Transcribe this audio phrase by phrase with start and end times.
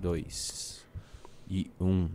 [0.00, 0.80] dois
[1.50, 2.08] e um.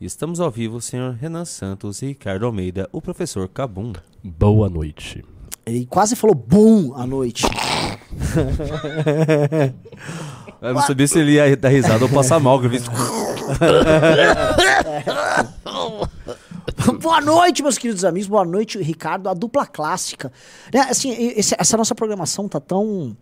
[0.00, 3.92] Estamos ao vivo, senhor Renan Santos e Ricardo Almeida, o professor Cabum.
[4.22, 5.24] Boa noite.
[5.64, 7.44] Ele quase falou bum à noite.
[10.60, 12.60] Eu não sabia se ele ia dar risada ou passar mal.
[12.60, 12.80] que eu vi-
[17.00, 18.28] Boa noite, meus queridos amigos.
[18.28, 19.28] Boa noite, Ricardo.
[19.28, 20.30] A dupla clássica.
[20.72, 23.16] Né, assim, esse- essa nossa programação tá tão.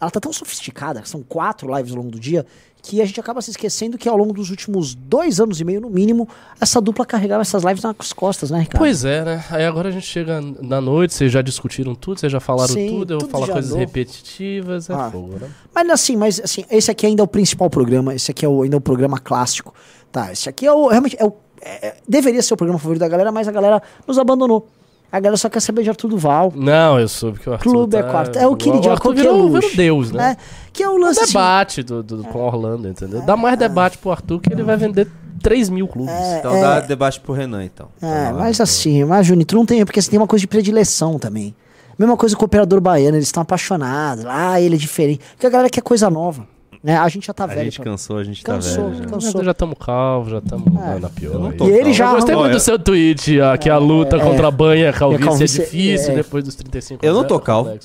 [0.00, 2.44] Ela tá tão sofisticada, são quatro lives ao longo do dia,
[2.82, 5.80] que a gente acaba se esquecendo que ao longo dos últimos dois anos e meio,
[5.80, 6.28] no mínimo,
[6.60, 8.78] essa dupla carregava essas lives nas costas, né, Ricardo?
[8.82, 9.42] Pois é, né?
[9.50, 12.88] Aí agora a gente chega na noite, vocês já discutiram tudo, vocês já falaram Sim,
[12.88, 15.10] tudo, eu vou falar coisas repetitivas, é Ah.
[15.10, 15.48] fogo, né?
[15.74, 18.62] Mas assim, mas assim, esse aqui ainda é o principal programa, esse aqui é o,
[18.62, 19.72] ainda é o programa clássico.
[20.12, 20.88] Tá, esse aqui é o.
[20.88, 21.32] Realmente, é o,
[21.62, 24.68] é- é- deveria ser o programa favorito da galera, mas a galera nos abandonou.
[25.14, 26.52] A galera só quer saber de Arthur Duval.
[26.56, 28.36] Não, eu soube que o Arthur Clube é tá- quarto.
[28.36, 30.30] É o queridinho, o Arthur qualquer virou, luxo, virou Deus, né?
[30.30, 30.36] né?
[30.72, 31.20] Que é o O lance.
[31.20, 33.22] assim, debate do, do- com o Orlando, entendeu?
[33.22, 35.06] Dá mais debate pro Arthur que ele vai vender
[35.40, 36.12] 3 mil clubes.
[36.12, 37.88] É, Então dá debate pro Renan, então.
[38.02, 38.32] É, hora.
[38.34, 41.54] mas assim, mas Junito não tem, porque você tem uma coisa de predileção também.
[41.96, 44.24] Mesma coisa com o operador baiano, eles estão apaixonados.
[44.26, 45.20] Ah, ele é diferente.
[45.36, 46.44] Porque a galera quer coisa nova.
[46.84, 46.98] Né?
[46.98, 47.62] A gente já tá A velho.
[47.64, 49.02] gente pra- cansou, a gente Cansou, tá velho.
[49.04, 49.08] já.
[49.08, 49.42] cansou.
[49.44, 50.98] Já estamos calvos, já estamos É.
[50.98, 51.32] na pior.
[51.32, 51.56] Eu não aí.
[51.56, 51.94] tô E ele calvo.
[51.94, 54.20] já Eu gostei muito do seu tweet, ó, que a luta É.
[54.20, 57.28] contra a banha, a calvície, calvície é difícil é- depois dos 35 Eu não anos,
[57.30, 57.78] tô é calvo.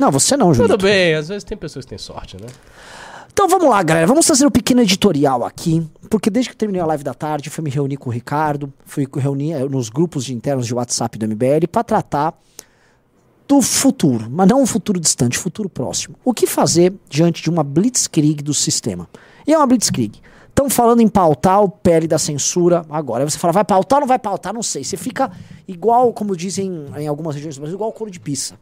[0.00, 0.74] Não, você não, Junito.
[0.76, 2.48] Tudo bem, às vezes tem pessoas que têm sorte, né?
[3.32, 4.06] Então vamos lá, galera.
[4.06, 5.86] Vamos fazer um pequeno editorial aqui.
[6.10, 8.72] Porque desde que eu terminei a live da tarde, fui me reunir com o Ricardo,
[8.84, 12.34] fui reunir eh, nos grupos de internos de WhatsApp do MBL para tratar
[13.46, 16.16] do futuro, mas não um futuro distante, futuro próximo.
[16.24, 19.08] O que fazer diante de uma blitzkrieg do sistema?
[19.46, 20.20] E é uma blitzkrieg.
[20.48, 23.24] Estão falando em pautar o PL da censura agora.
[23.24, 24.54] Aí você fala, vai pautar ou não vai pautar?
[24.54, 24.84] Não sei.
[24.84, 25.30] Você fica
[25.66, 28.54] igual, como dizem em algumas regiões do Brasil, igual couro de pizza.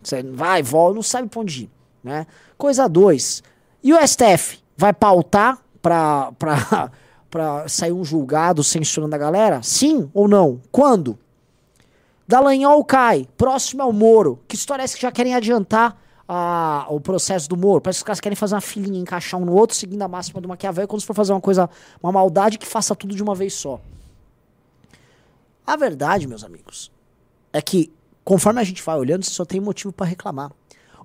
[0.00, 1.70] Você vai, volta, não sabe pra onde ir.
[2.02, 2.26] Né?
[2.56, 3.42] Coisa 2.
[3.82, 6.90] E o STF vai pautar pra, pra,
[7.28, 9.62] pra sair um julgado censurando a galera?
[9.64, 10.60] Sim ou não?
[10.70, 11.18] Quando?
[12.26, 14.40] Dallagnol cai, próximo ao Moro.
[14.46, 15.96] Que história é essa que já querem adiantar
[16.28, 17.80] a- o processo do Moro?
[17.80, 20.40] Parece que os caras querem fazer uma filinha, encaixar um no outro, seguindo a máxima
[20.40, 21.68] do Maquiavel, quando se for fazer uma coisa,
[22.02, 23.80] uma maldade, que faça tudo de uma vez só.
[25.66, 26.90] A verdade, meus amigos,
[27.52, 27.92] é que
[28.24, 30.50] conforme a gente vai olhando, você só tem motivo para reclamar.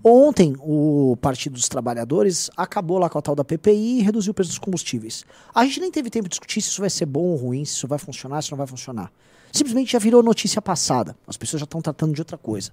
[0.03, 4.33] Ontem, o Partido dos Trabalhadores acabou lá com a tal da PPI e reduziu o
[4.33, 5.25] preço dos combustíveis.
[5.53, 7.73] A gente nem teve tempo de discutir se isso vai ser bom ou ruim, se
[7.73, 9.11] isso vai funcionar, se não vai funcionar.
[9.51, 11.15] Simplesmente já virou notícia passada.
[11.27, 12.71] As pessoas já estão tratando de outra coisa.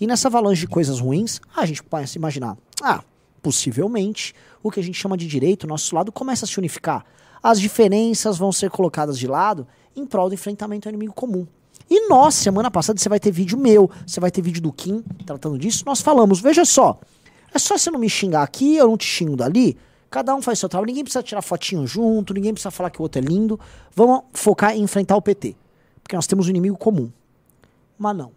[0.00, 3.02] E nessa avalanche de coisas ruins, a gente começa a imaginar: ah,
[3.42, 7.04] possivelmente o que a gente chama de direito, nosso lado, começa a se unificar.
[7.42, 11.46] As diferenças vão ser colocadas de lado em prol do enfrentamento ao inimigo comum.
[11.90, 15.02] E nós, semana passada, você vai ter vídeo meu, você vai ter vídeo do Kim
[15.26, 15.82] tratando disso.
[15.84, 16.98] Nós falamos, veja só,
[17.52, 19.76] é só você não me xingar aqui, eu não te xingo dali.
[20.08, 23.02] Cada um faz seu trabalho, ninguém precisa tirar fotinho junto, ninguém precisa falar que o
[23.02, 23.58] outro é lindo.
[23.94, 25.56] Vamos focar em enfrentar o PT.
[26.12, 27.10] Porque nós temos um inimigo comum.
[27.96, 28.32] Mas não.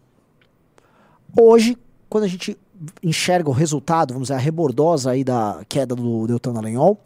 [1.38, 1.78] Hoje,
[2.08, 2.58] quando a gente
[3.04, 6.98] enxerga o resultado, vamos dizer, a rebordosa aí da queda do Deltan Dallagnol,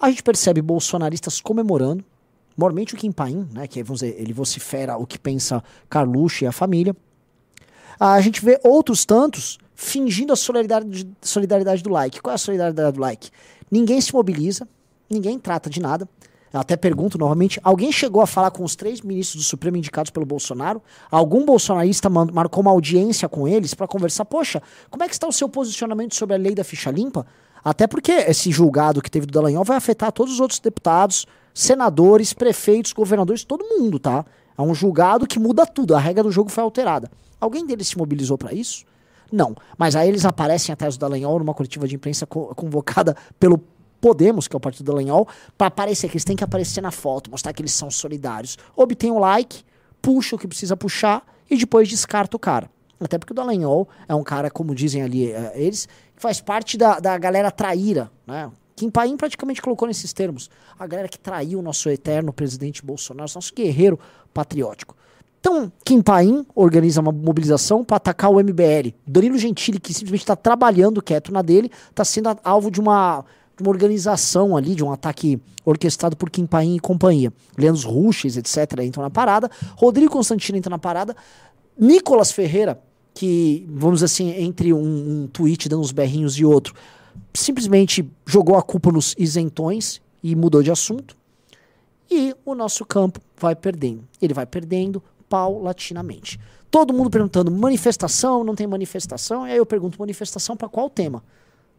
[0.00, 2.04] a gente percebe bolsonaristas comemorando,
[2.56, 6.48] mormente o Kim Paim, né, que vamos dizer, ele vocifera o que pensa Carluxo e
[6.48, 6.96] a família.
[8.00, 12.20] A gente vê outros tantos fingindo a solidariedade, solidariedade do like.
[12.20, 13.30] Qual é a solidariedade do like?
[13.70, 14.66] Ninguém se mobiliza,
[15.08, 16.08] ninguém trata de nada.
[16.52, 20.24] Até pergunto novamente: alguém chegou a falar com os três ministros do Supremo indicados pelo
[20.24, 20.82] Bolsonaro?
[21.10, 24.24] Algum bolsonarista marcou uma audiência com eles para conversar?
[24.24, 27.26] Poxa, como é que está o seu posicionamento sobre a lei da ficha limpa?
[27.62, 32.32] Até porque esse julgado que teve do Dallagnol vai afetar todos os outros deputados, senadores,
[32.32, 34.24] prefeitos, governadores, todo mundo, tá?
[34.56, 37.10] É um julgado que muda tudo, a regra do jogo foi alterada.
[37.40, 38.84] Alguém deles se mobilizou para isso?
[39.30, 39.54] Não.
[39.76, 43.60] Mas aí eles aparecem atrás do Dallagnol numa coletiva de imprensa co- convocada pelo
[44.00, 45.26] Podemos, que é o partido do Dallagnol,
[45.56, 48.56] para aparecer, que eles têm que aparecer na foto, mostrar que eles são solidários.
[48.76, 49.62] Obtém um like,
[50.00, 52.70] puxa o que precisa puxar e depois descarta o cara.
[53.00, 56.76] Até porque o Dallagnol é um cara, como dizem ali eh, eles, que faz parte
[56.76, 58.50] da, da galera traíra, né?
[58.74, 60.48] Kim Paim praticamente colocou nesses termos.
[60.78, 63.98] A galera que traiu o nosso eterno presidente Bolsonaro, nosso guerreiro
[64.32, 64.96] patriótico.
[65.40, 68.94] Então, Kim Paim organiza uma mobilização para atacar o MBL.
[69.06, 73.24] Danilo Gentili, que simplesmente está trabalhando quieto na dele, está sendo alvo de uma,
[73.58, 77.32] de uma organização ali, de um ataque orquestrado por Kim Paim e companhia.
[77.56, 79.50] Leandro Ruches, etc., entram na parada.
[79.76, 81.14] Rodrigo Constantino entra na parada.
[81.76, 82.80] Nicolas Ferreira,
[83.12, 84.78] que, vamos dizer assim, entre um,
[85.22, 86.72] um tweet dando uns berrinhos e outro,
[87.34, 91.16] simplesmente jogou a culpa nos isentões e mudou de assunto.
[92.08, 94.04] E o nosso campo vai perdendo.
[94.22, 96.38] Ele vai perdendo paulatinamente.
[96.70, 99.46] Todo mundo perguntando: manifestação, não tem manifestação?
[99.46, 101.22] E aí eu pergunto: manifestação para qual tema?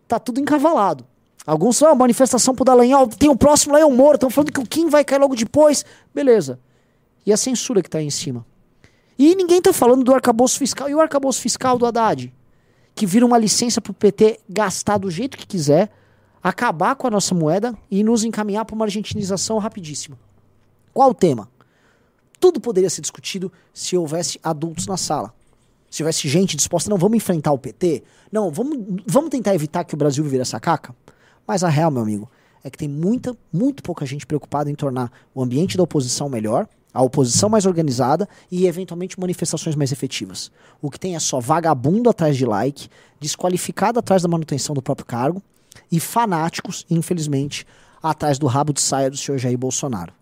[0.08, 1.06] Tá tudo encavalado.
[1.46, 4.66] Alguns são, ah, manifestação pro Dallagnol, tem o próximo Leão Moura, estão falando que o
[4.66, 5.86] Kim vai cair logo depois.
[6.14, 6.60] Beleza.
[7.26, 8.46] E a censura que tá aí em cima?
[9.18, 10.90] E ninguém tá falando do arcabouço fiscal.
[10.90, 12.34] E o arcabouço fiscal do Haddad?
[12.96, 15.92] Que vira uma licença pro PT gastar do jeito que quiser,
[16.42, 20.18] acabar com a nossa moeda e nos encaminhar para uma argentinização rapidíssima.
[20.94, 21.50] Qual o tema?
[22.40, 25.34] Tudo poderia ser discutido se houvesse adultos na sala.
[25.90, 28.04] Se houvesse gente disposta, não, vamos enfrentar o PT?
[28.32, 30.96] Não, vamos, vamos tentar evitar que o Brasil vire essa caca?
[31.50, 32.30] Mas a real, meu amigo,
[32.64, 36.68] é que tem muita, muito pouca gente preocupada em tornar o ambiente da oposição melhor,
[36.94, 40.52] a oposição mais organizada e, eventualmente, manifestações mais efetivas.
[40.80, 42.88] O que tem é só vagabundo atrás de like,
[43.20, 45.42] desqualificado atrás da manutenção do próprio cargo
[45.92, 47.66] e fanáticos, infelizmente,
[48.00, 50.14] atrás do rabo de saia do senhor Jair Bolsonaro.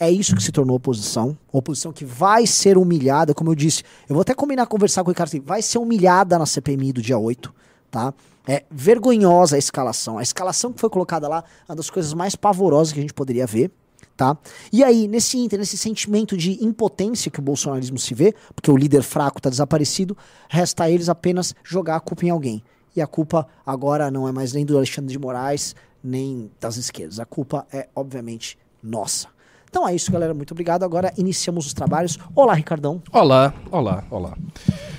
[0.00, 1.38] É isso que se tornou oposição.
[1.52, 3.84] Oposição que vai ser humilhada, como eu disse.
[4.08, 5.28] Eu vou até combinar conversar com o Ricardo.
[5.28, 7.54] assim, Vai ser humilhada na CPMI do dia 8,
[7.88, 8.12] tá?
[8.46, 10.18] É vergonhosa a escalação.
[10.18, 13.46] A escalação que foi colocada lá uma das coisas mais pavorosas que a gente poderia
[13.46, 13.70] ver,
[14.16, 14.36] tá?
[14.72, 18.76] E aí, nesse inter, nesse sentimento de impotência que o bolsonarismo se vê, porque o
[18.76, 20.16] líder fraco está desaparecido,
[20.48, 22.62] resta a eles apenas jogar a culpa em alguém.
[22.94, 27.20] E a culpa agora não é mais nem do Alexandre de Moraes, nem das esquerdas.
[27.20, 29.28] A culpa é, obviamente, nossa.
[29.70, 30.34] Então é isso, galera.
[30.34, 30.82] Muito obrigado.
[30.82, 32.18] Agora iniciamos os trabalhos.
[32.34, 33.02] Olá, Ricardão.
[33.10, 34.36] Olá, olá, olá.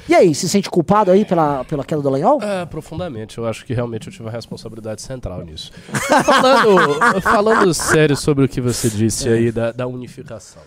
[0.08, 2.42] E aí, se sente culpado aí pela, pela queda do Lanhol?
[2.42, 3.38] É, profundamente.
[3.38, 5.72] Eu acho que realmente eu tive uma responsabilidade central nisso.
[6.26, 10.62] falando, falando sério sobre o que você disse aí da, da unificação.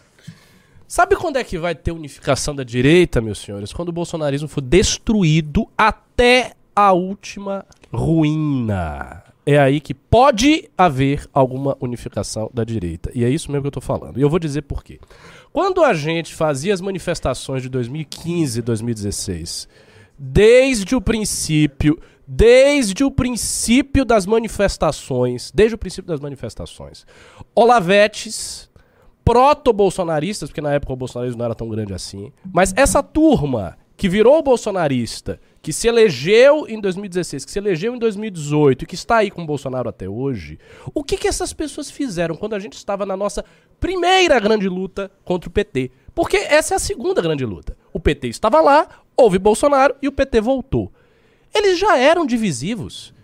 [0.89, 3.73] Sabe quando é que vai ter unificação da direita, meus senhores?
[3.73, 9.23] Quando o bolsonarismo for destruído até a última ruína.
[9.45, 13.11] É aí que pode haver alguma unificação da direita.
[13.15, 14.19] E é isso mesmo que eu tô falando.
[14.19, 14.99] E eu vou dizer por quê.
[15.57, 19.67] Quando a gente fazia as manifestações de 2015 e 2016,
[20.19, 21.99] desde o princípio,
[22.29, 27.07] desde o princípio das manifestações, desde o princípio das manifestações,
[27.55, 28.69] Olavetes,
[29.25, 34.11] proto-bolsonaristas, porque na época o bolsonarismo não era tão grande assim, mas essa turma que
[34.11, 39.17] virou bolsonarista, que se elegeu em 2016, que se elegeu em 2018 e que está
[39.17, 40.59] aí com o Bolsonaro até hoje,
[40.95, 43.43] o que, que essas pessoas fizeram quando a gente estava na nossa
[43.81, 45.91] primeira grande luta contra o PT?
[46.15, 47.77] Porque essa é a segunda grande luta.
[47.93, 50.91] O PT estava lá, houve Bolsonaro e o PT voltou.
[51.55, 53.15] Eles já eram divisivos.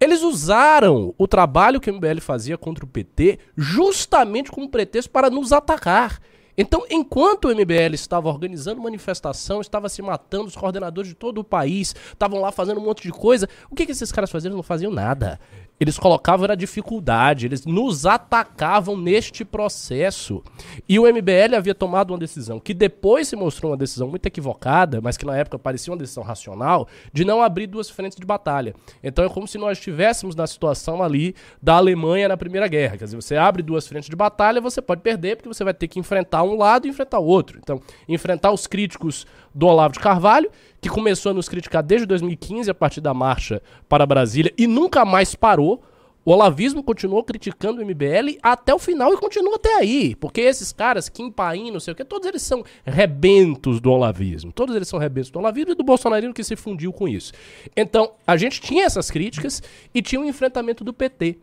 [0.00, 5.30] Eles usaram o trabalho que o MBL fazia contra o PT justamente como pretexto para
[5.30, 6.20] nos atacar.
[6.56, 11.44] Então, enquanto o MBL estava organizando manifestação, estava se matando, os coordenadores de todo o
[11.44, 14.50] país estavam lá fazendo um monte de coisa, o que, que esses caras faziam?
[14.50, 15.40] Eles não faziam nada.
[15.82, 20.40] Eles colocavam a dificuldade, eles nos atacavam neste processo.
[20.88, 25.00] E o MBL havia tomado uma decisão que depois se mostrou uma decisão muito equivocada,
[25.00, 28.76] mas que na época parecia uma decisão racional, de não abrir duas frentes de batalha.
[29.02, 32.96] Então é como se nós estivéssemos na situação ali da Alemanha na Primeira Guerra.
[32.96, 35.88] Quer dizer, você abre duas frentes de batalha, você pode perder, porque você vai ter
[35.88, 37.58] que enfrentar um lado e enfrentar o outro.
[37.60, 40.50] Então, enfrentar os críticos do Olavo de Carvalho
[40.82, 45.04] que começou a nos criticar desde 2015, a partir da marcha para Brasília, e nunca
[45.04, 45.80] mais parou.
[46.24, 50.14] O olavismo continuou criticando o MBL até o final e continua até aí.
[50.14, 54.52] Porque esses caras, Kim Paim, não sei o que, todos eles são rebentos do olavismo.
[54.52, 57.32] Todos eles são rebentos do olavismo e do bolsonarismo que se fundiu com isso.
[57.76, 59.60] Então, a gente tinha essas críticas
[59.92, 61.38] e tinha um enfrentamento do PT.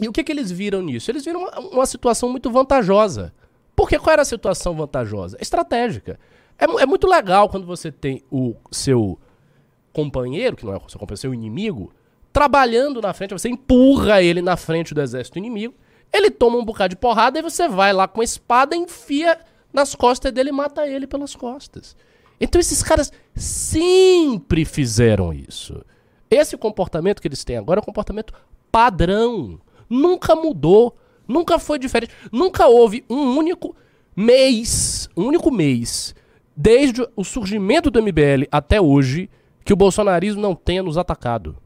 [0.00, 1.08] E o que, que eles viram nisso?
[1.08, 3.32] Eles viram uma, uma situação muito vantajosa.
[3.76, 5.36] Porque qual era a situação vantajosa?
[5.40, 6.18] Estratégica.
[6.64, 9.18] É, é, muito legal quando você tem o seu
[9.92, 11.92] companheiro, que não é o seu companheiro, seu inimigo,
[12.32, 15.74] trabalhando na frente, você empurra ele na frente do exército inimigo,
[16.12, 19.38] ele toma um bocado de porrada e você vai lá com a espada, enfia
[19.72, 21.96] nas costas dele e mata ele pelas costas.
[22.40, 25.84] Então esses caras sempre fizeram isso.
[26.30, 28.32] Esse comportamento que eles têm agora é um comportamento
[28.70, 29.60] padrão.
[29.88, 30.96] Nunca mudou.
[31.26, 32.12] Nunca foi diferente.
[32.32, 33.74] Nunca houve um único
[34.16, 36.14] mês, um único mês
[36.56, 39.28] desde o surgimento do MBL até hoje,
[39.64, 41.56] que o bolsonarismo não tenha nos atacado.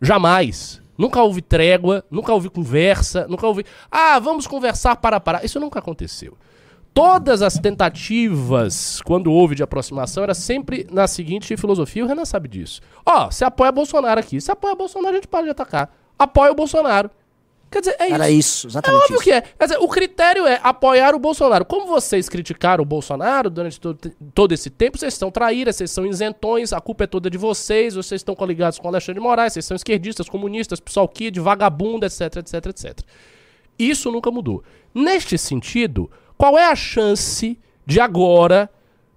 [0.00, 0.82] Jamais.
[0.96, 3.64] Nunca houve trégua, nunca houve conversa, nunca houve.
[3.90, 5.44] Ah, vamos conversar para parar.
[5.44, 6.36] Isso nunca aconteceu.
[6.92, 12.48] Todas as tentativas, quando houve de aproximação, era sempre na seguinte filosofia, o Renan sabe
[12.48, 12.80] disso.
[13.04, 14.40] Ó, oh, você apoia Bolsonaro aqui.
[14.40, 15.92] Se apoia Bolsonaro, a gente para de atacar.
[16.16, 17.10] Apoia o Bolsonaro.
[17.74, 18.38] Quer dizer, é Era isso.
[18.38, 19.00] isso, exatamente.
[19.00, 19.24] É óbvio isso.
[19.24, 19.40] que é.
[19.40, 21.64] Quer dizer, o critério é apoiar o Bolsonaro.
[21.64, 23.98] Como vocês criticaram o Bolsonaro durante todo,
[24.32, 27.96] todo esse tempo, vocês são traíras, vocês são isentões, a culpa é toda de vocês,
[27.96, 32.36] vocês estão coligados com Alexandre de Moraes, vocês são esquerdistas, comunistas, pessoal kid, vagabundo, etc,
[32.36, 33.00] etc, etc.
[33.76, 34.62] Isso nunca mudou.
[34.94, 38.70] Neste sentido, qual é a chance de agora,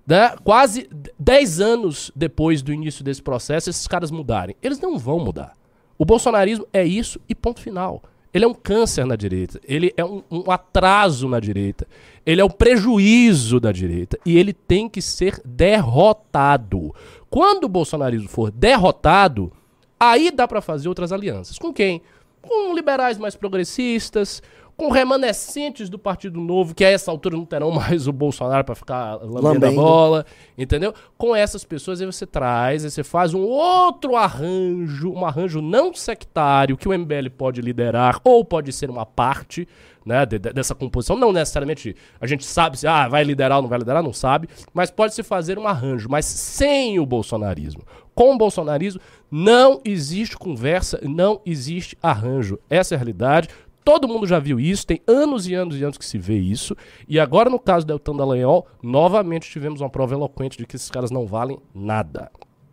[0.07, 4.55] né, quase 10 anos depois do início desse processo, esses caras mudarem?
[4.63, 5.55] Eles não vão mudar.
[5.95, 8.01] O bolsonarismo é isso e ponto final.
[8.37, 11.87] Ele é um câncer na direita, ele é um, um atraso na direita,
[12.23, 16.93] ele é um prejuízo da direita e ele tem que ser derrotado.
[17.31, 19.51] Quando o bolsonarismo for derrotado,
[19.99, 21.57] aí dá pra fazer outras alianças.
[21.57, 21.99] Com quem?
[22.39, 24.43] Com liberais mais progressistas,
[24.77, 28.75] com remanescentes do Partido Novo, que a essa altura não terão mais o Bolsonaro pra
[28.75, 29.75] ficar lambendo, a Lambendo.
[29.75, 30.93] bola, entendeu?
[31.17, 35.93] Com essas pessoas aí você traz, aí você faz um outro arranjo, um arranjo não
[35.93, 39.67] sectário que o MBL pode liderar ou pode ser uma parte,
[40.05, 41.17] né, de- de- dessa composição.
[41.17, 44.47] Não necessariamente a gente sabe se ah, vai liderar ou não vai liderar, não sabe,
[44.73, 47.81] mas pode se fazer um arranjo, mas sem o bolsonarismo.
[48.13, 52.57] Com o bolsonarismo não existe conversa, não existe arranjo.
[52.69, 53.49] Essa é a realidade.
[53.87, 56.75] Todo mundo já viu isso, tem anos e anos e anos que se vê isso.
[57.07, 60.91] E agora, no caso do Deltan Dallagnol, novamente tivemos uma prova eloquente de que esses
[60.91, 62.29] caras não valem nada.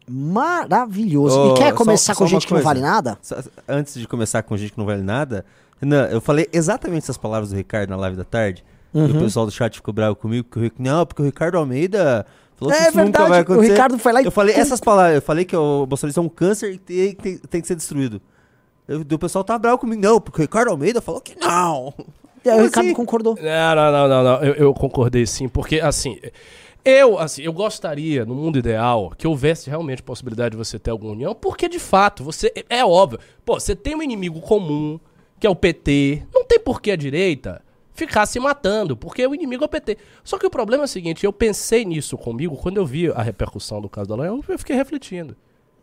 [0.08, 1.38] Maravilhoso.
[1.38, 3.16] Ô, e quer só- começar só com uma gente que não vale nada?
[3.22, 3.36] Só-
[3.68, 5.44] Antes de começar com gente que não vale nada,
[5.80, 8.64] Renan, eu falei exatamente essas palavras do Ricardo na live da tarde.
[8.92, 9.16] E Uhum.
[9.16, 12.74] o pessoal do chat ficou bravo comigo, porque o, não, porque o Ricardo Almeida falou
[12.74, 13.72] que É isso nunca verdade, vai o acontecer.
[13.72, 16.28] Ricardo foi lá e Eu falei essas palavras, eu falei que o Bolsonaro é um
[16.28, 18.20] câncer e tem, tem- tem que ser destruído.
[18.86, 21.92] Eu- o pessoal tá bravo comigo, não, porque o Ricardo Almeida falou que não.
[22.44, 22.94] E aí o Ricardo assim?
[22.94, 23.36] concordou.
[23.40, 24.42] Não, não, não, não, não.
[24.44, 26.18] Eu, eu concordei sim, porque assim.
[26.84, 31.12] Eu, assim, eu gostaria, no mundo ideal, que houvesse realmente possibilidade de você ter alguma
[31.12, 32.52] união, porque de fato, você.
[32.68, 33.18] É é óbvio.
[33.44, 35.00] Pô, você tem um inimigo comum,
[35.40, 36.22] que é o PT.
[36.34, 37.62] Não tem por que a direita
[37.94, 39.96] ficar se matando, porque o inimigo é o PT.
[40.22, 43.22] Só que o problema é o seguinte, eu pensei nisso comigo quando eu vi a
[43.22, 45.34] repercussão do caso da Lanhol, eu fiquei refletindo.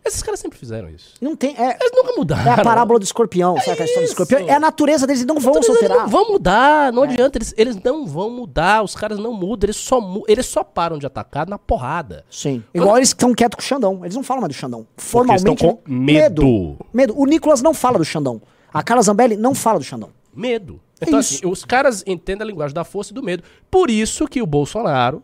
[0.03, 1.13] Esses caras sempre fizeram isso.
[1.22, 1.55] Não tem.
[1.55, 2.51] É, Eles nunca mudaram.
[2.51, 4.39] é a parábola do escorpião, sabe aquela história do escorpião?
[4.48, 5.98] É a natureza deles, não vão se Eles alterar.
[6.00, 9.75] não vão mudar, não adianta, eles, eles não vão mudar, os caras não mudam, eles
[9.77, 12.25] só, eles só param de atacar na porrada.
[12.31, 12.63] Sim.
[12.74, 14.00] Igual eles estão quietos com o Xandão.
[14.03, 14.79] Eles não falam mais do Xandão.
[14.79, 15.50] Eles Formalmente.
[15.51, 16.77] estão com medo.
[16.93, 17.13] Medo.
[17.20, 18.41] O Nicolas não fala do Xandão.
[18.74, 20.10] A Carla Zambelli não fala do Xandão.
[20.34, 20.79] Medo.
[21.00, 21.36] É Então, isso.
[21.36, 23.43] assim, os caras entendem a linguagem da força e do medo.
[23.70, 25.22] Por isso que o Bolsonaro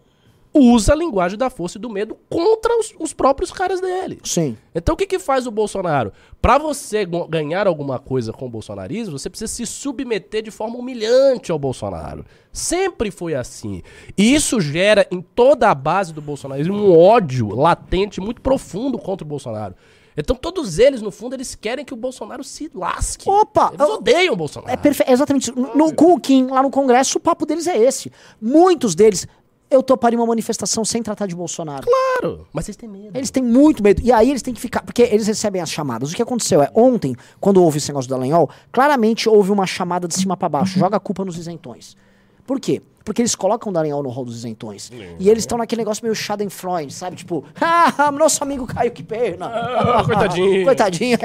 [0.60, 4.20] usa a linguagem da força e do medo contra os, os próprios caras dele.
[4.24, 4.58] Sim.
[4.74, 6.12] Então o que, que faz o Bolsonaro?
[6.42, 11.52] Pra você ganhar alguma coisa com o bolsonarismo, você precisa se submeter de forma humilhante
[11.52, 12.26] ao Bolsonaro.
[12.52, 13.82] Sempre foi assim.
[14.18, 19.24] E isso gera em toda a base do bolsonarismo um ódio latente muito profundo contra
[19.24, 19.76] o Bolsonaro.
[20.18, 23.30] Então todos eles, no fundo, eles querem que o Bolsonaro se lasque.
[23.30, 23.72] Opa!
[23.72, 24.74] Eles odeiam o Bolsonaro.
[24.74, 25.10] É perfeito.
[25.10, 25.56] É exatamente isso.
[25.76, 28.12] No, com o Kim, lá no Congresso, o papo deles é esse.
[28.42, 29.28] Muitos deles.
[29.70, 31.86] Eu toparia uma manifestação sem tratar de Bolsonaro.
[31.86, 32.48] Claro.
[32.54, 33.18] Mas eles têm medo.
[33.18, 34.02] Eles têm muito medo.
[34.02, 34.82] E aí eles têm que ficar.
[34.82, 36.12] Porque eles recebem as chamadas.
[36.12, 40.08] O que aconteceu é, ontem, quando houve esse negócio do Dallagnol, claramente houve uma chamada
[40.08, 40.80] de cima pra baixo.
[40.80, 41.98] Joga a culpa nos isentões.
[42.46, 42.82] Por quê?
[43.08, 44.92] Porque eles colocam o Dallagnol no rol dos isentões.
[45.18, 47.16] E eles estão naquele negócio meio Schadenfreude, sabe?
[47.16, 49.46] Tipo, ah, nosso amigo caiu, que pena.
[49.46, 50.66] Ah, coitadinho.
[50.68, 51.18] coitadinho.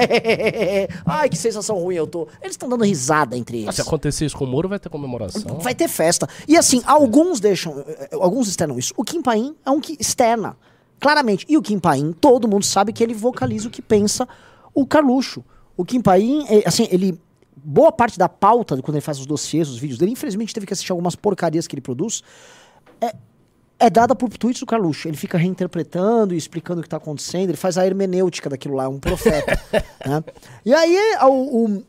[1.05, 2.25] Ai, que sensação ruim eu tô.
[2.41, 3.67] Eles estão dando risada entre eles.
[3.67, 5.57] Ah, Se acontecer isso com o Moro, vai ter comemoração.
[5.59, 6.25] Vai ter festa.
[6.47, 8.93] E assim, alguns deixam, eh, alguns externam isso.
[8.95, 10.55] O Kim Paim é um que externa,
[11.01, 11.45] claramente.
[11.49, 14.25] E o Kim Paim, todo mundo sabe que ele vocaliza o que pensa
[14.73, 15.43] o Carluxo.
[15.75, 17.19] O Kim Paim, eh, assim, ele...
[17.63, 20.73] Boa parte da pauta, quando ele faz os dossiês, os vídeos dele, infelizmente teve que
[20.73, 22.21] assistir algumas porcarias que ele produz,
[22.99, 23.15] é,
[23.79, 25.07] é dada por tweets do Carluxo.
[25.07, 28.83] Ele fica reinterpretando e explicando o que está acontecendo, ele faz a hermenêutica daquilo lá,
[28.83, 29.59] é um profeta.
[30.05, 30.23] né?
[30.65, 31.83] E aí, o, o,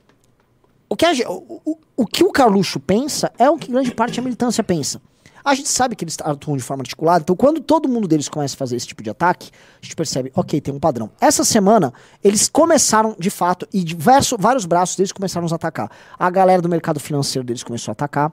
[0.90, 4.16] o que, a o, o- o que o Carluxo pensa é o que grande parte
[4.16, 5.00] da militância pensa.
[5.44, 8.54] A gente sabe que eles atuam de forma articulada, então quando todo mundo deles começa
[8.54, 11.10] a fazer esse tipo de ataque, a gente percebe, ok, tem um padrão.
[11.20, 15.90] Essa semana, eles começaram, de fato, e diversos, vários braços deles começaram a atacar.
[16.18, 18.32] A galera do mercado financeiro deles começou a atacar.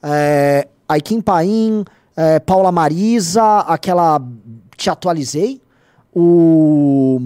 [0.00, 1.84] É, a Kim Paim,
[2.16, 4.20] é, Paula Marisa, aquela.
[4.76, 5.60] Te atualizei.
[6.14, 7.20] O.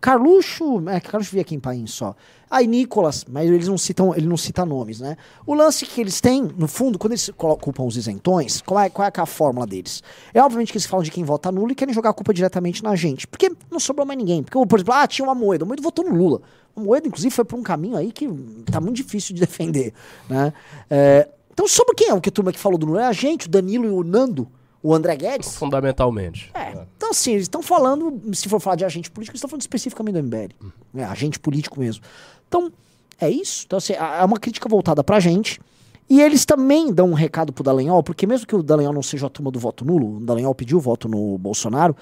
[0.00, 0.82] Carluxo.
[0.88, 2.14] É, Carluxo via Kim Paim só.
[2.50, 5.16] Aí Nicolas, mas eles não citam, ele não cita nomes, né?
[5.46, 9.06] O lance que eles têm, no fundo, quando eles culpam os isentões, qual é, qual
[9.06, 10.02] é é a fórmula deles?
[10.32, 12.82] É obviamente que eles falam de quem vota nulo e querem jogar a culpa diretamente
[12.82, 13.26] na gente.
[13.26, 14.42] Porque não sobrou mais ninguém.
[14.42, 15.64] Porque, por exemplo, ah, tinha uma moeda.
[15.64, 16.40] O Moedo votou no Lula.
[16.74, 18.26] O Moedo, inclusive, foi por um caminho aí que
[18.70, 19.92] tá muito difícil de defender,
[20.28, 20.52] né?
[20.88, 23.02] É, então, sobre quem é o que a turma que falou do Lula?
[23.02, 24.48] É a gente, o Danilo e o Nando,
[24.82, 25.56] o André Guedes.
[25.56, 26.50] Fundamentalmente.
[26.54, 29.62] É, então assim, eles estão falando, se for falar de agente político, eles estão falando
[29.62, 30.52] especificamente do MBL.
[30.96, 32.02] É, agente político mesmo.
[32.46, 32.72] Então,
[33.20, 33.64] é isso.
[33.66, 35.60] Então, assim, é uma crítica voltada pra gente.
[36.08, 39.26] E eles também dão um recado pro Dallagnol, porque mesmo que o Dallagnol não seja
[39.26, 41.94] a turma do voto nulo, o Dallagnol pediu voto no Bolsonaro,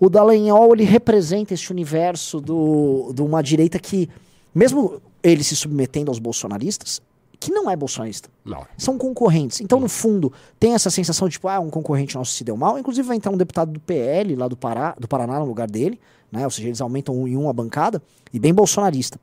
[0.00, 4.08] o Dallagnol, ele representa esse universo do, de uma direita que,
[4.52, 7.00] mesmo ele se submetendo aos bolsonaristas,
[7.44, 8.30] que não é bolsonarista.
[8.42, 8.64] Não.
[8.78, 9.60] São concorrentes.
[9.60, 12.78] Então, no fundo, tem essa sensação de, tipo, ah, um concorrente nosso se deu mal.
[12.78, 16.00] Inclusive, vai entrar um deputado do PL, lá do, Pará, do Paraná, no lugar dele.
[16.32, 16.42] Né?
[16.44, 18.02] Ou seja, eles aumentam um em um a bancada.
[18.32, 19.20] E bem bolsonarista.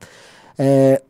[0.56, 1.02] É,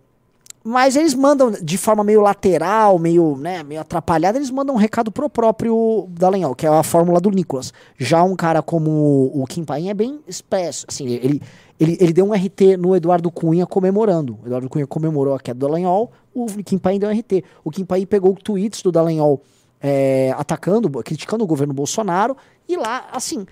[0.65, 5.11] mas eles mandam de forma meio lateral, meio, né, meio atrapalhada, eles mandam um recado
[5.11, 7.73] pro próprio Dallagnol, que é a fórmula do Nicolas.
[7.99, 10.87] Já um cara como o Kim Paim é bem expresso.
[10.89, 11.43] Assim, ele,
[11.81, 14.39] ele, ele deu um RT no Eduardo Cunha comemorando.
[14.43, 17.45] O Eduardo Cunha comemorou a queda do Dallagnol, o Kim Paim deu um RT.
[17.65, 19.43] O Kim Paim pegou tweets do Dallagnol
[19.81, 22.37] é, atacando, criticando o governo Bolsonaro,
[22.69, 23.45] e lá, assim,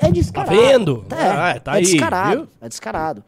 [0.00, 0.54] é descarado.
[0.56, 1.04] Tá vendo?
[1.10, 2.36] É, Ah, tá é aí, descarado.
[2.36, 2.48] viu?
[2.60, 3.24] É descarado.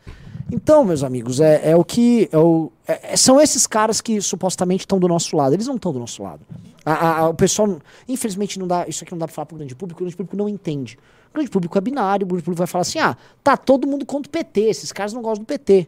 [0.51, 2.29] Então, meus amigos, é, é o que.
[2.33, 5.55] É o, é- é- são esses caras que supostamente estão do nosso lado.
[5.55, 6.41] Eles não estão do nosso lado.
[6.85, 7.79] A- a- a- o pessoal,
[8.09, 8.87] infelizmente, não dá.
[8.89, 10.99] Isso aqui não dá pra falar pro grande público, o grande público não entende.
[11.31, 13.15] O grande público é binário, o grande público vai falar assim: ah,
[13.45, 15.87] tá todo mundo contra o PT, esses caras não gostam do PT.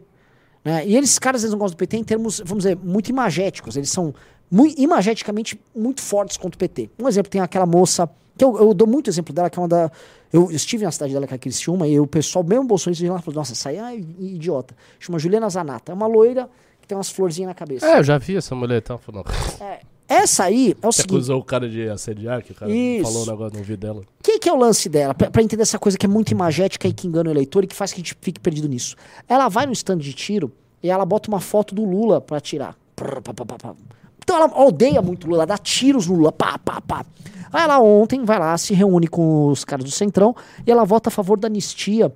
[0.63, 0.85] Né?
[0.87, 3.75] E esses caras eles não gostam do PT em termos, vamos dizer, muito imagéticos.
[3.75, 4.13] Eles são
[4.49, 6.87] mui- imageticamente muito fortes contra o PT.
[6.99, 8.07] Um exemplo, tem aquela moça,
[8.41, 9.91] que eu, eu dou muito exemplo dela, que é uma da.
[10.33, 13.35] Eu estive na cidade dela, que é Criciúma, e o pessoal, mesmo bolsonarista, lá falou:
[13.35, 14.75] nossa, essa aí é idiota.
[14.99, 15.91] Chama Juliana Zanata.
[15.91, 16.49] É uma loira
[16.81, 17.85] que tem umas florzinhas na cabeça.
[17.85, 19.27] É, eu já vi essa mulher então, falando.
[20.07, 21.17] Essa aí é o Você seguinte.
[21.17, 23.03] acusou o cara de assediar, que o cara Isso.
[23.03, 24.01] falou o negócio no vídeo dela.
[24.01, 25.13] O que, que é o lance dela?
[25.13, 27.67] Pra, pra entender essa coisa que é muito imagética e que engana o eleitor e
[27.67, 28.95] que faz que a gente fique perdido nisso.
[29.29, 32.75] Ela vai no stand de tiro e ela bota uma foto do Lula pra atirar.
[32.95, 33.75] Prr, pá, pá, pá.
[34.23, 37.05] Então ela odeia muito o Lula, dá tiros no Lula, pá, pá, pá.
[37.51, 40.35] Aí ela ontem vai lá, se reúne com os caras do Centrão
[40.65, 42.13] e ela vota a favor da anistia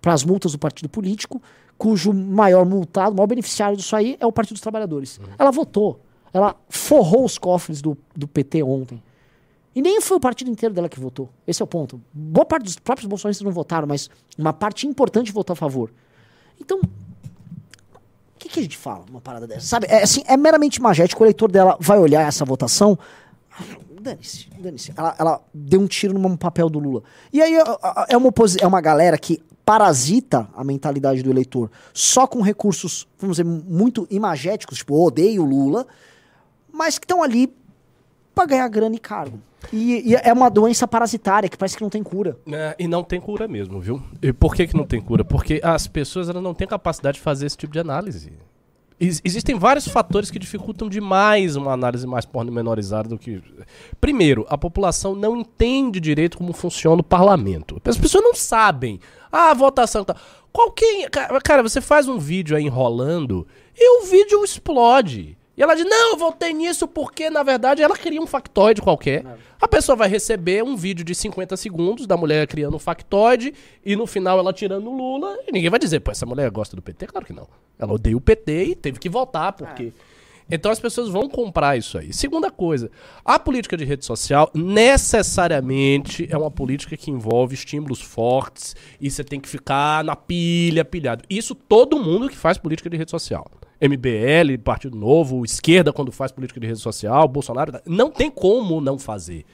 [0.00, 1.42] para as multas do partido político,
[1.76, 5.18] cujo maior multado, maior beneficiário disso aí é o Partido dos Trabalhadores.
[5.36, 6.00] Ela votou.
[6.32, 9.02] Ela forrou os cofres do, do PT ontem.
[9.74, 11.28] E nem foi o partido inteiro dela que votou.
[11.46, 12.00] Esse é o ponto.
[12.12, 14.08] Boa parte dos próprios bolsonaristas não votaram, mas
[14.38, 15.92] uma parte importante votou a favor.
[16.60, 16.80] Então,
[18.48, 19.66] que, que a gente fala numa parada dessa?
[19.66, 21.22] Sabe, é, assim, é meramente magético.
[21.22, 22.98] O eleitor dela vai olhar essa votação.
[24.00, 24.92] Dane-se, dane-se.
[24.96, 27.02] Ela, ela deu um tiro no papel do Lula.
[27.32, 27.54] E aí
[28.08, 33.36] é uma, é uma galera que parasita a mentalidade do eleitor só com recursos, vamos
[33.36, 35.86] dizer, muito imagéticos, tipo, odeio o Lula,
[36.72, 37.52] mas que estão ali
[38.36, 39.40] pra ganhar grana e cargo.
[39.72, 42.36] E, e é uma doença parasitária que parece que não tem cura.
[42.52, 44.00] É, e não tem cura mesmo, viu?
[44.22, 45.24] E por que, que não tem cura?
[45.24, 48.30] Porque as pessoas elas não têm capacidade de fazer esse tipo de análise.
[49.00, 53.42] Ex- existem vários fatores que dificultam demais uma análise mais pormenorizada do que.
[54.00, 57.80] Primeiro, a população não entende direito como funciona o parlamento.
[57.86, 59.00] As pessoas não sabem.
[59.32, 60.14] Ah, a votação tá.
[60.52, 61.10] Qualquer.
[61.10, 63.46] ca- Cara, você faz um vídeo aí enrolando
[63.76, 65.35] e o vídeo explode.
[65.56, 69.24] E ela diz, não, eu votei nisso porque, na verdade, ela cria um factoide qualquer.
[69.58, 73.96] A pessoa vai receber um vídeo de 50 segundos da mulher criando um factoide e
[73.96, 76.82] no final ela tirando o Lula e ninguém vai dizer, pô, essa mulher gosta do
[76.82, 77.06] PT?
[77.06, 77.48] Claro que não.
[77.78, 79.92] Ela odeia o PT e teve que votar porque...
[80.48, 82.12] Então as pessoas vão comprar isso aí.
[82.12, 82.88] Segunda coisa,
[83.24, 89.24] a política de rede social necessariamente é uma política que envolve estímulos fortes e você
[89.24, 91.24] tem que ficar na pilha, pilhado.
[91.28, 93.50] Isso todo mundo que faz política de rede social.
[93.80, 98.98] MBL, Partido Novo, esquerda quando faz política de rede social, Bolsonaro, não tem como não
[98.98, 99.44] fazer.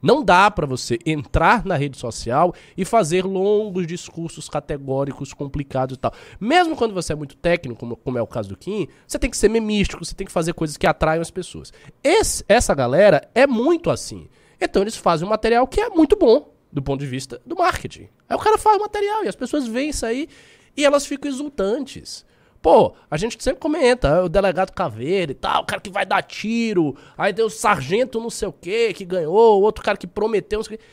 [0.00, 5.98] Não dá pra você entrar na rede social e fazer longos discursos categóricos, complicados e
[5.98, 6.12] tal.
[6.40, 9.28] Mesmo quando você é muito técnico, como, como é o caso do Kim, você tem
[9.28, 11.72] que ser memístico, você tem que fazer coisas que atraiam as pessoas.
[12.02, 14.28] Esse- essa galera é muito assim.
[14.60, 18.08] Então eles fazem um material que é muito bom do ponto de vista do marketing.
[18.28, 20.28] Aí o cara faz o material e as pessoas veem isso aí
[20.76, 22.24] e elas ficam exultantes.
[22.60, 26.04] Pô, a gente sempre comenta, ah, o delegado Caveira e tal, o cara que vai
[26.04, 30.06] dar tiro, aí tem o sargento não sei o que que ganhou, outro cara que
[30.06, 30.84] prometeu, não sei o quê.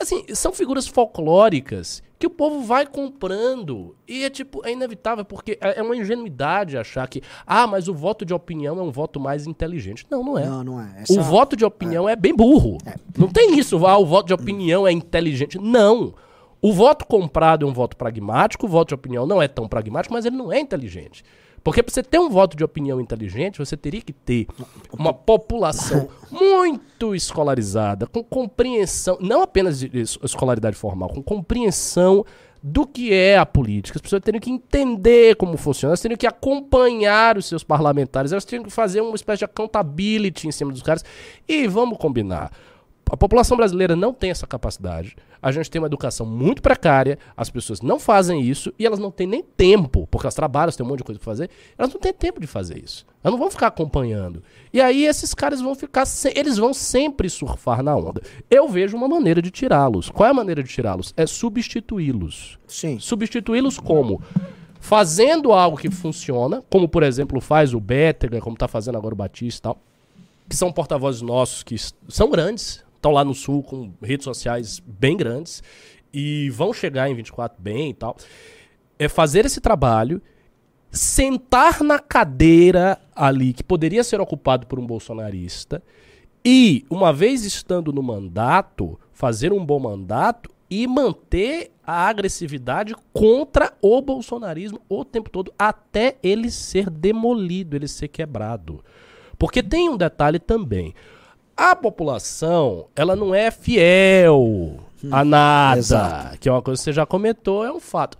[0.00, 3.96] Assim, são figuras folclóricas que o povo vai comprando.
[4.06, 7.94] E é tipo, é inevitável, porque é é uma ingenuidade achar que, ah, mas o
[7.94, 10.06] voto de opinião é um voto mais inteligente.
[10.10, 10.46] Não, não é.
[10.46, 11.04] Não, não é.
[11.10, 12.78] O voto de opinião é, bem burro.
[13.16, 15.58] Não tem isso, ah, o voto de opinião é inteligente.
[15.58, 16.14] Não.
[16.62, 20.14] O voto comprado é um voto pragmático, o voto de opinião não é tão pragmático,
[20.14, 21.24] mas ele não é inteligente.
[21.64, 24.46] Porque para você ter um voto de opinião inteligente, você teria que ter
[24.96, 32.24] uma população muito escolarizada, com compreensão, não apenas de es- escolaridade formal, com compreensão
[32.60, 33.98] do que é a política.
[33.98, 38.44] As pessoas teriam que entender como funciona, elas teriam que acompanhar os seus parlamentares, elas
[38.44, 41.04] teriam que fazer uma espécie de accountability em cima dos caras.
[41.48, 42.52] E vamos combinar.
[43.10, 45.14] A população brasileira não tem essa capacidade.
[45.42, 49.10] A gente tem uma educação muito precária, as pessoas não fazem isso e elas não
[49.10, 51.92] têm nem tempo, porque elas trabalham, elas têm um monte de coisa pra fazer, elas
[51.92, 53.04] não têm tempo de fazer isso.
[53.22, 54.42] Elas não vão ficar acompanhando.
[54.72, 58.22] E aí esses caras vão ficar, se- eles vão sempre surfar na onda.
[58.50, 60.08] Eu vejo uma maneira de tirá-los.
[60.08, 61.12] Qual é a maneira de tirá-los?
[61.16, 62.58] É substituí-los.
[62.66, 62.98] Sim.
[62.98, 64.22] Substituí-los como?
[64.80, 69.16] fazendo algo que funciona, como por exemplo faz o Bétega, como tá fazendo agora o
[69.16, 69.78] Batista e tal,
[70.48, 71.76] que são porta-vozes nossos que
[72.08, 75.60] são grandes, estão lá no sul com redes sociais bem grandes
[76.14, 78.16] e vão chegar em 24 bem e tal.
[78.96, 80.22] É fazer esse trabalho,
[80.88, 85.82] sentar na cadeira ali que poderia ser ocupado por um bolsonarista
[86.44, 93.72] e, uma vez estando no mandato, fazer um bom mandato e manter a agressividade contra
[93.82, 98.82] o bolsonarismo o tempo todo, até ele ser demolido, ele ser quebrado.
[99.36, 100.94] Porque tem um detalhe também.
[101.56, 104.78] A população, ela não é fiel
[105.10, 106.38] a nada, exato.
[106.38, 108.18] que é uma coisa que você já comentou, é um fato.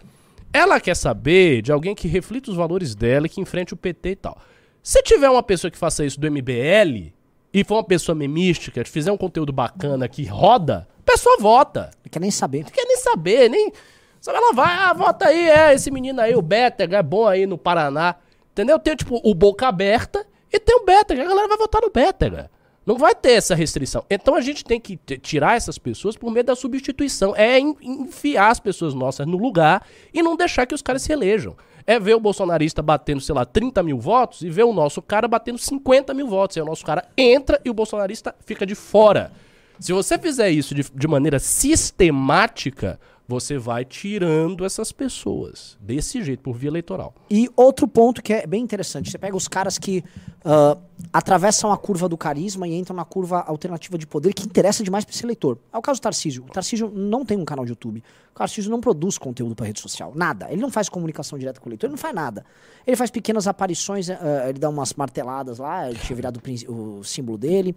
[0.52, 4.10] Ela quer saber de alguém que reflita os valores dela e que enfrente o PT
[4.10, 4.38] e tal.
[4.82, 7.12] Se tiver uma pessoa que faça isso do MBL
[7.54, 11.90] e for uma pessoa memística, fizer um conteúdo bacana que roda, a pessoa vota.
[12.04, 12.64] Não quer nem saber.
[12.64, 13.72] Não quer nem saber, nem.
[14.20, 17.46] Sabe, ela vai, ah, vota aí, é, esse menino aí, o Bétega, é bom aí
[17.46, 18.16] no Paraná.
[18.52, 18.78] Entendeu?
[18.78, 21.22] Tem, tipo, o Boca Aberta e tem o Bétega.
[21.22, 22.50] A galera vai votar no Bétega.
[22.84, 24.04] Não vai ter essa restrição.
[24.10, 27.34] Então a gente tem que tirar essas pessoas por meio da substituição.
[27.36, 31.12] É en- enfiar as pessoas nossas no lugar e não deixar que os caras se
[31.12, 31.56] elejam.
[31.86, 35.26] É ver o bolsonarista batendo, sei lá, 30 mil votos e ver o nosso cara
[35.28, 36.56] batendo 50 mil votos.
[36.56, 39.32] Aí o nosso cara entra e o bolsonarista fica de fora.
[39.80, 46.42] Se você fizer isso de, de maneira sistemática, você vai tirando essas pessoas desse jeito,
[46.42, 47.14] por via eleitoral.
[47.30, 50.04] E outro ponto que é bem interessante, você pega os caras que
[50.44, 50.76] ah,
[51.12, 55.04] atravessam a curva do carisma e entram na curva alternativa de poder, que interessa demais
[55.04, 55.58] para esse eleitor.
[55.72, 56.44] É o caso do Tarcísio.
[56.44, 58.02] O Tarcísio não tem um canal de YouTube.
[58.34, 60.12] O Tarcísio não produz conteúdo para rede social.
[60.14, 60.48] Nada.
[60.50, 62.44] Ele não faz comunicação direta com o eleitor, ele não faz nada.
[62.86, 67.04] Ele faz pequenas aparições, ah, ele dá umas marteladas lá, ele tinha virado o o
[67.04, 67.74] símbolo dele.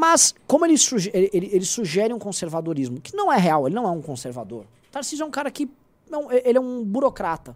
[0.00, 3.84] Mas, como ele, suge- ele, ele- sugere um conservadorismo, que não é real, ele não
[3.86, 4.64] é um conservador.
[4.90, 5.68] Tarcísio é um cara que.
[6.10, 7.54] Não, ele é um burocrata.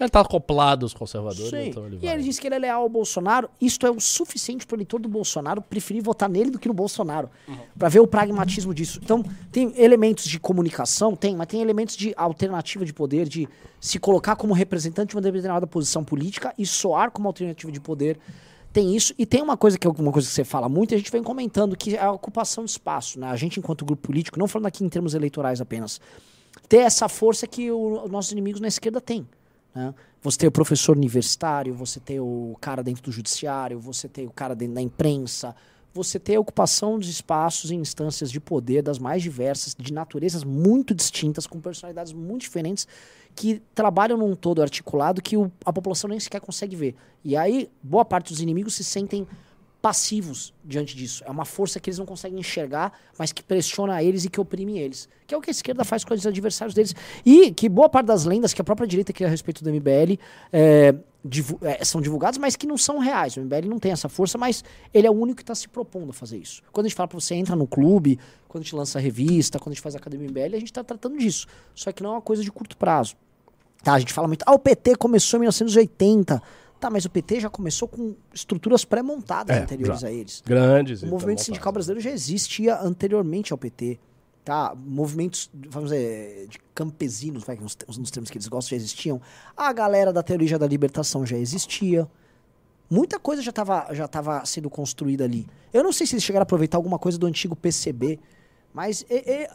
[0.00, 1.68] Ele tá acoplado aos conservadores, Sim.
[1.68, 2.14] então ele e vai.
[2.14, 3.48] ele diz que ele é leal ao Bolsonaro.
[3.60, 6.74] Isto é o suficiente para o eleitor do Bolsonaro preferir votar nele do que no
[6.74, 7.30] Bolsonaro.
[7.78, 8.98] Pra ver o pragmatismo disso.
[9.02, 13.48] Então, tem elementos de comunicação, tem, mas tem elementos de alternativa de poder, de
[13.80, 18.18] se colocar como representante de uma determinada posição política e soar como alternativa de poder.
[18.72, 19.12] Tem isso.
[19.18, 21.10] E tem uma coisa que é uma coisa que você fala muito e a gente
[21.10, 23.20] vem comentando, que é a ocupação de espaço.
[23.20, 23.26] Né?
[23.28, 26.00] A gente, enquanto grupo político, não falando aqui em termos eleitorais apenas,
[26.68, 29.26] ter essa força que os nossos inimigos na esquerda têm.
[29.74, 29.94] Né?
[30.22, 34.30] Você tem o professor universitário, você tem o cara dentro do judiciário, você tem o
[34.30, 35.54] cara dentro da imprensa,
[35.92, 40.44] você tem a ocupação de espaços em instâncias de poder das mais diversas, de naturezas
[40.44, 42.86] muito distintas, com personalidades muito diferentes,
[43.34, 46.94] que trabalham num todo articulado que o- a população nem sequer consegue ver.
[47.24, 49.26] E aí, boa parte dos inimigos se sentem
[49.80, 51.24] passivos diante disso.
[51.26, 54.78] É uma força que eles não conseguem enxergar, mas que pressiona eles e que oprime
[54.78, 55.08] eles.
[55.26, 56.94] Que é o que a esquerda faz com os adversários deles.
[57.26, 60.18] E que boa parte das lendas que a própria direita cria a respeito do MBL
[60.52, 63.36] é, divu- é, são divulgadas, mas que não são reais.
[63.36, 66.10] O MBL não tem essa força, mas ele é o único que está se propondo
[66.10, 66.62] a fazer isso.
[66.72, 69.72] Quando a gente fala para você entra no clube, quando a gente lança revista, quando
[69.72, 71.46] a gente faz a Academia MBL, a gente está tratando disso.
[71.74, 73.14] Só que não é uma coisa de curto prazo.
[73.82, 76.42] Tá, a gente fala muito, ah, o PT começou em 1980.
[76.78, 80.08] Tá, mas o PT já começou com estruturas pré-montadas É, anteriores já.
[80.08, 80.42] a eles.
[80.44, 81.02] Grandes.
[81.04, 84.00] O movimento sindical brasileiro já existia anteriormente ao PT.
[84.44, 84.74] Tá?
[84.76, 89.20] Movimentos, vamos dizer, de campesinos, vai, uns, uns termos que eles gostam, já existiam.
[89.56, 92.08] A galera da teoria da libertação já existia.
[92.90, 95.46] Muita coisa já estava já tava sendo construída ali.
[95.72, 98.18] Eu não sei se eles chegaram a aproveitar alguma coisa do antigo PCB,
[98.74, 99.48] mas e- e-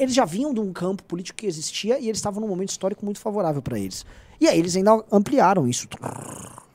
[0.00, 3.04] eles já vinham de um campo político que existia e eles estavam num momento histórico
[3.04, 4.06] muito favorável para eles.
[4.40, 5.88] E aí eles ainda ampliaram isso.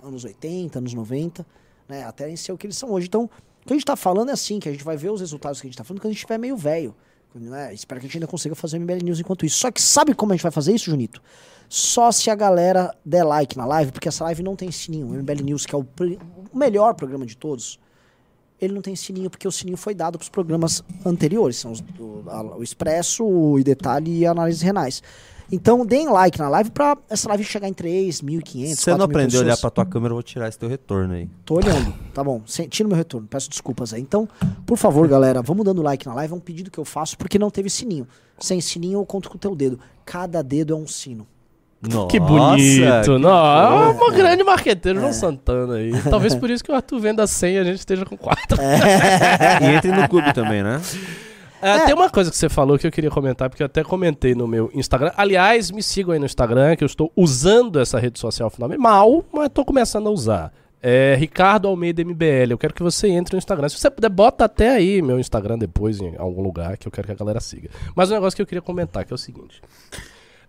[0.04, 1.46] Anos 80, anos 90,
[1.88, 3.08] né, até ser o que eles são hoje.
[3.08, 3.30] Então, o
[3.66, 5.68] que a gente está falando é assim, que a gente vai ver os resultados que
[5.68, 6.94] a gente está falando quando a gente estiver meio velho.
[7.36, 9.58] Né, espero que a gente ainda consiga fazer o MBL News enquanto isso.
[9.58, 11.22] Só que sabe como a gente vai fazer isso, Junito?
[11.70, 15.08] Só se a galera der like na live, porque essa live não tem sininho.
[15.08, 15.82] O MBL News, que é o,
[16.52, 17.80] o melhor programa de todos,
[18.60, 21.58] ele não tem sininho, porque o sininho foi dado para os programas anteriores.
[21.58, 25.04] São os, o, a- o Expresso, o Detalhe e a Análises Renais.
[25.52, 29.04] Então, deem like na live pra essa live chegar em 3.500, Se você não 4.000
[29.06, 31.30] aprender a olhar pra tua câmera, eu vou tirar esse teu retorno aí.
[31.44, 32.42] Tô olhando, tá bom.
[32.70, 34.02] Tira o meu retorno, peço desculpas aí.
[34.02, 34.28] Então,
[34.66, 36.34] por favor, galera, vamos dando like na live.
[36.34, 38.08] É um pedido que eu faço porque não teve sininho.
[38.40, 39.80] Sem sininho eu conto com o teu dedo.
[40.06, 41.26] Cada dedo é um sino.
[41.82, 43.04] Nossa, Que bonito.
[43.06, 45.92] que não, é uma grande marqueteiro, João Santana aí.
[46.10, 48.58] Talvez por isso que o Arthur venda 100 e a gente esteja com 4.
[49.62, 50.82] E entre no clube também, né?
[51.62, 54.34] É, Tem uma coisa que você falou que eu queria comentar, porque eu até comentei
[54.34, 55.12] no meu Instagram.
[55.18, 58.80] Aliás, me sigam aí no Instagram, que eu estou usando essa rede social finalmente.
[58.80, 60.54] Mal, mas estou começando a usar.
[60.82, 62.52] É Ricardo Almeida MBL.
[62.52, 63.68] Eu quero que você entre no Instagram.
[63.68, 67.08] Se você puder, bota até aí meu Instagram depois em algum lugar, que eu quero
[67.08, 67.70] que a galera siga.
[67.94, 69.62] Mas um negócio que eu queria comentar, que é o seguinte.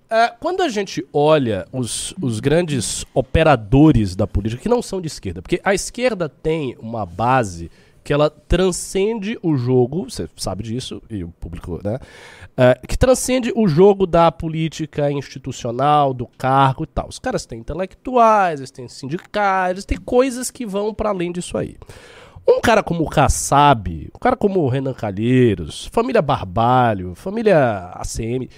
[0.08, 5.08] É, quando a gente olha os, os grandes operadores da política, que não são de
[5.08, 7.70] esquerda, porque a esquerda tem uma base
[8.02, 11.98] que ela transcende o jogo, você sabe disso, e o público, né?
[12.56, 17.08] É, que transcende o jogo da política institucional, do cargo e tal.
[17.08, 21.56] Os caras têm intelectuais, eles têm sindicais, eles têm coisas que vão para além disso
[21.56, 21.76] aí.
[22.48, 28.48] Um cara como o Kassab, um cara como o Renan Calheiros, família Barbalho, família ACM,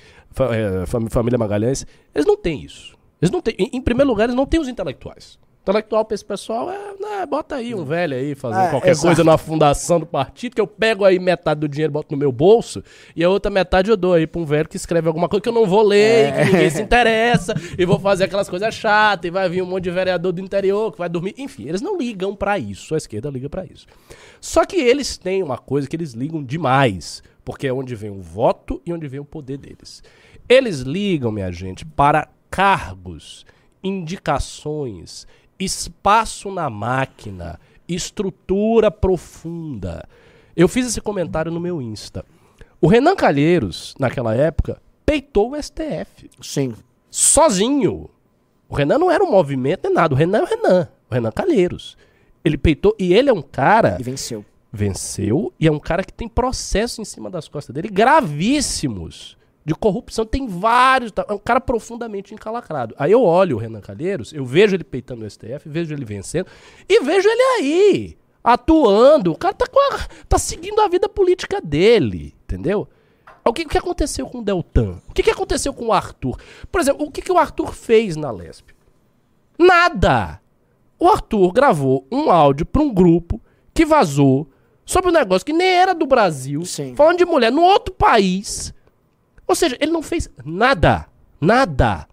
[0.50, 2.96] é, família Magalhães, eles não têm isso.
[3.20, 5.38] Eles não têm, em primeiro lugar, eles não têm os intelectuais.
[5.62, 9.06] Intelectual pra esse pessoal é, né, bota aí um velho aí fazendo É, qualquer exato.
[9.06, 12.32] coisa na fundação do partido, que eu pego aí metade do dinheiro, boto no meu
[12.32, 12.82] bolso,
[13.14, 15.48] e a outra metade eu dou aí pra um velho que escreve alguma coisa que
[15.48, 19.28] eu não vou ler, e que ninguém se interessa, e vou fazer aquelas coisas chatas,
[19.28, 21.32] e vai vir um monte de vereador do interior que vai dormir.
[21.38, 23.86] Enfim, eles não ligam pra isso, a esquerda liga pra isso.
[24.40, 28.20] Só que eles têm uma coisa que eles ligam demais, porque é onde vem o
[28.20, 30.02] voto e onde vem o poder deles.
[30.48, 33.46] Eles ligam, minha gente, para cargos,
[33.84, 35.26] indicações,
[35.64, 40.06] espaço na máquina, estrutura profunda.
[40.56, 42.24] Eu fiz esse comentário no meu Insta.
[42.80, 46.74] O Renan Calheiros, naquela época, peitou o STF Sim.
[47.10, 48.10] sozinho.
[48.68, 50.14] O Renan não era um movimento nem nada.
[50.14, 50.88] O Renan é o Renan.
[51.10, 51.96] O Renan Calheiros.
[52.44, 52.94] Ele peitou.
[52.98, 53.96] E ele é um cara.
[54.00, 54.44] E venceu.
[54.72, 55.52] Venceu.
[55.60, 59.36] E é um cara que tem processo em cima das costas dele gravíssimos.
[59.64, 60.24] De corrupção.
[60.26, 61.12] Tem vários.
[61.12, 61.24] tá?
[61.28, 62.94] É um cara profundamente encalacrado.
[62.98, 66.46] Aí eu olho o Renan Calheiros, eu vejo ele peitando o STF, vejo ele vencendo.
[66.88, 68.16] E vejo ele aí.
[68.42, 69.32] Atuando.
[69.32, 72.34] O cara tá, a- tá seguindo a vida política dele.
[72.44, 72.88] Entendeu?
[73.44, 75.00] O que, o que aconteceu com o Deltan?
[75.08, 76.38] O que, que aconteceu com o Arthur?
[76.70, 78.70] Por exemplo, o que, que o Arthur fez na Lesp?
[79.58, 80.40] Nada!
[80.98, 83.40] O Arthur gravou um áudio para um grupo
[83.74, 84.48] que vazou
[84.84, 86.94] sobre um negócio que nem era do Brasil, Sim.
[86.94, 88.72] falando de mulher no outro país.
[89.52, 91.06] Ou seja, ele não fez nada.
[91.38, 92.08] Nada.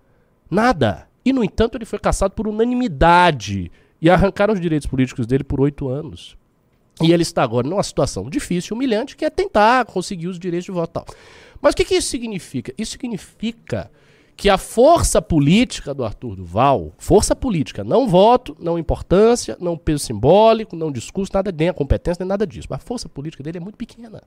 [0.51, 1.07] Nada.
[1.23, 3.71] E, no entanto, ele foi caçado por unanimidade.
[4.01, 6.35] E arrancaram os direitos políticos dele por oito anos.
[7.01, 10.71] E ele está agora numa situação difícil, humilhante, que é tentar conseguir os direitos de
[10.73, 11.05] voto tal.
[11.61, 12.73] Mas o que, que isso significa?
[12.77, 13.89] Isso significa
[14.35, 20.03] que a força política do Arthur Duval, força política, não voto, não importância, não peso
[20.03, 22.67] simbólico, não discurso, nada, nem a competência, nem nada disso.
[22.69, 24.21] Mas a força política dele é muito pequena.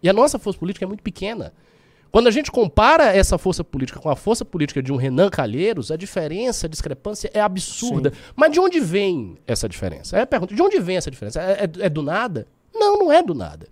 [0.00, 1.52] E a nossa força política é muito pequena.
[2.14, 5.90] Quando a gente compara essa força política com a força política de um Renan Calheiros,
[5.90, 8.12] a diferença, a discrepância é absurda.
[8.36, 10.16] Mas de onde vem essa diferença?
[10.16, 10.54] É a pergunta.
[10.54, 11.42] De onde vem essa diferença?
[11.42, 12.46] É, é- é do nada?
[12.72, 13.66] Não, não é do nada.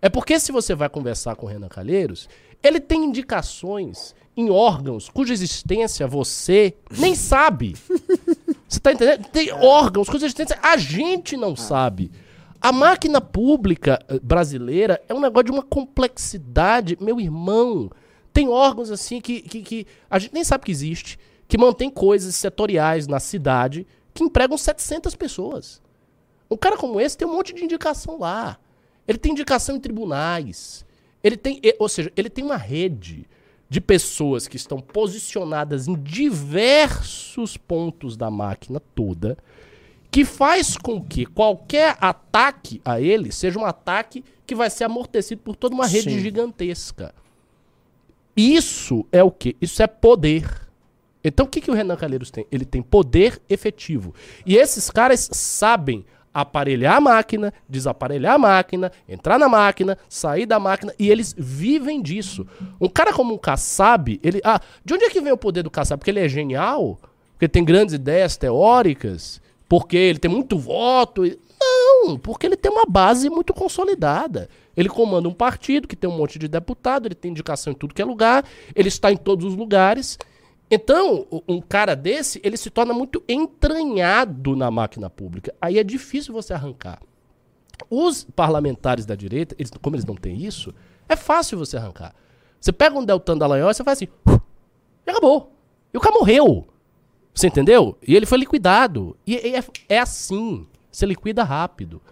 [0.00, 2.28] É porque se você vai conversar com o Renan Calheiros,
[2.62, 7.74] ele tem indicações em órgãos cuja existência você nem sabe.
[8.68, 9.26] Você tá entendendo?
[9.32, 12.12] Tem órgãos cuja existência a gente não sabe.
[12.60, 16.96] A máquina pública eh, brasileira é um negócio de uma complexidade.
[17.00, 17.90] Meu irmão,
[18.32, 22.34] tem órgãos assim que, que, que a gente nem sabe que existe, que mantém coisas
[22.34, 25.80] setoriais na cidade que empregam 700 pessoas.
[26.50, 28.58] Um cara como esse tem um monte de indicação lá.
[29.06, 30.84] Ele tem indicação em tribunais.
[31.22, 33.26] Ele tem, ou seja, ele tem uma rede
[33.68, 39.36] de pessoas que estão posicionadas em diversos pontos da máquina toda,
[40.10, 45.42] que faz com que qualquer ataque a ele seja um ataque que vai ser amortecido
[45.42, 46.20] por toda uma rede Sim.
[46.20, 47.14] gigantesca.
[48.36, 49.56] Isso é o quê?
[49.60, 50.68] Isso é poder.
[51.22, 52.46] Então o que, que o Renan Calheiros tem?
[52.50, 54.14] Ele tem poder efetivo.
[54.46, 60.60] E esses caras sabem aparelhar a máquina, desaparelhar a máquina, entrar na máquina, sair da
[60.60, 62.46] máquina, e eles vivem disso.
[62.80, 64.40] Um cara como o Kassab, ele.
[64.44, 65.98] Ah, de onde é que vem o poder do Kassab?
[65.98, 66.98] Porque ele é genial?
[67.32, 69.40] Porque tem grandes ideias teóricas?
[69.68, 71.22] Porque ele tem muito voto?
[71.60, 74.48] Não, porque ele tem uma base muito consolidada.
[74.76, 77.92] Ele comanda um partido que tem um monte de deputado, ele tem indicação em tudo
[77.92, 80.18] que é lugar, ele está em todos os lugares.
[80.70, 85.52] Então, um cara desse, ele se torna muito entranhado na máquina pública.
[85.60, 87.00] Aí é difícil você arrancar.
[87.90, 90.74] Os parlamentares da direita, eles- como eles não têm isso,
[91.08, 92.14] é fácil você arrancar.
[92.60, 94.08] Você pega um Deltan Dallagnol e você faz assim,
[95.06, 95.52] e acabou.
[95.92, 96.66] E o cara morreu.
[97.38, 97.96] Você entendeu?
[98.04, 99.16] E ele foi liquidado.
[99.24, 100.66] E, é, é assim.
[100.90, 102.02] Você liquida rápido.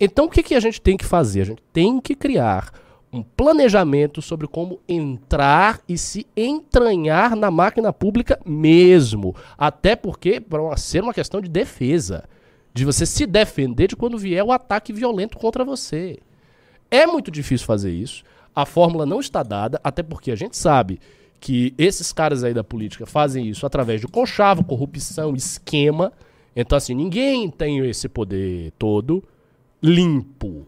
[0.00, 1.42] Então o que, que a gente tem que fazer?
[1.42, 2.72] A gente tem que criar
[3.12, 9.36] um planejamento sobre como entrar e se entranhar na máquina pública mesmo.
[9.58, 12.26] Até porque, para ser uma questão de defesa.
[12.72, 16.20] De você se defender de quando vier o ataque violento contra você.
[16.90, 18.24] É muito difícil fazer isso.
[18.56, 20.98] A fórmula não está dada, até porque a gente sabe
[21.40, 26.12] que esses caras aí da política fazem isso através de conchavo, corrupção, esquema.
[26.54, 29.24] Então, assim, ninguém tem esse poder todo
[29.82, 30.66] limpo.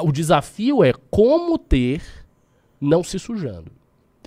[0.00, 2.02] O desafio é como ter
[2.80, 3.70] não se sujando.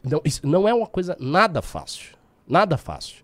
[0.04, 2.16] não, não é uma coisa nada fácil.
[2.48, 3.24] Nada fácil.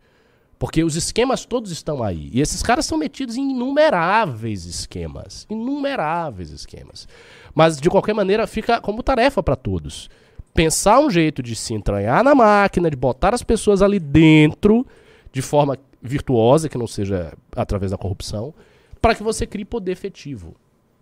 [0.59, 2.29] Porque os esquemas todos estão aí.
[2.31, 5.47] E esses caras são metidos em inumeráveis esquemas.
[5.49, 7.07] Inumeráveis esquemas.
[7.55, 10.07] Mas, de qualquer maneira, fica como tarefa para todos.
[10.53, 14.85] Pensar um jeito de se entranhar na máquina, de botar as pessoas ali dentro
[15.31, 18.53] de forma virtuosa, que não seja através da corrupção,
[19.01, 20.55] para que você crie poder efetivo.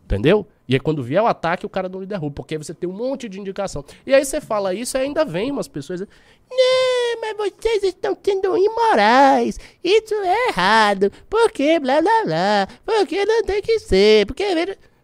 [0.05, 0.47] Entendeu?
[0.67, 2.89] E aí quando vier o ataque, o cara não lhe derruba, porque aí você tem
[2.89, 3.85] um monte de indicação.
[4.07, 6.01] E aí você fala isso e ainda vem umas pessoas.
[6.01, 9.59] Não, mas vocês estão sendo imorais.
[9.83, 11.11] Isso é errado.
[11.29, 12.67] Porque blá blá blá.
[12.83, 14.25] Porque não tem que ser.
[14.25, 14.43] Porque.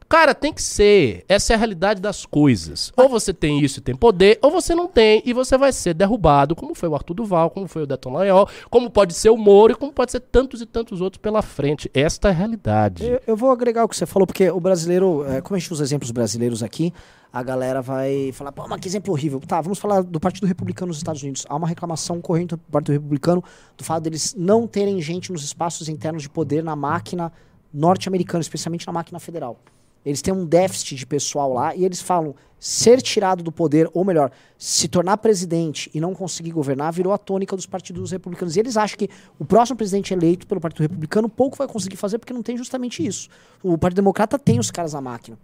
[0.08, 1.26] Cara, tem que ser.
[1.28, 2.94] Essa é a realidade das coisas.
[2.96, 5.94] Ou você tem isso e tem poder, ou você não tem e você vai ser
[5.94, 9.38] derrubado, como foi o Arthur Duval, como foi o Deton Layol, como pode ser o
[9.38, 11.90] Moro e como pode ser tantos e tantos outros pela frente.
[11.94, 13.04] Esta é a realidade.
[13.04, 15.74] Eu, eu vou agregar o que você falou, porque o brasileiro, é, como a gente
[15.74, 16.94] usa exemplos brasileiros aqui,
[17.34, 19.42] a galera vai falar, pô, mas que exemplo horrível.
[19.42, 21.46] Tá, vamos falar do Partido Republicano nos Estados Unidos.
[21.50, 23.44] Há uma reclamação corrente do Partido Republicano
[23.76, 27.34] do fato deles não terem gente nos espaços internos de poder na máquina
[27.74, 29.60] norte-americana, especialmente na máquina federal.
[30.06, 34.04] Eles têm um déficit de pessoal lá e eles falam ser tirado do poder, ou
[34.04, 38.56] melhor, se tornar presidente e não conseguir governar, virou a tônica dos partidos republicanos.
[38.56, 42.18] E eles acham que o próximo presidente eleito pelo Partido Republicano pouco vai conseguir fazer
[42.18, 43.30] porque não tem justamente isso.
[43.62, 45.38] O Partido Democrata tem os caras na máquina.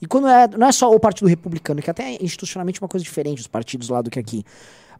[0.00, 3.04] E quando é, não é só o Partido Republicano, que até é institucionalmente uma coisa
[3.04, 4.44] diferente os partidos lá do que aqui.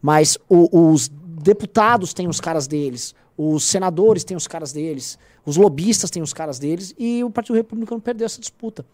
[0.02, 5.56] Mas o, os deputados têm os caras deles, os senadores têm os caras deles, os
[5.56, 8.84] lobistas têm os caras deles, e o Partido Republicano perdeu essa disputa.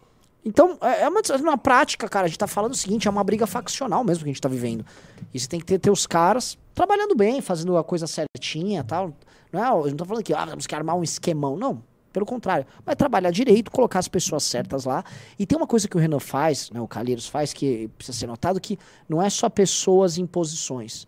[0.47, 2.25] Então, é, é uma, uma prática, cara.
[2.25, 4.47] A gente tá falando o seguinte, é uma briga faccional mesmo que a gente tá
[4.47, 4.85] vivendo.
[5.33, 9.13] E você tem que ter, ter os caras trabalhando bem, fazendo a coisa certinha tal.
[9.51, 11.57] Não é, eu não tô falando que ah, temos que armar um esquemão.
[11.57, 11.83] Não,
[12.13, 12.65] pelo contrário.
[12.85, 15.03] Vai trabalhar direito, colocar as pessoas certas lá.
[15.37, 18.27] E tem uma coisa que o Renan faz, né, o Calheiros faz, que precisa ser
[18.27, 18.79] notado, que
[19.09, 21.05] não é só pessoas em posições.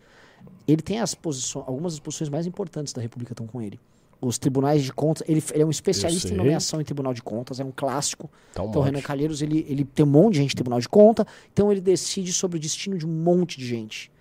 [0.67, 3.79] Ele tem as posições, algumas das posições mais importantes da República estão com ele
[4.21, 5.27] os tribunais de contas.
[5.27, 8.29] Ele, ele é um especialista em nomeação em tribunal de contas, é um clássico.
[8.53, 8.83] Tá um então, o.
[8.83, 11.81] Renan Calheiros, ele, ele tem um monte de gente em tribunal de conta, então ele
[11.81, 14.11] decide sobre o destino de um monte de gente.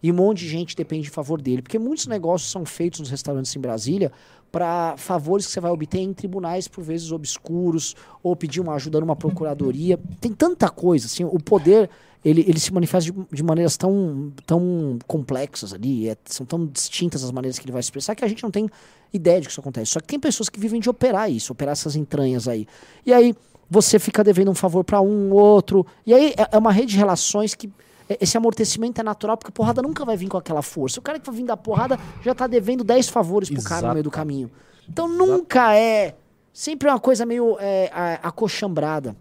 [0.00, 1.60] E um monte de gente depende de favor dele.
[1.60, 4.12] Porque muitos negócios são feitos nos restaurantes em Brasília
[4.50, 9.00] para favores que você vai obter em tribunais, por vezes obscuros, ou pedir uma ajuda
[9.00, 9.98] numa procuradoria.
[10.20, 11.90] Tem tanta coisa, assim, o poder
[12.24, 17.22] ele, ele se manifesta de, de maneiras tão, tão complexas ali, é- são tão distintas
[17.24, 18.68] as maneiras que ele vai se expressar que a gente não tem
[19.12, 19.92] ideia de que isso acontece.
[19.92, 22.66] Só que tem pessoas que vivem de operar isso, operar essas entranhas aí.
[23.06, 23.34] E aí
[23.70, 25.86] você fica devendo um favor para um, outro.
[26.06, 27.70] E aí é, é uma rede de relações que
[28.08, 30.98] é- esse amortecimento é natural, porque a porrada nunca vai vir com aquela força.
[30.98, 33.94] O cara que vai vir da porrada já tá devendo 10 favores pro cara no
[33.94, 34.50] meio do caminho.
[34.88, 36.16] Então nunca é.
[36.52, 39.14] Sempre é uma coisa meio é, a- acochambrada.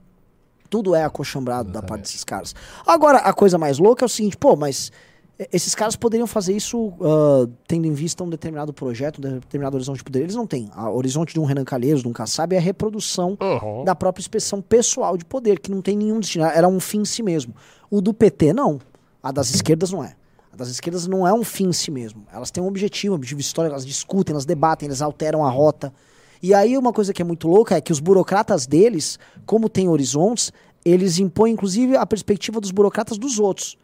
[0.69, 2.53] Tudo é acochambrado da parte desses caras.
[2.85, 4.91] Agora, a coisa mais louca é o seguinte, pô, mas
[5.51, 9.97] esses caras poderiam fazer isso ah, tendo em vista um determinado projeto, um determinado horizonte
[9.97, 10.21] de poder.
[10.23, 10.69] Eles não têm.
[10.75, 13.83] O horizonte de um Renan Calheiros, de um Kassab, é a reprodução Uhum.
[13.83, 16.45] da própria expressão pessoal de poder, que não tem nenhum destino.
[16.45, 17.53] Era um fim em si mesmo.
[17.89, 18.79] O do PT, não.
[19.21, 20.15] A das esquerdas não é.
[20.51, 22.25] A das esquerdas não é um fim em si mesmo.
[22.33, 25.93] Elas têm um objetivo, um objetivo histórico, elas discutem, elas debatem, elas alteram a rota.
[26.41, 29.89] E aí uma coisa que é muito louca é que os burocratas deles, como têm
[29.89, 30.51] horizontes,
[30.85, 33.77] eles impõem inclusive a perspectiva dos burocratas dos outros.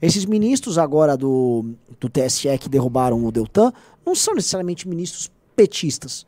[0.00, 3.72] Esses ministros agora do, do TSE que derrubaram o Deltan
[4.04, 6.26] não são necessariamente ministros petistas.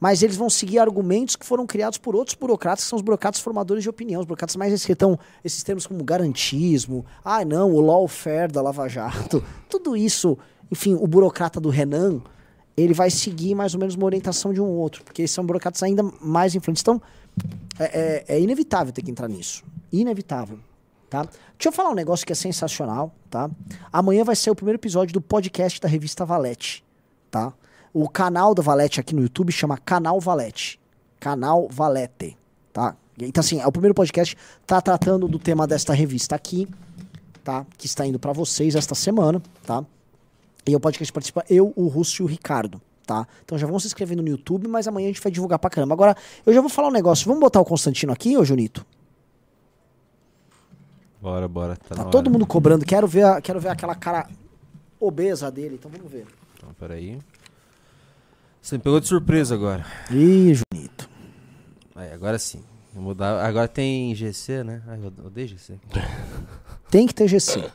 [0.00, 3.40] Mas eles vão seguir argumentos que foram criados por outros burocratas, que são os burocratas
[3.40, 8.52] formadores de opinião, os burocratas mais estão esses termos como garantismo, ah não, o lawfare
[8.52, 10.36] da Lava Jato, tudo isso,
[10.70, 12.20] enfim, o burocrata do Renan,
[12.76, 16.02] ele vai seguir mais ou menos uma orientação de um outro, porque são burocratas ainda
[16.20, 16.82] mais influentes.
[16.82, 17.00] Então,
[17.78, 19.62] é, é- é inevitável ter que entrar nisso.
[19.92, 20.58] Inevitável.
[21.08, 21.22] Tá?
[21.22, 23.48] Deixa eu falar um negócio que é sensacional, tá?
[23.92, 26.84] Amanhã vai ser o primeiro episódio do podcast da revista Valete,
[27.30, 27.52] tá?
[27.92, 30.80] O canal da Valete aqui no YouTube chama Canal Valete.
[31.20, 32.36] Canal Valete,
[32.72, 32.96] tá?
[33.16, 36.66] Então assim, é o primeiro podcast tá tratando do tema desta revista aqui,
[37.44, 37.64] tá?
[37.78, 39.84] Que está indo para vocês esta semana, tá?
[40.66, 43.26] E o podcast participa eu, o Russo e o Ricardo, tá?
[43.44, 45.92] Então já vão se inscrevendo no YouTube, mas amanhã a gente vai divulgar pra caramba.
[45.94, 47.26] Agora, eu já vou falar um negócio.
[47.26, 48.84] Vamos botar o Constantino aqui, ô Junito?
[51.20, 51.76] Bora, bora.
[51.76, 52.32] Tá, Tá na todo hora.
[52.32, 52.84] mundo cobrando.
[52.84, 54.28] Quero ver, a- quero ver aquela cara
[55.00, 55.74] obesa dele.
[55.76, 56.26] Então vamos ver.
[56.56, 57.18] Então, peraí.
[58.60, 59.84] Você me pegou de surpresa agora.
[60.10, 61.08] Ih, Junito.
[61.94, 62.62] Aí, agora sim.
[62.94, 63.44] Vou mudar.
[63.44, 64.82] Agora tem GC, né?
[64.86, 65.78] Ai, eu odeio GC.
[66.90, 67.70] Tem que ter GC.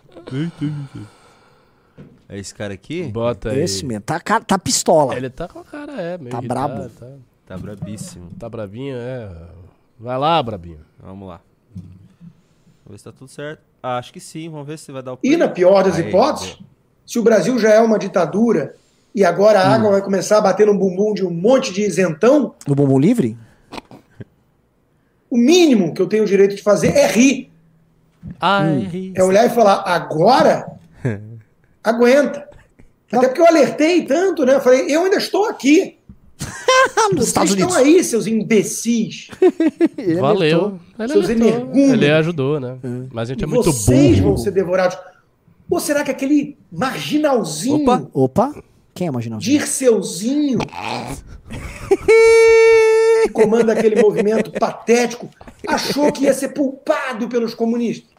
[2.30, 3.04] É esse cara aqui?
[3.06, 3.60] Bota aí.
[3.62, 4.02] Esse mesmo.
[4.04, 5.16] Tá, tá pistola.
[5.16, 6.90] Ele tá com a cara, é, meio Tá irritado, brabo.
[6.90, 7.08] Tá,
[7.48, 8.30] Tá brabíssimo.
[8.38, 9.28] tá bravinho, é.
[10.00, 10.80] Vai lá, brabinho.
[11.02, 11.42] Vamos lá.
[11.76, 13.62] Vamos ver se tá tudo certo.
[13.82, 14.48] Ah, acho que sim.
[14.50, 16.60] Vamos ver se vai dar o E na pior das Aí, hipóteses,
[17.06, 18.76] se o Brasil já é uma ditadura
[19.16, 22.54] e agora a água vai começar a bater no bumbum de um monte de isentão,
[22.68, 23.36] No bumbum livre?
[25.30, 27.52] o mínimo que eu tenho o direito de fazer é rir.
[28.40, 30.78] Ai, É olhar e falar, agora?
[31.84, 32.48] Aguenta.
[33.12, 34.56] Até porque eu alertei tanto, né?
[34.56, 35.98] Eu falei, eu ainda estou aqui.
[37.12, 37.86] Nos Vocês Estados estão Unidos.
[37.88, 39.30] aí, seus imbecis.
[39.98, 40.22] Ele alertou.
[40.22, 40.80] Valeu.
[41.00, 41.48] Ele, Seus alertou.
[41.48, 41.94] energúmenos.
[41.94, 42.78] ele ajudou, né?
[43.12, 44.30] Mas a gente é muito vocês burro.
[44.30, 44.98] vão ser devorados.
[45.70, 48.08] Ou será que aquele marginalzinho, Opa.
[48.14, 48.64] Opa,
[48.94, 49.60] quem é marginalzinho?
[49.60, 50.60] Dirceuzinho,
[53.24, 55.30] que comanda aquele movimento patético,
[55.68, 58.10] achou que ia ser pulpado pelos comunistas?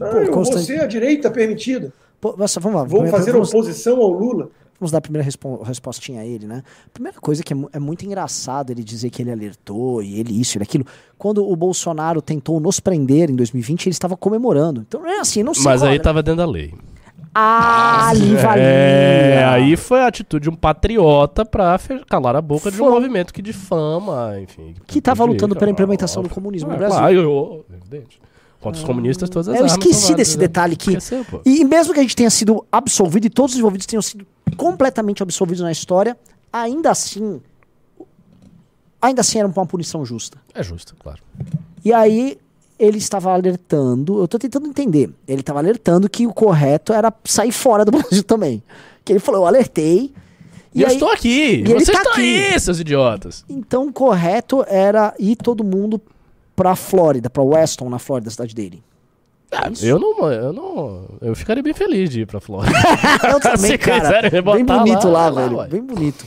[0.00, 1.92] Ah, eu vou ser a direita permitida.
[2.36, 2.84] Nossa, vamos lá.
[2.84, 4.48] Vou Primeiro- fazer vamos, oposição ao Lula.
[4.78, 6.62] vamos dar a primeira respo- respostinha a ele, né?
[6.92, 10.56] Primeira coisa que é, é muito engraçado ele dizer que ele alertou e ele isso,
[10.58, 10.84] ele aquilo.
[11.18, 14.84] Quando o Bolsonaro tentou nos prender em 2020, ele estava comemorando.
[14.86, 16.02] Então não é assim, não se Mas aí cobra.
[16.02, 16.72] tava dentro da lei.
[17.34, 18.62] Ah, ali valia.
[18.62, 23.32] É, aí foi a atitude de um patriota pra calar a boca de um movimento
[23.32, 24.74] que difama, enfim.
[24.86, 25.46] Que tava prejudica.
[25.46, 26.98] lutando pela implementação do comunismo no É, Brasil.
[26.98, 28.20] Claro, eu- evidente.
[28.62, 30.46] Contra os comunistas, todas as Eu armas esqueci desse né?
[30.46, 30.90] detalhe que.
[30.90, 31.40] Esqueceu, pô.
[31.44, 34.24] E mesmo que a gente tenha sido absolvido e todos os envolvidos tenham sido
[34.56, 36.16] completamente absolvidos na história,
[36.52, 37.40] ainda assim.
[39.00, 40.38] Ainda assim era uma punição justa.
[40.54, 41.20] É justo, claro.
[41.84, 42.38] E aí
[42.78, 45.10] ele estava alertando, eu tô tentando entender.
[45.26, 48.62] Ele estava alertando que o correto era sair fora do Brasil também.
[49.04, 50.12] Que ele falou, eu alertei.
[50.74, 51.60] E, eu estou aqui!
[51.60, 52.44] e Vocês tá estão aqui.
[52.44, 53.44] aí, seus idiotas!
[53.48, 56.00] Então o correto era ir todo mundo
[56.54, 58.82] pra Flórida, pra Weston, na Flórida, cidade dele.
[59.50, 59.84] Ah, Isso.
[59.84, 61.04] eu não, eu não.
[61.20, 62.74] Eu ficaria bem feliz de ir pra Flórida.
[63.28, 64.30] Eu também, cara.
[64.30, 65.56] Bem bonito lá, lá, velho.
[65.58, 65.68] ué.
[65.68, 66.24] bem bonito.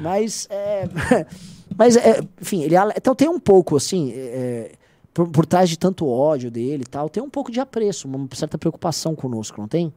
[0.00, 0.88] Mas, é...
[1.76, 2.74] Mas, é, enfim, ele...
[2.96, 4.72] Então tem um pouco, assim, é,
[5.12, 8.28] por, por trás de tanto ódio dele e tal, tem um pouco de apreço, uma
[8.32, 9.92] certa preocupação conosco, não tem?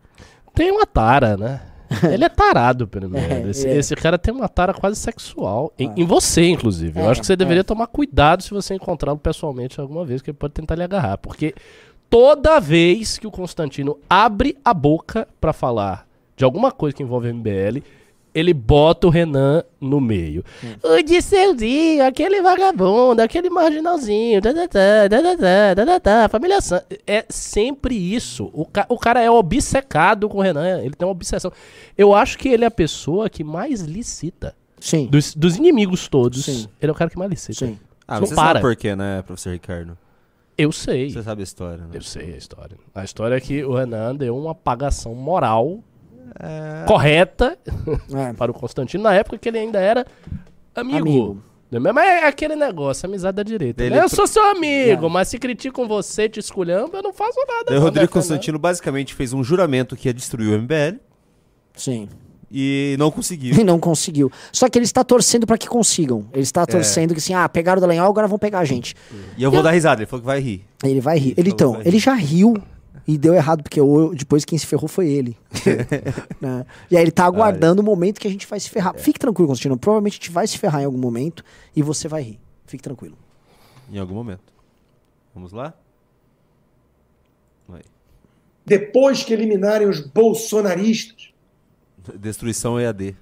[0.55, 1.61] Tem uma tara, né?
[2.11, 3.29] Ele é tarado, pelo menos.
[3.29, 3.75] É, esse, é.
[3.77, 5.71] esse cara tem uma tara quase sexual.
[5.77, 6.99] Em, em você, inclusive.
[6.99, 10.29] Eu É, acho que você deveria tomar cuidado se você encontrá-lo pessoalmente alguma vez, que
[10.31, 11.17] ele pode tentar lhe agarrar.
[11.17, 11.53] Porque
[12.09, 17.31] toda vez que o Constantino abre a boca pra falar de alguma coisa que envolve
[17.31, 17.81] MBL,
[18.38, 20.43] ele bota o Renan no meio.
[20.63, 20.75] Hum.
[20.83, 26.61] O de Disseuzinho, aquele vagabundo, aquele marginalzinho, da da da da da da da família
[26.61, 26.83] San...
[27.07, 28.51] É sempre isso.
[28.53, 28.85] O, ca...
[28.89, 31.51] o cara é obcecado com o Renan, ele tem uma obsessão.
[31.97, 34.55] Eu acho que ele é a pessoa que mais licita.
[34.79, 35.07] Sim.
[35.07, 36.67] Dos, dos inimigos todos, Sim.
[36.79, 37.65] ele é o cara que mais licita.
[37.65, 37.79] Sim.
[38.07, 38.59] Ah, você não para.
[38.59, 39.97] sabe por quê, né, professor Ricardo?
[40.55, 41.09] Eu sei.
[41.09, 41.89] Você sabe a história, né?
[41.91, 42.77] Eu sei a história.
[42.93, 45.83] A história é que o Renan deu uma apagação moral
[46.39, 46.86] é...
[46.86, 47.57] correta
[48.13, 48.34] É.
[48.38, 50.05] para o Constantino na época que ele ainda era
[50.75, 50.97] amigo.
[50.97, 51.43] Amigo.
[51.69, 53.84] Mas é aquele negócio, amizade da direita.
[53.84, 54.01] Ele né?
[54.01, 57.78] Eu sou seu amigo, mas se criticam você, te esculhamba, eu não faço nada.
[57.78, 60.97] O Rodrigo né, Constantino basicamente fez um juramento que ia destruir o MBL
[61.75, 62.07] Sim.
[62.49, 63.53] e não conseguiu.
[63.53, 64.32] E não conseguiu.
[64.53, 66.25] Só que ele está torcendo pra que consigam.
[66.32, 68.95] Ele está torcendo que assim, ah, pegaram o Dallagnol, agora vão pegar a gente.
[69.38, 70.65] E eu vou dar risada, ele falou que vai rir.
[70.82, 71.32] Ele vai rir.
[71.32, 71.99] Ele Ele, então, vai ele rir.
[71.99, 72.53] já riu
[73.07, 75.37] e deu errado, porque o- depois quem se ferrou foi ele.
[76.41, 76.65] Né?
[76.91, 78.93] E aí ele tá aguardando o momento que a gente vai se ferrar.
[78.97, 79.77] Fique tranquilo, Constantino.
[79.77, 81.43] Provavelmente a gente vai se ferrar em algum momento
[81.75, 82.39] e você vai rir.
[82.65, 83.17] Fique tranquilo.
[83.91, 84.53] Em algum momento.
[85.33, 85.73] Vamos lá?
[87.73, 87.81] Aí.
[88.65, 91.29] Depois que eliminarem os bolsonaristas
[92.15, 93.15] Destruição EAD.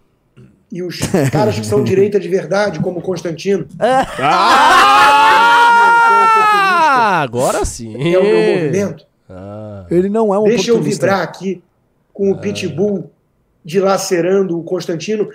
[0.72, 1.00] e os
[1.32, 3.68] caras que são direita de verdade, como o Constantino,
[6.18, 7.94] Ah, agora sim.
[7.96, 11.62] é o meu movimento, Ah, Ele não é um deixa eu vibrar aqui
[12.14, 13.12] com o Pitbull
[13.64, 15.28] dilacerando o Constantino,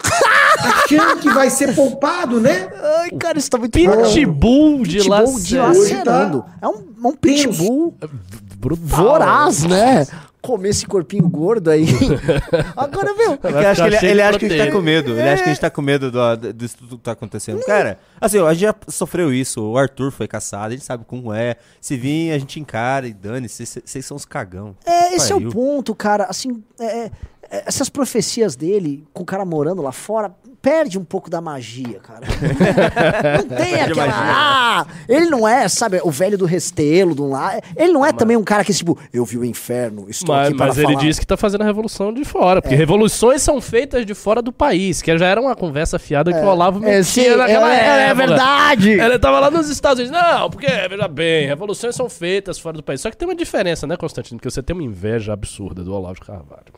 [0.57, 2.71] achando que vai ser poupado, né?
[3.01, 4.03] Ai, cara, isso tá muito bom.
[4.03, 5.43] Pitbull de Pitbull lacer.
[5.43, 6.45] dilacerando.
[6.63, 6.75] É um,
[7.05, 7.95] é um pitbull
[8.57, 8.85] Brutal.
[8.87, 10.07] voraz, né?
[10.43, 11.85] Comer esse corpinho gordo aí.
[12.77, 13.33] Agora, meu.
[13.33, 14.73] É que eu acho que ele, cheio ele acha que a gente tá proteína.
[14.79, 15.11] com medo.
[15.13, 17.61] Ele acha que a gente tá com medo do, do- disso tudo que tá acontecendo.
[17.65, 19.63] Cara, assim, a gente já sofreu isso.
[19.63, 21.57] O Arthur foi caçado, a gente sabe como é.
[21.81, 24.75] Se vir, a gente encara e dane, vocês vocês são os cagão.
[24.87, 25.53] É, esse é o Pariu.
[25.53, 26.25] ponto, cara.
[26.25, 27.11] Assim, é, é,
[27.67, 30.33] essas profecias dele, com o cara morando lá fora,
[30.63, 32.27] perde um pouco da magia, cara.
[33.39, 34.13] não tem aquela.
[34.13, 37.59] Ah, ele não é, sabe, o velho do restelo, do lá.
[37.77, 40.57] Ele não é também um cara que, tipo, eu vi o inferno, estou Mas, aqui
[40.57, 41.01] para mas ele falar.
[41.01, 42.59] disse que tá fazendo a revolução de fora.
[42.59, 42.61] É.
[42.61, 45.03] Porque revoluções são feitas de fora do país.
[45.03, 48.15] Que já era uma conversa fiada que o Olavo É, metia naquela é, é, é
[48.15, 48.91] verdade.
[48.91, 50.21] Ele tava lá nos Estados Unidos.
[50.21, 53.01] Não, porque, veja bem, revoluções são feitas fora do país.
[53.01, 54.39] Só que tem uma diferença, né, Constantino?
[54.39, 56.73] Que você tem uma inveja absurda do Olavo de Carvalho.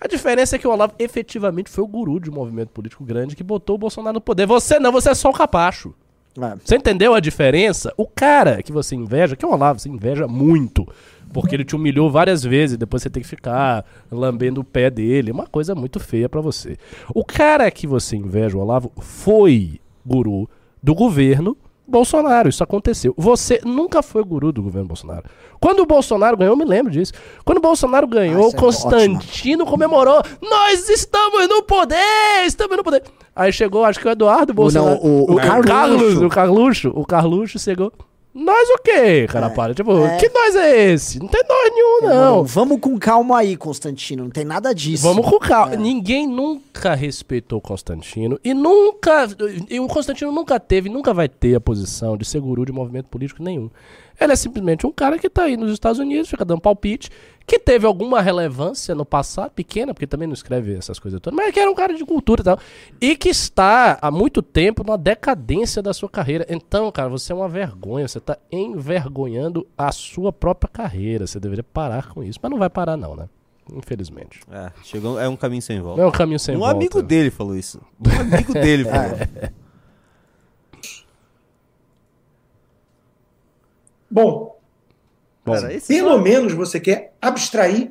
[0.00, 3.34] A diferença é que o Olavo efetivamente foi o guru de um movimento político grande
[3.34, 4.46] que botou o Bolsonaro no poder.
[4.46, 5.94] Você não, você é só o capacho.
[6.40, 6.56] É.
[6.64, 7.92] Você entendeu a diferença?
[7.96, 10.86] O cara que você inveja, que é o Olavo, você inveja muito.
[11.32, 15.32] Porque ele te humilhou várias vezes, depois você tem que ficar lambendo o pé dele.
[15.32, 16.76] Uma coisa muito feia pra você.
[17.14, 20.48] O cara que você inveja, o Olavo, foi guru
[20.82, 21.56] do governo
[21.88, 22.48] Bolsonaro.
[22.48, 23.14] Isso aconteceu.
[23.16, 25.24] Você nunca foi guru do governo Bolsonaro.
[25.60, 27.12] Quando o Bolsonaro ganhou, eu me lembro disso.
[27.44, 30.22] Quando o Bolsonaro ganhou, Ah, o é Constantino comemorou.
[30.42, 31.96] Nós estamos no poder!
[32.46, 33.02] Estamos no poder!
[33.34, 34.98] Aí chegou, acho que o Eduardo Bolsonaro.
[35.02, 35.68] o- o Carluxo.
[35.68, 36.92] Carlos, o Carluxo.
[36.94, 37.92] O Carluxo chegou.
[38.38, 39.50] Nós o quê, cara?
[39.50, 39.74] Para.
[39.74, 40.16] Tipo, é.
[40.16, 41.18] que nós é esse?
[41.18, 42.44] Não tem nós nenhum, não.
[42.44, 44.22] Vamos com calma aí, Constantino.
[44.22, 45.02] Não tem nada disso.
[45.02, 45.74] Vamos com calma.
[45.74, 45.76] É.
[45.76, 49.26] Ninguém nunca respeitou o Constantino e nunca.
[49.68, 53.06] E o Constantino nunca teve, nunca vai ter a posição de ser guru de movimento
[53.06, 53.68] político nenhum.
[54.20, 57.10] Ele é simplesmente um cara que tá aí nos Estados Unidos, fica dando palpite,
[57.48, 61.50] que teve alguma relevância no passado, pequena, porque também não escreve essas coisas todas, mas
[61.50, 62.58] que era um cara de cultura e tal.
[63.00, 66.44] E que está há muito tempo na decadência da sua carreira.
[66.50, 71.26] Então, cara, você é uma vergonha, você tá envergonhando a sua própria carreira.
[71.26, 72.38] Você deveria parar com isso.
[72.42, 73.30] Mas não vai parar, não, né?
[73.72, 74.40] Infelizmente.
[74.50, 76.02] É, chegou, é um caminho sem volta.
[76.02, 76.74] É um caminho sem um volta.
[76.74, 77.80] amigo dele falou isso.
[78.06, 79.18] Um amigo dele falou.
[84.10, 84.57] Bom, Bom,
[85.54, 87.90] Cara, pelo só- menos você quer abstrair,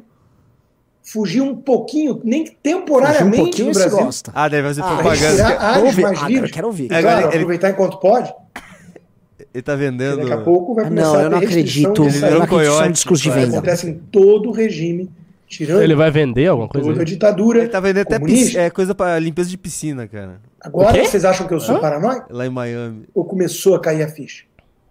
[1.03, 3.97] fugir um pouquinho, nem Fugir um temporariamente pouquinho do Brasil.
[3.97, 4.31] gosta.
[4.35, 5.47] Ah, deve fazer Ah, propaganda.
[5.59, 6.01] áreas ouvir.
[6.01, 6.51] mais Ah, livres.
[6.51, 6.91] quero ouvir.
[6.91, 8.33] É, claro, ele- ele- aproveitar enquanto pode.
[9.53, 10.17] Ele tá vendendo.
[10.17, 11.63] Daqui a pouco vai Ah, começar Não, a eu não acredito.
[11.63, 13.57] de Eu não acredito isso coiote, discurso de venda.
[13.57, 15.09] Acontece em todo o regime,
[15.47, 16.87] tirando Ele vai vender alguma coisa?
[16.89, 17.59] toda ditadura.
[17.59, 20.41] Ele tá vendendo até piscina, é, coisa pra limpeza de piscina, cara.
[20.61, 21.79] Agora vocês acham que eu sou Hã?
[21.79, 22.27] paranoico?
[22.29, 23.05] Lá em Miami.
[23.15, 24.43] Ou começou a cair a ficha?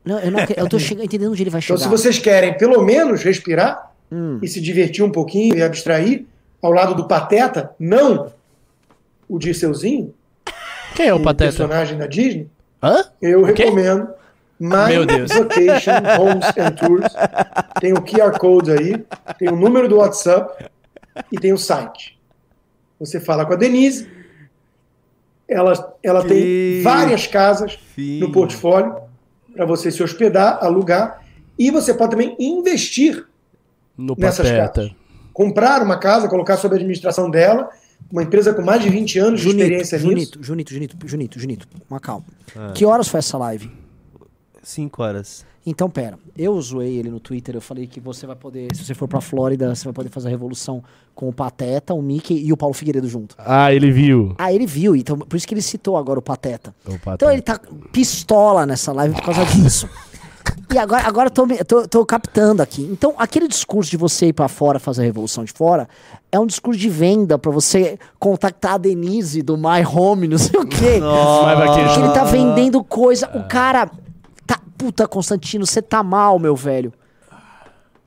[0.07, 1.91] Não, eu, não, eu tô chegando, entendendo onde ele vai Então, chegar.
[1.91, 4.39] se vocês querem pelo menos respirar Hum.
[4.41, 6.25] e se divertir um pouquinho e abstrair
[6.63, 8.31] ao lado do Pateta, não
[9.29, 10.15] o Dirceuzinho,
[10.95, 11.45] Quem é o o Pateta?
[11.51, 12.49] personagem da Disney,
[12.81, 13.05] Hã?
[13.21, 14.09] eu recomendo
[14.61, 15.31] My Meu Deus.
[15.33, 17.13] Vacation Homes and Tours.
[17.81, 19.05] Tem o QR Code aí,
[19.39, 20.67] tem o número do WhatsApp
[21.33, 22.17] e tem o site.
[23.01, 24.09] Você fala com a Denise,
[25.49, 28.21] ela, ela tem várias casas Fim.
[28.21, 28.97] no portfólio
[29.57, 31.23] para você se hospedar, alugar
[31.59, 33.27] e você pode também investir,
[33.97, 34.73] No Nessas Pateta.
[34.83, 34.93] casas.
[35.33, 37.71] comprar uma casa, colocar sob a administração dela,
[38.13, 40.09] uma empresa com mais de 20 anos de Junito, experiência nisso.
[40.11, 42.25] Junito, Junito, Junito, Junito, Junito, uma calma.
[42.55, 42.73] Ah.
[42.75, 43.71] Que horas foi essa live?
[44.67, 45.47] Cinco horas.
[45.65, 48.95] Então, pera, eu zoei ele no Twitter, eu falei que você vai poder, se você
[48.95, 50.83] for pra Flórida, você vai poder fazer a revolução
[51.15, 53.37] com o Pateta, o Mickey e o Paulo Figueiredo junto.
[53.39, 54.35] Ah, ele viu.
[54.37, 56.75] Ah, ele viu, então por isso que ele citou agora o Pateta.
[56.85, 57.15] O Pateta.
[57.15, 57.61] Então ele tá
[57.93, 59.89] pistola nessa live por causa disso.
[60.73, 62.83] E agora, agora eu tô, tô, tô captando aqui.
[62.83, 65.89] Então, aquele discurso de você ir pra fora fazer a revolução de fora
[66.31, 70.61] é um discurso de venda pra você contactar a Denise do My Home, não sei
[70.61, 71.01] o quê.
[71.01, 73.29] Porque ele tá vendendo coisa.
[73.35, 73.91] O cara.
[74.77, 76.93] Puta, Constantino, você tá mal, meu velho.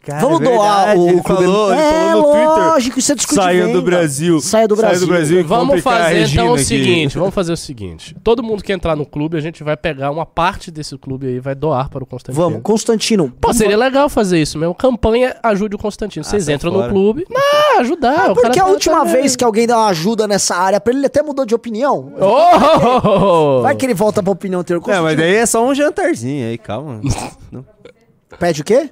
[0.01, 1.27] Cara, Vamos é doar o ele clube.
[1.27, 2.47] falou, ele é, falou no Twitter.
[2.69, 3.81] lógico, isso é discurso de Saia do.
[3.81, 4.39] Brasil.
[4.39, 4.97] Saia do Brasil.
[4.97, 6.63] Saia do Brasil Vamos fazer então o aqui.
[6.63, 8.15] seguinte, vamos fazer o seguinte.
[8.23, 11.35] Todo mundo que entrar no clube, a gente vai pegar uma parte desse clube aí
[11.35, 12.41] e vai doar para o Constantino.
[12.43, 13.31] Vamos, Constantino.
[13.41, 14.73] Pô, seria legal fazer isso mesmo.
[14.73, 16.23] Campanha Ajude o Constantino.
[16.23, 16.87] Vocês sai entram fora.
[16.87, 17.25] no clube.
[17.29, 18.31] Não, ajudar.
[18.31, 20.79] o cara Porque a tá- última tá- vez que alguém deu uma ajuda nessa área
[20.79, 22.13] pra ele, ele até mudou de opinião.
[22.19, 23.61] Oh!
[23.63, 24.81] Vai que ele volta pra opinião anterior.
[24.89, 27.01] É, mas daí é só um jantarzinho aí, calma.
[28.39, 28.89] Pede o quê?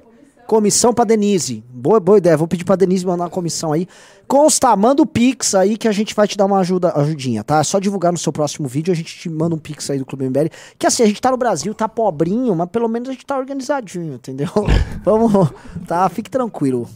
[0.48, 1.62] Comissão pra Denise.
[1.68, 2.34] Boa, boa ideia.
[2.34, 3.86] Vou pedir pra Denise mandar uma comissão aí.
[4.26, 7.58] Consta, manda o Pix aí que a gente vai te dar uma ajuda, ajudinha, tá?
[7.58, 10.06] É só divulgar no seu próximo vídeo, a gente te manda um Pix aí do
[10.06, 10.48] Clube MBL.
[10.78, 13.36] Que assim, a gente tá no Brasil, tá pobrinho, mas pelo menos a gente tá
[13.36, 14.48] organizadinho, entendeu?
[15.04, 15.50] Vamos,
[15.86, 16.08] tá?
[16.08, 16.88] Fique tranquilo.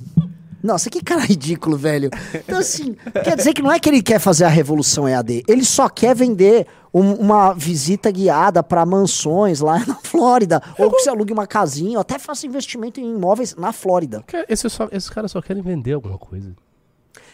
[0.63, 2.09] Nossa, que cara ridículo, velho.
[2.33, 5.65] Então, assim, quer dizer que não é que ele quer fazer a revolução EAD, ele
[5.65, 10.63] só quer vender um- uma visita guiada pra mansões lá na Flórida.
[10.79, 14.25] Ou que você alugue uma casinha, ou até faça investimento em imóveis na Flórida.
[14.49, 16.53] Esse só- esses caras só querem vender alguma coisa.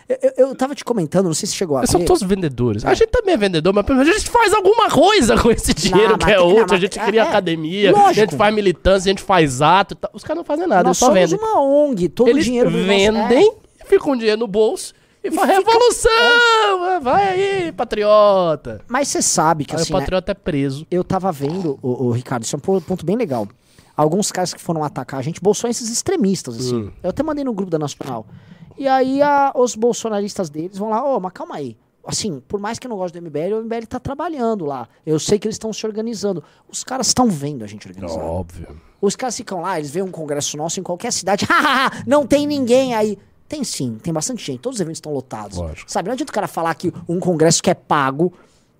[0.09, 2.83] Eu, eu, tava te comentando, não sei se chegou a são todos vendedores.
[2.83, 5.75] A gente também é vendedor, mas pelo menos a gente faz alguma coisa com esse
[5.75, 6.75] dinheiro mas que é tem- não, outro.
[6.75, 8.15] A gente é, cria é, academia, a lógico.
[8.15, 9.95] gente faz militância, a gente faz ato.
[10.15, 11.39] Os caras não fazem nada, Nós eles só somos vendem.
[11.39, 13.85] uma ONG, todo o Eles dinheiro do nosso- vendem, É.
[13.85, 14.95] ficam com dinheiro no bolso
[15.25, 17.01] e, faz fica- revolução!
[17.03, 17.29] Vai
[17.65, 18.81] aí, patriota!
[18.89, 20.87] Mas você sabe que Aí assim, o né, patriota é preso.
[20.91, 23.47] eu tava vendo, o, Ricardo, isso é um po- ponto bem legal.
[23.97, 26.77] Alguns caras que foram atacar a gente, bolsonistas extremistas, assim.
[26.85, 26.93] Hum.
[27.03, 28.27] Eu até mandei no grupo da Nacional.
[28.77, 31.77] E aí a- os bolsonaristas deles vão lá, ô, mas calma aí.
[32.07, 34.89] Assim, por mais que eu não goste do MBL, o MBL tá trabalhando lá.
[35.05, 36.43] Eu sei que eles estão se organizando.
[36.71, 38.25] Os caras estão vendo a gente organizando.
[38.25, 38.81] Óbvio.
[39.01, 41.47] Os caras ficam lá, eles veem um congresso nosso em qualquer cidade.
[42.07, 43.19] Não tem ninguém aí.
[43.49, 44.61] Tem sim, tem bastante gente.
[44.61, 45.57] Todos os eventos estão lotados.
[45.57, 45.91] Lógico.
[45.91, 48.33] Sabe, não adianta o cara falar que um congresso que é pago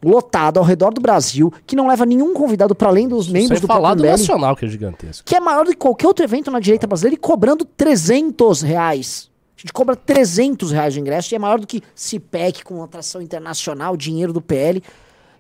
[0.05, 3.67] lotado ao redor do Brasil, que não leva nenhum convidado para além dos membros Sem
[3.67, 5.25] do falar do MBL, Nacional, que é gigantesco.
[5.27, 9.29] que é maior do que qualquer outro evento na direita brasileira e cobrando 300 reais.
[9.57, 13.21] A gente cobra 300 reais o ingresso e é maior do que CIPEC com atração
[13.21, 14.81] internacional, dinheiro do PL.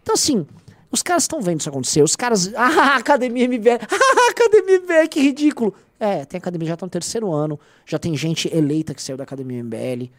[0.03, 0.45] Então, assim,
[0.91, 2.03] os caras estão vendo isso acontecer.
[2.03, 2.51] Os caras.
[2.57, 3.79] Ah, Academia MBL.
[3.89, 5.73] Ah, Academia MBL, que ridículo.
[6.01, 7.59] É, tem academia, já tá no terceiro ano.
[7.85, 10.11] Já tem gente eleita que saiu da Academia MBL.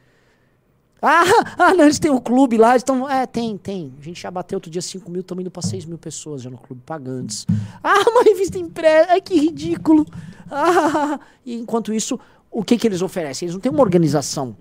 [1.01, 1.23] Ah,
[1.57, 2.71] ah, não, eles têm o clube lá.
[2.71, 3.93] Eles tão, é, tem, tem.
[3.99, 6.49] A gente já bateu outro dia 5 mil, estamos indo pra 6 mil pessoas já
[6.49, 7.45] no clube pagantes.
[7.81, 9.11] Ah, uma revista impressa.
[9.11, 10.05] Ai, que ridículo.
[10.51, 12.19] Ah, e enquanto isso,
[12.49, 13.45] o que, que eles oferecem?
[13.45, 14.57] Eles não têm uma organização.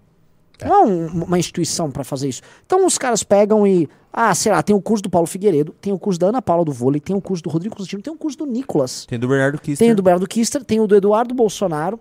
[0.66, 2.42] Não é um- uma instituição pra fazer isso.
[2.66, 3.88] Então os caras pegam e.
[4.12, 6.64] Ah, sei lá, tem o curso do Paulo Figueiredo, tem o curso da Ana Paula
[6.64, 9.04] do vôlei, tem o curso do Rodrigo Constantino, tem o curso do Nicolas.
[9.06, 9.78] Tem do Bernardo Kister.
[9.86, 12.00] Tem o do Bernardo Kister, tem o do Eduardo Bolsonaro.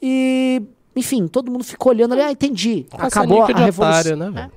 [0.00, 0.62] E,
[0.96, 2.22] enfim, todo mundo ficou olhando ali.
[2.22, 2.86] Ah, entendi.
[2.92, 3.88] Acabou a revolução.
[4.00, 4.52] otário, né, velho?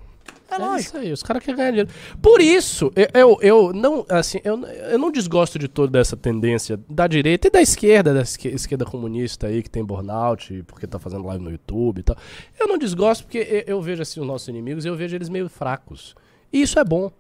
[0.59, 0.79] É, É lógico.
[0.89, 1.89] isso aí, os caras querem ganhar dinheiro.
[2.21, 6.79] Por isso, eu, eu, eu não, assim, eu, eu não desgosto de toda essa tendência
[6.89, 10.97] da direita e da esquerda, da esque- esquerda comunista aí, que tem burnout, porque tá
[10.99, 12.17] fazendo live no YouTube e tal.
[12.59, 15.29] Eu não desgosto porque eu, eu vejo assim os nossos inimigos e eu vejo eles
[15.29, 16.15] meio fracos.
[16.51, 17.11] E isso é bom.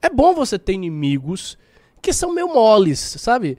[0.00, 1.56] É bom você ter inimigos
[2.00, 3.56] que são meio moles, sabe?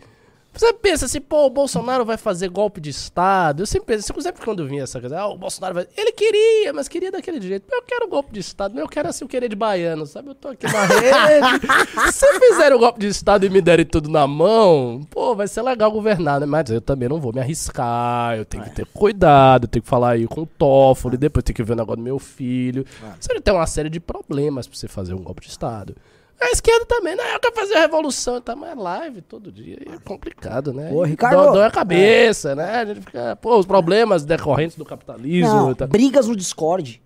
[0.54, 3.64] Você pensa assim, pô, o Bolsonaro vai fazer golpe de Estado.
[3.64, 5.88] Eu sempre penso, sempre quando eu vinha essa coisa, ah, o Bolsonaro vai.
[5.97, 7.66] Ele queria, mas queria daquele jeito.
[7.72, 10.30] Eu quero golpe de Estado, mas eu quero assim o querer de baiano, sabe?
[10.30, 11.68] Eu tô aqui na rede.
[12.14, 15.64] Se fizerem o golpe de Estado e me derem tudo na mão, pô, vai ser
[15.64, 16.45] legal governar, né?
[16.45, 19.89] Mas eu também não vou me arriscar, eu tenho que ter cuidado, eu tenho que
[19.89, 22.86] falar aí com o Toffoli, depois tenho que ver o negócio do meu filho.
[23.20, 25.95] Você tem uma série de problemas pra você fazer um golpe de Estado.
[26.43, 27.35] A esquerda também, né?
[27.35, 28.55] Eu quero fazer a revolução, tá?
[28.55, 30.91] Mas live todo dia é complicado, né?
[30.91, 31.37] Ô, E Ricardo.
[31.37, 32.75] Dói, dói a cabeça, né?
[32.79, 35.87] A gente fica, pô, os problemas decorrentes do capitalismo Não, tal.
[35.87, 37.01] brigas no Discord.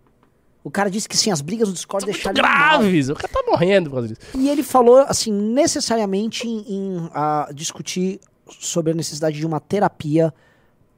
[0.64, 3.10] O cara disse que sim, as brigas no Discord São deixaram graves.
[3.10, 4.22] O cara tá morrendo por causa disso.
[4.36, 8.20] E ele falou, assim, necessariamente em, em, ah, discutir
[8.60, 10.34] sobre a necessidade de uma terapia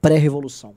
[0.00, 0.74] pré-revolução.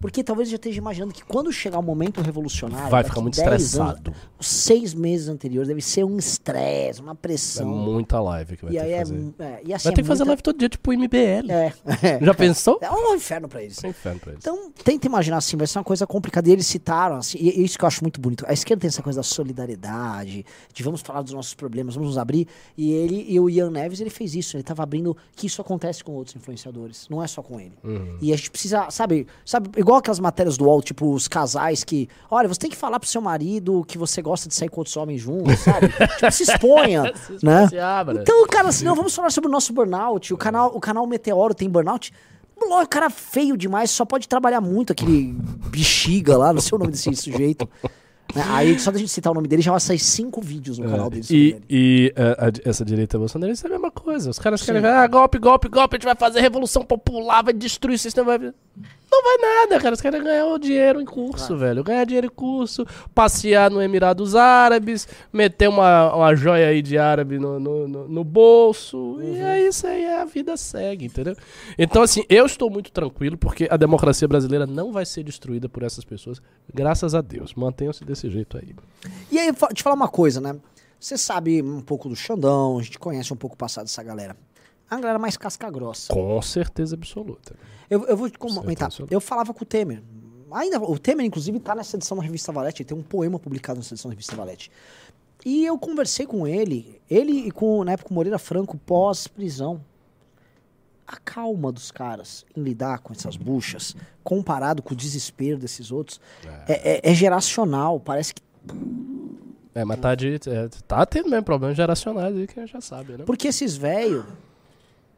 [0.00, 2.88] Porque talvez ele já esteja imaginando que quando chegar o momento revolucionário.
[2.90, 4.12] Vai ficar muito 10 anos, estressado.
[4.38, 7.66] os seis meses anteriores deve ser um estresse, uma É pressão.
[7.68, 9.34] muita live que vai e ter que é, fazer.
[9.40, 11.50] é, e assim, Vai ter é que fazer muita- live todo dia, tipo MBL.
[11.50, 11.72] É,
[12.02, 12.18] é.
[12.24, 12.78] Já pensou?
[12.80, 13.82] É um inferno pra eles.
[13.82, 14.44] É inferno pra eles.
[14.44, 16.48] Então, tenta imaginar assim, vai ser uma coisa complicada.
[16.48, 18.44] E eles citaram, assim, e e isso que eu acho muito bonito.
[18.46, 22.18] A esquerda tem essa coisa da solidariedade, de vamos falar dos nossos problemas, vamos nos
[22.18, 22.46] abrir.
[22.76, 24.56] E ele e o Ian Neves, ele fez isso.
[24.56, 27.72] Ele tava abrindo que isso acontece com outros influenciadores, não é só com ele.
[28.20, 32.08] E a gente precisa, sabe, sabe, igual aquelas matérias do UOL, tipo, os casais que,
[32.30, 34.94] olha, você tem que falar pro seu marido que você gosta de sair com outros
[34.98, 35.88] homens juntos, sabe?
[35.88, 37.04] tipo, se exponha,
[37.42, 37.66] né?
[37.68, 38.20] Se abra.
[38.20, 40.34] Então, cara, assim, não, vamos falar sobre o nosso burnout.
[40.34, 42.12] O canal, o canal Meteoro tem burnout.
[42.60, 45.34] O cara feio demais, só pode trabalhar muito, aquele
[45.70, 47.66] bexiga lá, não sei o nome desse sujeito.
[48.34, 48.44] Né?
[48.48, 51.08] Aí, só da gente citar o nome dele, já vai sair cinco vídeos no canal
[51.08, 51.24] dele.
[51.30, 54.28] É, E, e eh, a- essa direita bolsonarista é a mesma coisa.
[54.28, 57.54] Os caras querem ver, ah, golpe, golpe, golpe, a gente vai fazer revolução popular, vai
[57.54, 58.36] destruir o sistema.
[58.36, 58.52] Vai...
[59.10, 59.94] Não vai nada, cara.
[59.94, 60.20] Os caras
[60.52, 61.82] o dinheiro em curso, velho.
[61.82, 62.84] Ganhar dinheiro em curso,
[63.14, 68.24] passear no Emirados Árabes, meter uma, uma joia aí de árabe no, no, no- no
[68.24, 69.18] bolso.
[69.22, 71.34] E é isso aí, a vida segue, entendeu?
[71.78, 75.82] Então, assim, eu estou muito tranquilo porque a democracia brasileira não vai ser destruída por
[75.82, 76.40] essas pessoas.
[76.72, 77.54] Graças a Deus.
[77.54, 78.74] Mantenham-se desse jeito aí.
[79.32, 80.54] E aí, te falar uma coisa, né?
[81.00, 84.36] Você sabe um pouco do Xandão, a gente conhece um pouco o passado dessa galera.
[84.90, 86.12] A galera mais casca grossa.
[86.12, 87.54] Com certeza absoluta.
[87.90, 88.90] Eu, eu vou te comentar.
[88.90, 89.14] Certeza.
[89.14, 90.02] Eu falava com o Temer.
[90.50, 92.84] Ainda, o Temer, inclusive, tá nessa edição da revista Valete.
[92.84, 94.70] Tem um poema publicado nessa edição da revista Valete.
[95.44, 99.80] E eu conversei com ele, ele e com, na época, o Moreira Franco, pós-prisão.
[101.06, 106.20] A calma dos caras em lidar com essas buchas, comparado com o desespero desses outros,
[106.66, 107.98] é, é- é geracional.
[107.98, 108.42] Parece que.
[109.74, 112.80] É, mas tá, de, é, tá tendo mesmo problemas geracionais aí que a gente já
[112.82, 113.24] sabe, né?
[113.24, 114.24] Porque esses velhos,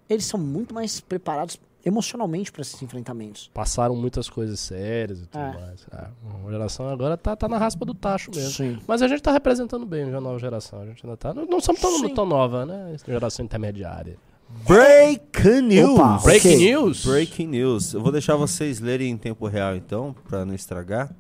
[0.09, 3.51] eles são muito mais preparados emocionalmente para esses enfrentamentos.
[3.55, 5.53] Passaram muitas coisas sérias e tudo É.
[5.53, 5.87] mais.
[5.93, 6.07] É,
[6.47, 8.51] a geração agora tá, tá na raspa do tacho mesmo.
[8.51, 8.79] Sim.
[8.87, 10.81] Mas a gente tá representando bem a nova geração.
[10.83, 11.33] A gente ainda tá.
[11.35, 12.15] Não, não somos tão, Sim.
[12.15, 12.97] tão nova, né?
[13.07, 14.17] Geração intermediária.
[14.67, 15.91] Breaking news!
[15.99, 16.59] Opa, Breaking ok.
[16.73, 17.07] news?
[17.07, 17.95] Breaking news.
[17.95, 21.15] Eu vou deixar vocês lerem em tempo real então, pra não estragar.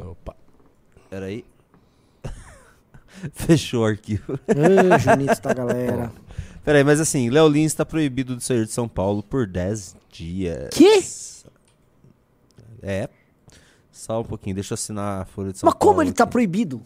[0.00, 0.34] Opa.
[1.08, 1.44] Pera aí.
[3.32, 4.38] Fechou o arquivo.
[4.48, 6.12] Ai, Junito da galera.
[6.64, 9.96] Pera aí, mas assim, Léo Lins está proibido de sair de São Paulo por 10
[10.10, 10.68] dias.
[10.70, 11.00] Que?
[12.82, 13.08] É.
[13.90, 15.90] Só um pouquinho, deixa eu assinar a Folha de São Mas Paulo.
[15.94, 16.32] como ele tá aqui.
[16.32, 16.82] proibido?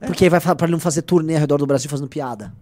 [0.00, 2.52] Porque aí vai pra ele não fazer turnê ao redor do Brasil fazendo piada.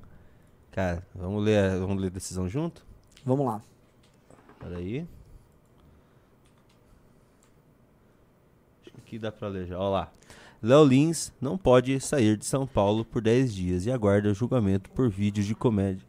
[0.72, 2.84] Cara, vamos ler, vamos ler a decisão junto?
[3.24, 3.62] Vamos lá.
[4.58, 5.06] Pera aí.
[8.82, 9.78] Acho que aqui dá pra ler já.
[9.78, 10.10] Ó lá.
[10.62, 15.08] Léo Lins não pode sair de São Paulo por 10 dias e aguarda julgamento por
[15.08, 16.06] vídeos de comédia.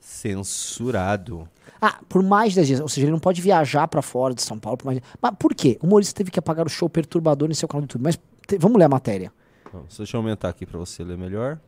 [0.00, 1.48] Censurado.
[1.80, 2.80] Ah, por mais de 10 dias.
[2.80, 5.04] Ou seja, ele não pode viajar pra fora de São Paulo por mais de...
[5.20, 5.78] Mas por quê?
[5.82, 8.02] O humorista teve que apagar o show perturbador em seu canal do YouTube.
[8.02, 9.32] Mas te- vamos ler a matéria.
[9.72, 11.58] Não, deixa eu aumentar aqui pra você ler melhor.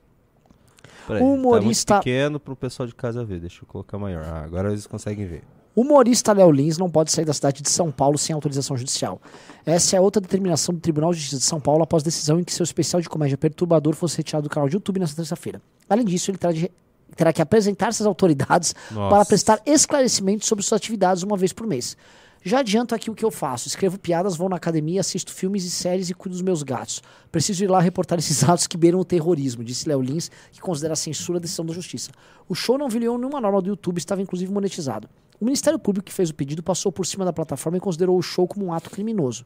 [1.07, 3.40] Peraí, O humorista- Tá muito pequeno pro pessoal de casa ver.
[3.40, 4.24] Deixa eu colocar maior.
[4.24, 5.42] Ah, agora eles conseguem ver.
[5.77, 9.20] O humorista Léo Lins não pode sair da cidade de São Paulo sem autorização judicial.
[9.66, 12.53] Essa é outra determinação do Tribunal de Justiça de São Paulo após decisão em que
[12.53, 15.61] seu especial de comédia perturbador fosse retirado do canal de YouTube nesta terça-feira.
[15.89, 16.70] Além disso, ele terá, de-
[17.16, 19.11] terá que apresentar-se às autoridades Nossa.
[19.14, 21.97] para prestar esclarecimentos sobre suas atividades uma vez por mês.
[22.47, 23.66] Já adianto aqui o que eu faço.
[23.66, 27.03] Escrevo piadas, vou na academia, assisto filmes e séries e cuido dos meus gatos.
[27.33, 30.93] Preciso ir lá reportar esses atos que beiram o terrorismo, disse Léo Lins, que considera
[30.93, 32.11] a censura a decisão da justiça.
[32.47, 35.09] O show não violou nenhuma norma do YouTube, estava inclusive monetizado.
[35.41, 38.22] O Ministério Público que fez o pedido passou por cima da plataforma e considerou o
[38.22, 39.45] show como um ato criminoso.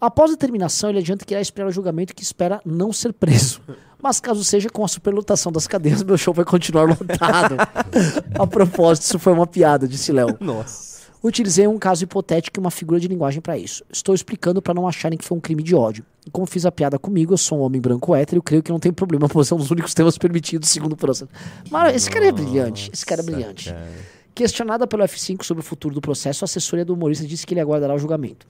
[0.00, 3.12] Após a terminação, ele adianta que irá esperar o julgamento e que espera não ser
[3.12, 3.60] preso.
[4.02, 7.56] Mas caso seja, com a superlotação das cadeias, meu show vai continuar lotado.
[8.38, 10.36] a propósito, isso foi uma piada, disse Léo.
[10.40, 10.94] Nossa.
[11.22, 13.82] Utilizei um caso hipotético e uma figura de linguagem para isso.
[13.90, 16.04] Estou explicando para não acharem que foi um crime de ódio.
[16.26, 18.78] E como fiz a piada comigo, eu sou um homem branco hétero, creio que não
[18.78, 21.30] tem problema, pois é um dos únicos temas permitidos segundo o processo.
[21.70, 23.70] Mas esse cara é brilhante, esse cara é brilhante.
[23.70, 23.88] cara.
[24.34, 27.60] Questionada pelo F5 sobre o futuro do processo, a assessoria do humorista disse que ele
[27.60, 28.46] aguardará o julgamento.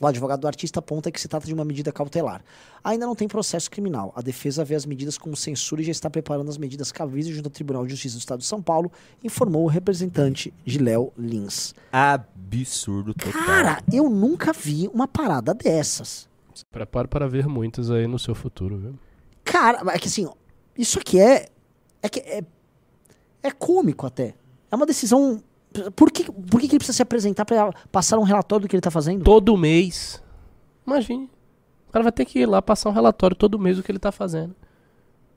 [0.00, 2.42] O advogado do artista aponta que se trata de uma medida cautelar.
[2.82, 4.12] Ainda não tem processo criminal.
[4.16, 7.46] A defesa vê as medidas como censura e já está preparando as medidas cabíveis junto
[7.46, 8.90] ao Tribunal de Justiça do Estado de São Paulo,
[9.22, 11.74] informou o representante de Léo Lins.
[11.92, 13.44] Absurdo total.
[13.44, 16.26] Cara, eu nunca vi uma parada dessas.
[16.54, 18.98] Se prepare para ver muitas aí no seu futuro, viu?
[19.44, 20.28] Cara, é que assim,
[20.76, 21.46] isso aqui é.
[22.02, 22.42] É que é,
[23.42, 24.34] é cômico até.
[24.70, 25.42] É uma decisão.
[25.94, 28.74] Por que, por que, que ele precisa se apresentar para passar um relatório do que
[28.76, 29.22] ele tá fazendo?
[29.24, 30.22] Todo mês.
[30.86, 31.30] Imagine.
[31.88, 33.98] O cara vai ter que ir lá passar um relatório todo mês do que ele
[33.98, 34.54] tá fazendo.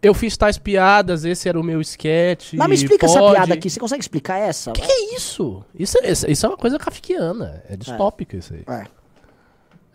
[0.02, 2.54] Eu fiz tais piadas, esse era o meu sketch.
[2.56, 3.70] Mas me explica essa pode- piada aqui.
[3.70, 4.72] Você consegue explicar essa?
[4.72, 5.64] O que, que é isso?
[5.74, 7.64] Isso, é- isso- é uma coisa kafkiana.
[7.70, 8.64] É distópico isso aí.
[8.68, 8.88] É.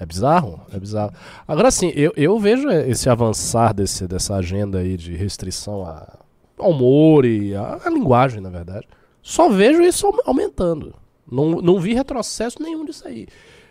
[0.01, 1.12] É bizarro, é bizarro.
[1.47, 6.18] Agora sim, eu, eu vejo esse avançar desse, dessa agenda aí de restrição a-
[6.57, 8.86] ao humor e à linguagem, na verdade.
[9.29, 10.95] Só vejo isso au- aumentando.
[11.31, 13.26] Não, não vi retrocesso nenhum disso aí.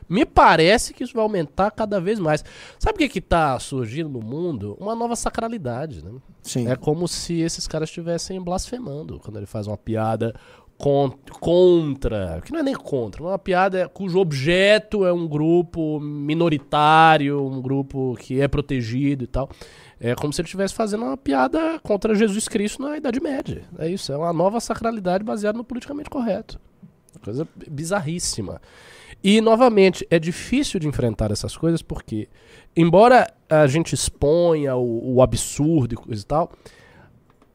[0.08, 2.45] Me parece que isso vai aumentar cada vez mais.
[2.80, 4.78] Sabe o que que tá surgindo no mundo?
[4.80, 6.12] Uma nova sacralidade, né?
[6.43, 6.68] Sim.
[6.70, 10.34] É como se esses caras estivessem blasfemando quando ele faz uma piada
[10.78, 17.61] contra, que não é nem contra, uma piada cujo objeto é um grupo minoritário, um
[17.61, 19.49] grupo que é protegido e tal.
[19.99, 23.63] É como se ele estivesse fazendo uma piada contra Jesus Cristo na Idade Média.
[23.80, 26.59] É isso, é uma nova sacralidade baseada no politicamente correto.
[27.23, 28.61] Coisa bizarríssima.
[29.23, 32.30] E, novamente, é difícil de enfrentar essas coisas porque,
[32.75, 36.51] embora a gente exponha o, o absurdo e coisa e tal,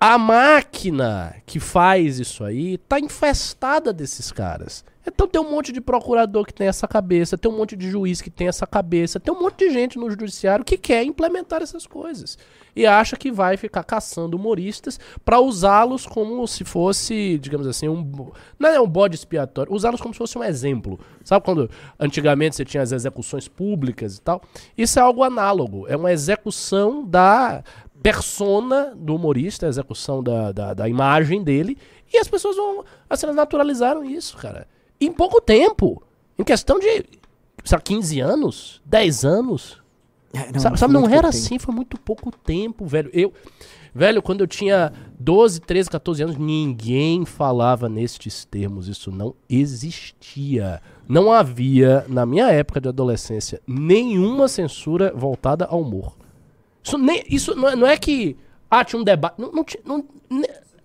[0.05, 4.85] a máquina que faz isso aí tá infestada desses caras.
[5.07, 8.21] Então tem um monte de procurador que tem essa cabeça, tem um monte de juiz
[8.21, 11.87] que tem essa cabeça, tem um monte de gente no judiciário que quer implementar essas
[11.87, 12.37] coisas.
[12.75, 18.31] E acha que vai ficar caçando humoristas pra usá-los como se fosse, digamos assim, um.
[18.59, 20.99] Não é um bode expiatório, usá-los como se fosse um exemplo.
[21.23, 24.41] Sabe quando antigamente você tinha as execuções públicas e tal?
[24.77, 25.87] Isso é algo análogo.
[25.87, 27.63] É uma execução da
[28.03, 31.79] persona do humorista, a execução da, da, da imagem dele.
[32.13, 32.85] E as pessoas vão.
[33.09, 34.67] Assim, elas naturalizaram isso, cara.
[35.01, 36.03] Em pouco tempo.
[36.39, 37.05] Em questão de.
[37.71, 38.83] Lá, 15 anos?
[38.85, 39.83] 10 anos?
[40.35, 41.27] É, sabe, foi sabe, não era tempo.
[41.29, 43.11] assim, foi muito pouco tempo, velho.
[43.13, 43.33] Eu.
[43.95, 44.91] Velho, quando eu tinha
[45.21, 48.89] 12, 13, 14 anos, ninguém falava nestes termos.
[48.89, 50.81] Isso não existia.
[51.07, 56.17] Não havia, na minha época de adolescência, nenhuma censura voltada ao humor.
[56.85, 58.37] Isso, nem, isso não, é, não é que.
[58.71, 59.35] Ah, tinha um debate.
[59.39, 60.05] Não, não, não,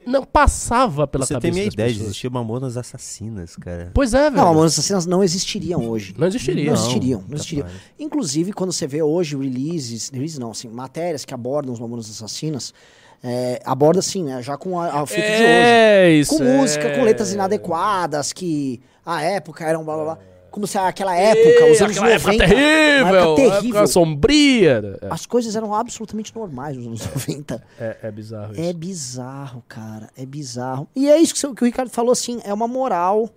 [0.06, 1.42] não passava pela Você cabeça.
[1.42, 2.12] tem minha ideia de pessoas.
[2.12, 3.92] existir mamonas assassinas, cara.
[3.94, 4.38] Pois é, velho.
[4.38, 6.16] Não, Mamonas Assassinas não existiriam hoje.
[6.18, 6.66] Não existiria.
[6.66, 7.68] Não Não, existiriam, não existiriam.
[8.00, 12.74] Inclusive, quando você vê hoje releases, releases não, assim, matérias que abordam os Mamonas Assassinas,
[13.22, 15.44] é, aborda assim, né, já com a, a o filtro de hoje.
[15.44, 16.38] É, isso.
[16.38, 17.34] Com música, com letras é.
[17.34, 20.18] inadequadas, que a época era um blá blá blá.
[20.52, 22.16] Como se aquela época, os anos aquela 90.
[22.16, 23.88] época terrível, uma época época terrível.
[23.88, 25.00] sombria.
[25.02, 27.64] É, As coisas eram absolutamente normais nos anos 90.
[27.80, 28.62] é, é bizarro isso.
[28.62, 30.10] É bizarro, cara.
[30.18, 30.88] É bizarro.
[30.96, 33.30] E é isso que, o- que o Ricardo falou, assim, é uma moral.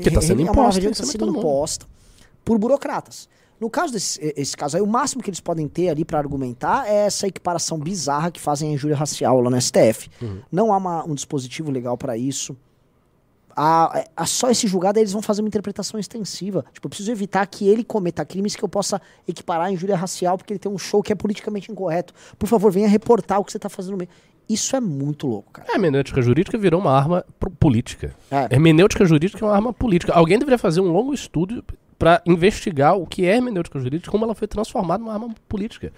[0.00, 1.86] Que tá sendo é uma imposta religião em que está cima de sendo imposta
[2.44, 3.28] por burocratas.
[3.60, 6.86] No caso desse esse caso aí, o máximo que eles podem ter ali pra argumentar
[6.88, 10.10] é essa equiparação bizarra que fazem a injúria racial lá no STF.
[10.20, 10.40] Uhum.
[10.50, 12.56] Não há uma- um dispositivo legal pra isso.
[13.56, 16.64] A, a- só esse julgado aí eles vão fazer uma interpretação extensiva.
[16.72, 20.36] Tipo, eu preciso evitar que ele cometa crimes que eu possa equiparar a injúria racial
[20.36, 22.12] porque ele tem um show que é politicamente incorreto.
[22.38, 24.10] Por favor, venha reportar o que você tá fazendo no meio.
[24.48, 25.68] Isso é muito louco, cara.
[25.70, 27.24] A hermenêutica jurídica virou uma arma
[27.58, 28.14] política.
[28.30, 28.48] É.
[28.54, 30.12] Hermenêutica jurídica é uma arma política.
[30.12, 31.64] Alguém deveria fazer um longo estudo
[31.98, 35.90] para investigar o que é hermenêutica jurídica e como ela foi transformada numa arma política.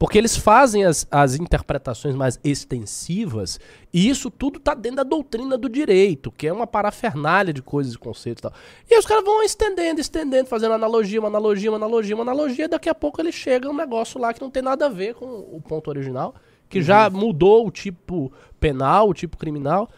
[0.00, 3.60] Porque eles fazem as, as interpretações mais extensivas
[3.92, 7.92] e isso tudo tá dentro da doutrina do direito, que é uma parafernália de coisas
[7.92, 8.52] e conceitos e tal.
[8.90, 12.66] E aí os caras vão estendendo, estendendo, fazendo analogia, uma analogia, uma analogia, uma analogia,
[12.66, 15.26] daqui a pouco ele chega um negócio lá que não tem nada a ver com
[15.26, 16.34] o ponto original,
[16.66, 19.90] que já mudou o tipo penal, o tipo criminal.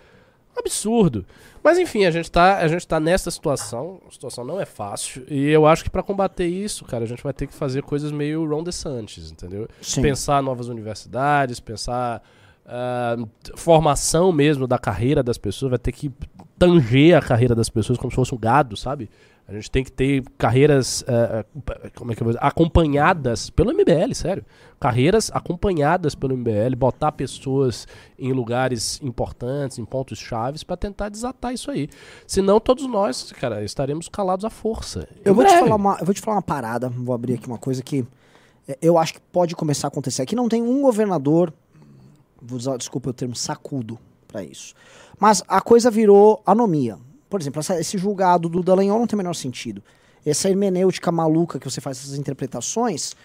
[0.57, 1.25] Absurdo.
[1.63, 4.01] Mas enfim, a gente tá, a gente tá nessa situação.
[4.07, 5.25] A situação não é fácil.
[5.29, 8.11] E eu acho que pra combater isso, cara, a gente vai ter que fazer coisas
[8.11, 9.69] meio Ron DeSantis, entendeu?
[9.81, 10.03] Sim.
[10.03, 12.23] Pensar novas universidades, pensar
[12.67, 13.17] ah,
[13.57, 16.11] formação mesmo da carreira das pessoas, vai ter que
[16.59, 19.11] tanger a carreira das pessoas como se fosse um gado, sabe?
[19.53, 21.45] A gente tem que ter carreiras ah,
[21.95, 22.45] como é que eu vou dizer?
[22.45, 24.45] acompanhadas pelo MBL, sério.
[24.81, 27.87] Carreiras acompanhadas pelo MBL, botar pessoas
[28.19, 31.89] em lugares importantes, em pontos chaves, pra tentar desatar isso aí.
[32.27, 35.07] Senão todos nós, cara, estaremos calados à força.
[35.25, 37.59] Eu vou, te falar uma, eu vou te falar uma parada, vou abrir aqui uma
[37.59, 38.05] coisa que
[38.67, 40.23] é, eu acho que pode começar a acontecer.
[40.23, 41.53] Aqui não tem um governador,
[42.41, 44.75] vou usar, desculpa o termo, sacudo pra isso.
[45.19, 46.99] Mas a coisa virou anomia.
[47.33, 49.83] Por exemplo, essa- esse julgado do Dallagnol não tem o menor sentido.
[50.25, 53.17] Essa hermenêutica maluca que você faz essas interpretações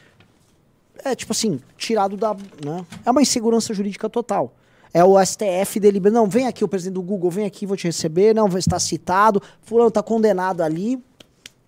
[1.03, 2.33] é tipo assim, tirado da.
[2.33, 2.85] Né?
[3.05, 4.53] É uma insegurança jurídica total.
[4.93, 6.21] É o STF deliberando.
[6.21, 8.33] Não, vem aqui o presidente do Google, vem aqui, vou te receber.
[8.33, 9.41] Não, vai estar citado.
[9.61, 11.03] Fulano está condenado ali.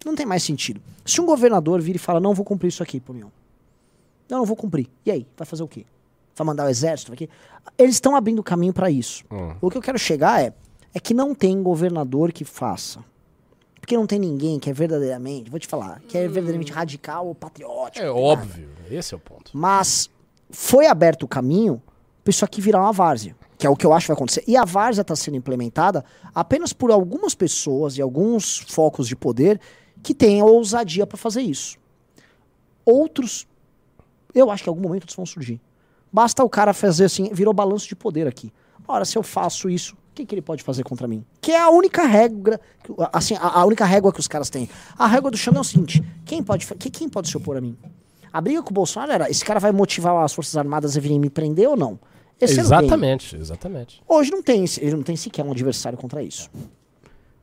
[0.05, 0.79] Não tem mais sentido.
[1.05, 3.29] Se um governador vira e fala, não vou cumprir isso aqui, Pumião.
[4.29, 4.87] Não, não vou cumprir.
[5.05, 5.27] E aí?
[5.35, 5.85] Vai fazer o quê?
[6.37, 7.29] Vai mandar o exército aqui?
[7.77, 9.25] Eles estão abrindo caminho para isso.
[9.29, 9.53] Hum.
[9.59, 10.53] O que eu quero chegar é,
[10.93, 13.03] é que não tem governador que faça.
[13.79, 17.33] Porque não tem ninguém que é verdadeiramente, vou te falar, que é verdadeiramente radical ou
[17.33, 18.05] patriótico.
[18.05, 19.51] É óbvio, esse é o ponto.
[19.53, 20.09] mas
[20.51, 21.81] foi aberto o caminho
[22.23, 24.43] para isso aqui virar uma várzea, que é o que eu acho que vai acontecer.
[24.47, 26.03] E a várzea está sendo implementada
[26.35, 29.59] apenas por algumas pessoas e alguns focos de poder
[30.03, 31.77] que têm a ousadia para fazer isso.
[32.85, 33.47] Outros,
[34.33, 35.59] eu acho que em algum momento eles vão surgir.
[36.11, 38.51] Basta o cara fazer assim, virou balanço de poder aqui.
[38.87, 41.23] Ora, se eu faço isso, que, que ele pode fazer contra mim?
[41.41, 42.59] Que é a única regra,
[43.13, 44.69] assim, a, a única régua que os caras têm.
[44.97, 47.61] A régua do chão é o seguinte: quem pode, que- quem pode se opor a
[47.61, 47.77] mim?
[48.31, 51.19] A briga com o Bolsonaro era: esse cara vai motivar as Forças Armadas a virem
[51.19, 51.99] me prender ou não?
[52.39, 54.01] Esse não exatamente, exatamente.
[54.07, 56.49] Hoje não tem, ele não tem sequer um adversário contra isso.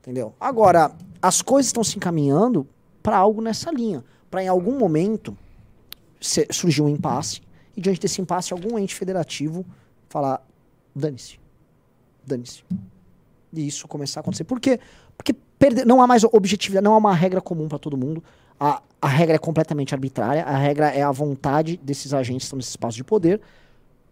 [0.01, 0.35] Entendeu?
[0.41, 2.66] Agora, as coisas estão se encaminhando
[3.03, 4.05] para algo nessa linha.
[4.31, 5.37] Para em algum momento
[6.20, 7.41] surgir um impasse
[7.77, 9.64] e diante desse impasse algum ente federativo
[10.09, 10.45] falar
[10.95, 11.39] dane-se.
[12.27, 12.64] Dane-se.
[13.53, 14.45] E isso começar a acontecer.
[14.45, 14.79] Por quê?
[15.16, 18.22] Porque perde- não há mais objetividade, não há uma regra comum para todo mundo.
[18.59, 22.57] A, a regra é completamente arbitrária, a regra é a vontade desses agentes que estão
[22.57, 23.41] nesse espaço de poder.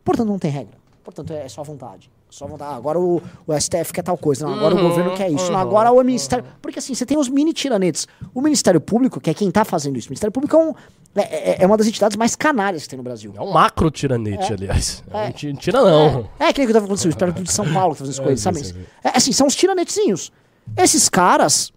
[0.05, 0.77] Portanto, não tem regra.
[1.03, 2.11] Portanto, é só vontade.
[2.37, 2.72] Só vontade.
[2.72, 4.45] Ah, agora o, o STF quer tal coisa.
[4.45, 5.53] Não, agora o governo quer isso.
[5.53, 6.45] Não, agora o Ministério.
[6.61, 8.09] Porque assim, você tem os mini tiranetes.
[8.35, 10.09] O Ministério Público, que é quem tá fazendo isso.
[10.09, 10.74] O Ministério Público é, um-
[11.14, 13.32] é- é- é uma das entidades mais canárias que tem no Brasil.
[13.37, 15.05] É um macro tiranete, aliás.
[15.12, 15.28] É.
[15.28, 16.28] um ti- tira não.
[16.41, 18.01] É, é aquele que eu tava falando assim, o Ministério Público de São Paulo que
[18.01, 18.41] tá fazendo as É, coisas,
[18.72, 18.87] sabe?
[19.05, 20.32] É, assim, são os tiranetezinhos.
[20.76, 21.72] Esses caras.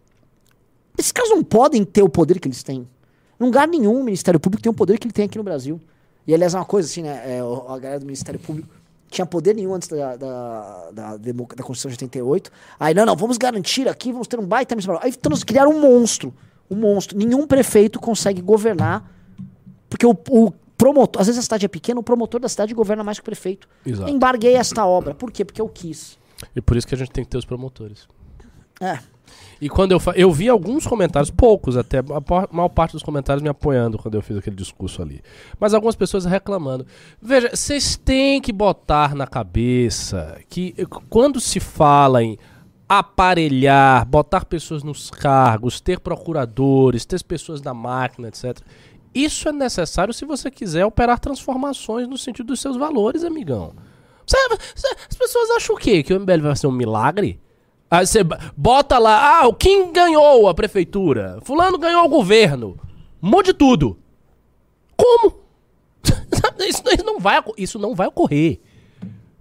[0.97, 2.87] Esses caras não podem ter o poder que eles têm.
[3.39, 5.79] Em lugar nenhum o Ministério Público tem o poder que ele tem aqui no Brasil.
[6.25, 7.37] E aliás, é uma coisa assim, né?
[7.37, 8.67] é, o- a galera do Ministério Público
[9.09, 12.51] tinha poder nenhum antes da, da, da, da Constituição de 88.
[12.79, 14.99] Aí, não, não, vamos garantir aqui, vamos ter um baita ministério.
[15.03, 16.33] Aí então, criaram um monstro.
[16.69, 17.17] Um monstro.
[17.17, 19.09] Nenhum prefeito consegue governar.
[19.89, 23.03] Porque o, o promotor, às vezes a cidade é pequena, o promotor da cidade governa
[23.03, 23.67] mais que o prefeito.
[23.85, 24.11] Exato.
[24.11, 25.15] Embarguei esta obra.
[25.15, 25.45] Por quê?
[25.45, 26.17] Porque eu quis.
[26.55, 28.07] E por isso que a gente tem que ter os promotores.
[28.79, 28.99] É.
[29.59, 30.11] E quando eu fa...
[30.15, 32.03] eu vi alguns comentários, poucos até, a
[32.51, 35.21] maior parte dos comentários me apoiando quando eu fiz aquele discurso ali.
[35.59, 36.85] Mas algumas pessoas reclamando.
[37.21, 42.37] Veja, vocês têm que botar na cabeça que eh, quando se fala em
[42.87, 48.59] aparelhar, botar pessoas nos cargos, ter procuradores, ter pessoas da máquina, etc.
[49.13, 53.73] Isso é necessário se você quiser operar transformações no sentido dos seus valores, amigão.
[55.09, 56.03] As pessoas acham o quê?
[56.03, 57.39] Que o MBL vai ser um milagre?
[57.89, 61.39] Aí você b- bota lá, ah, quem ganhou a prefeitura?
[61.43, 62.77] Fulano ganhou o governo.
[63.21, 63.97] Mude tudo.
[64.95, 65.37] Como?
[66.67, 68.59] isso, isso não vai, isso não vai ocorrer.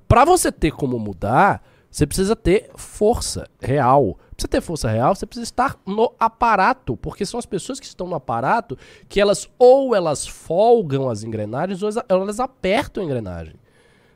[0.06, 4.14] Pra você ter como mudar, você precisa ter força real.
[4.14, 7.86] Pra você ter força real, você precisa estar no aparato, porque são as pessoas que
[7.86, 8.78] estão no aparato
[9.08, 13.54] que elas ou elas folgam as engrenagens ou elas apertam a engrenagem.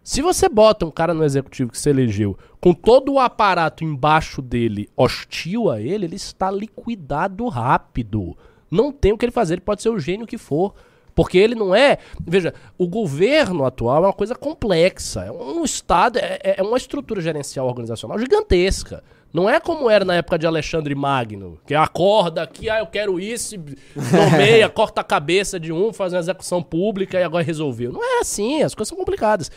[0.03, 4.41] Se você bota um cara no executivo que se elegeu com todo o aparato embaixo
[4.41, 8.37] dele hostil a ele, ele está liquidado rápido.
[8.71, 10.75] Não tem o que ele fazer, ele pode ser o gênio que for.
[11.15, 11.99] Porque ele não é.
[12.25, 15.25] Veja, o governo atual é uma coisa complexa.
[15.25, 19.03] É um Estado, é, é uma estrutura gerencial organizacional gigantesca.
[19.33, 23.21] Não é como era na época de Alexandre Magno, que acorda aqui, ah, eu quero
[23.21, 23.55] isso,
[23.95, 27.93] nomeia, corta a cabeça de um, faz uma execução pública e agora resolveu.
[27.93, 29.51] Não é assim, as coisas são complicadas.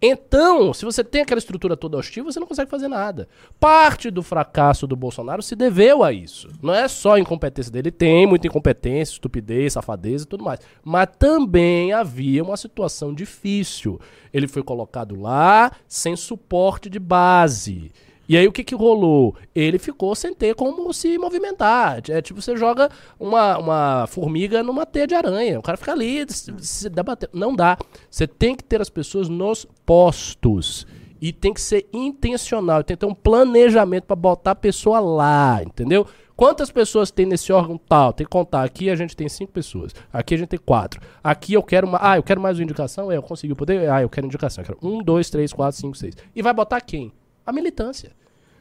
[0.00, 3.28] Então, se você tem aquela estrutura toda hostil, você não consegue fazer nada.
[3.58, 6.48] Parte do fracasso do Bolsonaro se deveu a isso.
[6.62, 10.60] Não é só a incompetência dele, tem muita incompetência, estupidez, safadeza e tudo mais.
[10.84, 14.00] Mas também havia uma situação difícil.
[14.32, 17.90] Ele foi colocado lá sem suporte de base.
[18.28, 19.34] E aí o que que rolou?
[19.54, 22.02] Ele ficou sem ter como se movimentar.
[22.10, 25.58] É tipo, você joga uma, uma formiga numa teia de aranha.
[25.58, 27.32] O cara fica ali, se, se debatendo.
[27.32, 27.78] Não dá.
[28.10, 30.86] Você tem que ter as pessoas nos postos.
[31.20, 32.84] E tem que ser intencional.
[32.84, 36.06] Tem que ter um planejamento para botar a pessoa lá, entendeu?
[36.36, 38.12] Quantas pessoas tem nesse órgão tal?
[38.12, 38.62] Tem que contar.
[38.62, 39.92] Aqui a gente tem cinco pessoas.
[40.12, 41.00] Aqui a gente tem quatro.
[41.24, 41.98] Aqui eu quero uma.
[42.00, 43.10] Ah, eu quero mais uma indicação?
[43.10, 43.90] É, eu consegui o poder?
[43.90, 44.62] Ah, eu quero indicação.
[44.62, 46.14] Eu quero um, dois, três, quatro, cinco, seis.
[46.36, 47.10] E vai botar quem?
[47.48, 48.12] A militância.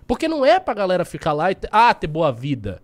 [0.08, 2.82] Porque não é pra galera ficar lá e ter, ah, ter boa vida.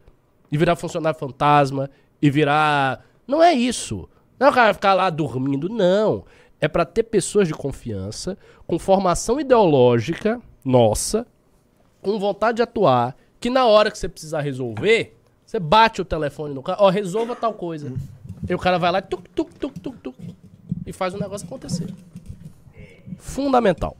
[0.51, 1.89] E virar funcionário fantasma.
[2.21, 3.05] E virar.
[3.25, 4.09] Não é isso.
[4.37, 6.25] Não é o cara ficar lá dormindo, não.
[6.59, 8.37] É para ter pessoas de confiança,
[8.67, 11.25] com formação ideológica nossa,
[12.01, 16.53] com vontade de atuar, que na hora que você precisar resolver, você bate o telefone
[16.53, 17.93] no cara, ó, resolva tal coisa.
[18.49, 20.15] E o cara vai lá tuc, tuc, tuc, tuc, tuc,
[20.85, 21.87] e faz o negócio acontecer.
[23.17, 23.95] Fundamental.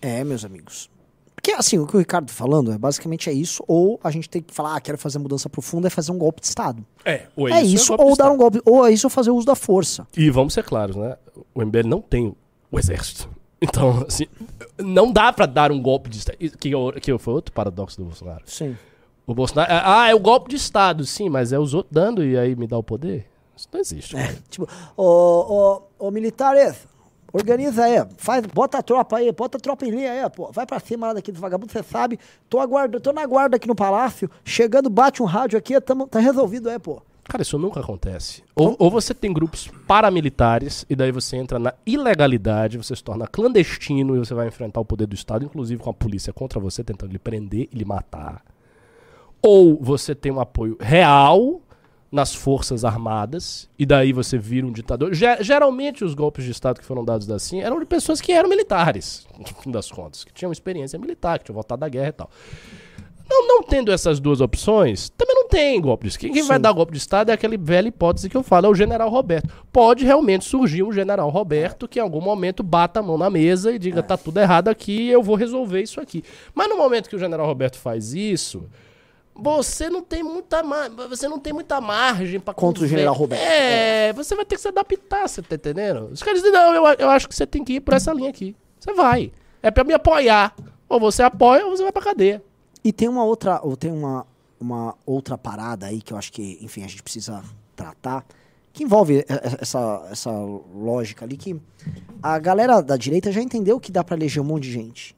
[0.00, 0.90] É, meus amigos.
[1.34, 4.28] Porque, assim, o que o Ricardo tá falando é basicamente é isso, ou a gente
[4.28, 6.84] tem que falar, ah, quero fazer mudança profunda, é fazer um golpe de Estado.
[7.02, 9.54] É, ou É isso, ou dar um golpe, ou é isso ou fazer uso da
[9.54, 10.06] força.
[10.14, 11.16] E vamos ser claros, né?
[11.54, 12.34] O MBL não tem
[12.70, 13.28] o exército.
[13.62, 14.24] Então, assim,
[14.78, 16.38] não dá pra dar um golpe de Estado.
[16.38, 16.70] Que,
[17.02, 18.40] que foi outro paradoxo do Bolsonaro.
[18.46, 18.74] Sim.
[19.26, 19.70] O Bolsonaro.
[19.84, 22.66] Ah, é o golpe de Estado, sim, mas é os outros dando e aí me
[22.66, 23.26] dá o poder?
[23.54, 24.16] Isso não existe.
[24.16, 26.88] É, tipo, ô, ô, ô militares,
[27.32, 30.50] organiza aí, faz, bota a tropa aí, bota a tropa em linha aí, pô.
[30.52, 32.18] Vai pra cima lá daqui do vagabundo, você sabe.
[32.48, 36.18] Tô, aguarda, tô na guarda aqui no palácio, chegando, bate um rádio aqui, tamo, tá
[36.18, 37.02] resolvido aí, pô.
[37.24, 38.42] Cara, isso nunca acontece.
[38.56, 43.26] Ou, ou, você tem grupos paramilitares, e daí você entra na ilegalidade, você se torna
[43.26, 46.82] clandestino e você vai enfrentar o poder do Estado, inclusive com a polícia contra você,
[46.82, 48.42] tentando lhe prender e lhe matar.
[49.40, 51.60] Ou você tem um apoio real
[52.10, 55.14] nas forças armadas, e daí você vira um ditador.
[55.14, 59.26] Geralmente os golpes de Estado que foram dados assim eram de pessoas que eram militares,
[59.38, 62.30] no fim das contas, que tinham experiência militar, que tinham voltado da guerra e tal.
[63.30, 66.32] Não, não tendo essas duas opções, também não tem golpe de Estado.
[66.32, 68.74] Quem, vai dar golpe de Estado é aquela velha hipótese que eu falo, é o
[68.74, 69.48] general Roberto.
[69.72, 73.70] Pode realmente surgir um general Roberto que em algum momento bata a mão na mesa
[73.70, 74.02] e diga, é.
[74.02, 76.24] tá tudo errado aqui, eu vou resolver isso aqui.
[76.52, 78.68] Mas no momento que o general Roberto faz isso,
[79.34, 80.62] você não tem muita,
[81.08, 83.42] você não tem muita margem para contra o general Roberto.
[83.42, 86.10] É, é, você vai ter que se adaptar, você tá entendendo?
[86.12, 88.30] Os caras dizem, não, eu, eu acho que você tem que ir por essa linha
[88.30, 88.54] aqui.
[88.78, 89.32] Você vai.
[89.62, 90.54] É para me apoiar.
[90.88, 92.42] Ou você apoia ou você vai pra cadeia.
[92.82, 94.26] E tem uma outra, ou tem uma,
[94.58, 97.42] uma outra parada aí que eu acho que, enfim, a gente precisa
[97.76, 98.24] tratar,
[98.72, 99.24] que envolve
[99.60, 101.60] essa, essa lógica ali, que
[102.22, 105.16] a galera da direita já entendeu que dá para eleger um monte de gente.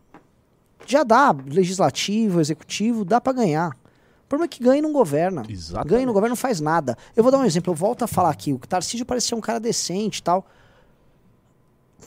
[0.87, 3.77] Já dá, legislativo, executivo, dá para ganhar.
[4.33, 5.43] O problema é que ganha e não governa.
[5.47, 5.91] Exatamente.
[5.91, 6.97] Ganha e não governa não faz nada.
[7.15, 9.61] Eu vou dar um exemplo, eu volto a falar aqui, o Tarcísio parecia um cara
[9.61, 10.47] decente e tal.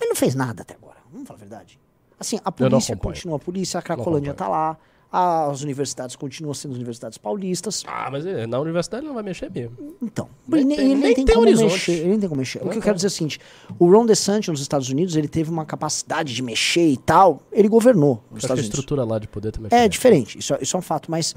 [0.02, 1.80] Ele não fez nada até agora, vamos falar a verdade.
[2.20, 4.76] Assim, a polícia continua a polícia, a Cracolândia tá lá,
[5.12, 7.84] as universidades continuam sendo universidades paulistas.
[7.86, 9.96] Ah, mas é, na universidade ele não vai mexer mesmo.
[10.02, 11.74] Então, nem, ele, tem, ele nem, tem, tem como horizonte.
[11.74, 11.92] mexer.
[11.92, 12.60] Ele nem tem como mexer.
[12.60, 13.40] Não o que eu quero dizer é o seguinte:
[13.78, 17.42] o Ron DeSantis nos Estados Unidos ele teve uma capacidade de mexer e tal.
[17.52, 18.78] Ele governou nos Estados Unidos.
[18.78, 20.40] A estrutura lá de poder também é, é diferente.
[20.40, 21.10] Isso, é, isso é um fato.
[21.10, 21.36] Mas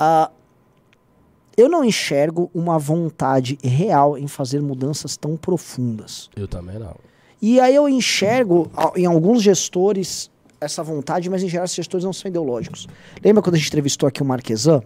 [0.00, 0.32] uh,
[1.56, 6.30] eu não enxergo uma vontade real em fazer mudanças tão profundas.
[6.34, 6.96] Eu também não.
[7.40, 10.30] E aí eu enxergo em alguns gestores
[10.60, 12.86] essa vontade, mas em geral esses gestores não são ideológicos.
[13.22, 14.80] Lembra quando a gente entrevistou aqui o Marquesan?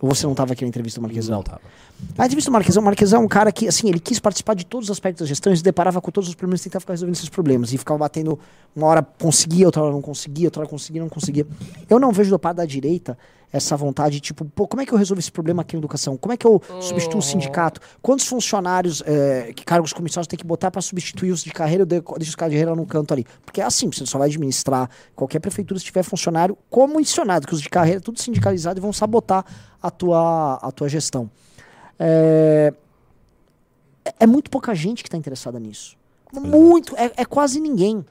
[0.00, 1.32] Ou você não estava aqui na entrevista do Marquesan?
[1.32, 1.62] Não estava.
[2.16, 4.64] A entrevista do Marquesan, o Marquesan é um cara que, assim, ele quis participar de
[4.64, 6.92] todos os aspectos da gestão e se deparava com todos os problemas e tentava ficar
[6.92, 7.72] resolvendo esses problemas.
[7.72, 8.38] E ficava batendo,
[8.74, 11.46] uma hora conseguia, outra hora não conseguia, outra hora conseguia, não conseguia.
[11.90, 13.18] Eu não vejo do par da direita
[13.52, 16.16] essa vontade, tipo, pô, como é que eu resolvo esse problema aqui na educação?
[16.16, 17.80] Como é que eu substituo o sindicato?
[18.02, 21.82] Quantos funcionários, é, que cargos comissionados tem que botar para substituir os de carreira?
[21.82, 23.24] Eu deixo os caras de carreira no canto ali.
[23.44, 27.60] Porque é assim, você só vai administrar qualquer prefeitura se tiver funcionário comissionado, que os
[27.60, 29.44] de carreira tudo sindicalizado e vão sabotar
[29.80, 31.30] a tua, a tua gestão.
[31.98, 32.72] É,
[34.20, 35.96] é muito pouca gente que está interessada nisso.
[36.32, 38.04] Muito, é, é quase ninguém.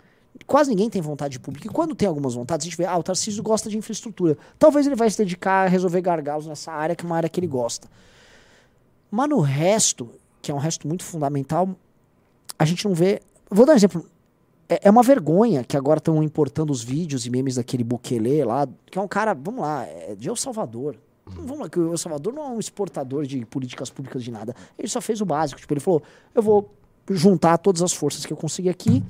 [0.48, 1.68] Quase ninguém tem vontade pública.
[1.68, 4.38] E quando tem algumas vontades, a gente vê, ah, o Tarcísio gosta de infraestrutura.
[4.58, 7.40] Talvez ele vai se dedicar a resolver gargalos nessa área, que é uma área que
[7.40, 7.88] ele gosta.
[9.12, 10.10] Mas no resto,
[10.42, 11.70] que é um resto muito fundamental,
[12.58, 13.22] a gente não vê.
[13.50, 14.06] Vou dar um exemplo.
[14.68, 18.68] É, é uma vergonha que agora estão importando os vídeos e memes daquele Bukele lá,
[18.90, 20.96] que é um cara, vamos lá, é de El Salvador.
[21.26, 24.56] Vamos lá, que o El Salvador não é um exportador de políticas públicas de nada.
[24.78, 25.60] Ele só fez o básico.
[25.60, 26.04] Tipo, ele falou:
[26.36, 26.70] eu vou
[27.10, 29.04] juntar todas as forças que eu consegui aqui,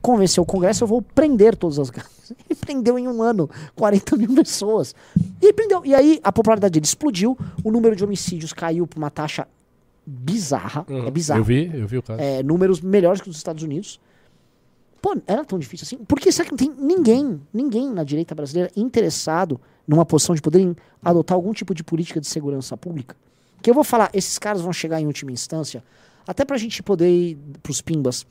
[0.00, 1.90] convencer o Congresso, eu vou prender todas as.
[2.48, 4.94] Ele prendeu em um ano 40 mil pessoas.
[5.40, 5.84] E, prendeu.
[5.84, 9.46] e aí a popularidade dele explodiu, o número de homicídios caiu para uma taxa
[10.06, 10.86] bizarra.
[10.88, 11.40] É bizarro.
[11.40, 12.20] Eu vi, eu vi o caso.
[12.20, 14.00] É, números melhores que os Estados Unidos.
[15.02, 16.04] Pô, era tão difícil assim?
[16.04, 20.42] Por que será que não tem ninguém, ninguém na direita brasileira interessado numa posição de
[20.42, 23.16] poder adotar algum tipo de política de segurança pública?
[23.62, 25.82] Que eu vou falar, esses caras vão chegar em última instância,
[26.26, 28.26] até pra gente poder ir pros pimbas.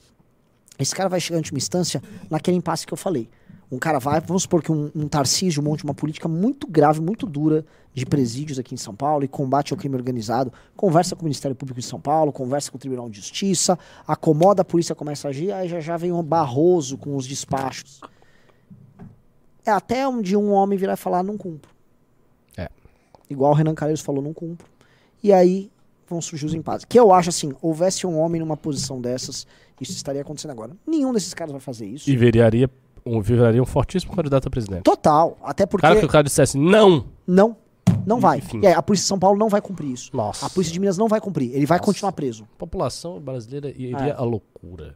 [0.78, 3.30] Esse cara vai chegar em última instância naquele impasse que eu falei.
[3.72, 7.26] Um cara vai, vamos supor que um, um Tarcísio monte uma política muito grave, muito
[7.26, 11.26] dura de presídios aqui em São Paulo e combate ao crime organizado, conversa com o
[11.26, 13.78] Ministério Público de São Paulo, conversa com o Tribunal de Justiça,
[14.08, 18.00] acomoda a polícia, começa a agir, aí já já vem um barroso com os despachos.
[19.66, 21.72] É até onde um homem virar e falar, não cumpro.
[22.58, 22.70] É.
[23.30, 24.68] Igual o Renan Calheiros falou, não cumpro.
[25.22, 25.72] E aí
[26.08, 26.86] vão surgir os empates.
[26.86, 29.48] Que eu acho assim, houvesse um homem numa posição dessas,
[29.80, 30.72] isso estaria acontecendo agora.
[30.86, 32.10] Nenhum desses caras vai fazer isso.
[32.10, 32.70] E viraria
[33.06, 34.84] um, viraria um fortíssimo candidato a presidente.
[34.84, 35.38] Total.
[35.44, 35.86] Até porque.
[35.86, 37.06] Cara que o cara dissesse não.
[37.26, 37.56] Não.
[38.06, 38.40] Não vai.
[38.40, 38.66] Enfim.
[38.66, 40.10] Aí, a polícia de São Paulo não vai cumprir isso.
[40.14, 40.46] Nossa.
[40.46, 41.52] A polícia de Minas não vai cumprir.
[41.54, 41.86] Ele vai Nossa.
[41.86, 42.44] continuar preso.
[42.56, 44.12] A população brasileira iria É.
[44.12, 44.96] à loucura.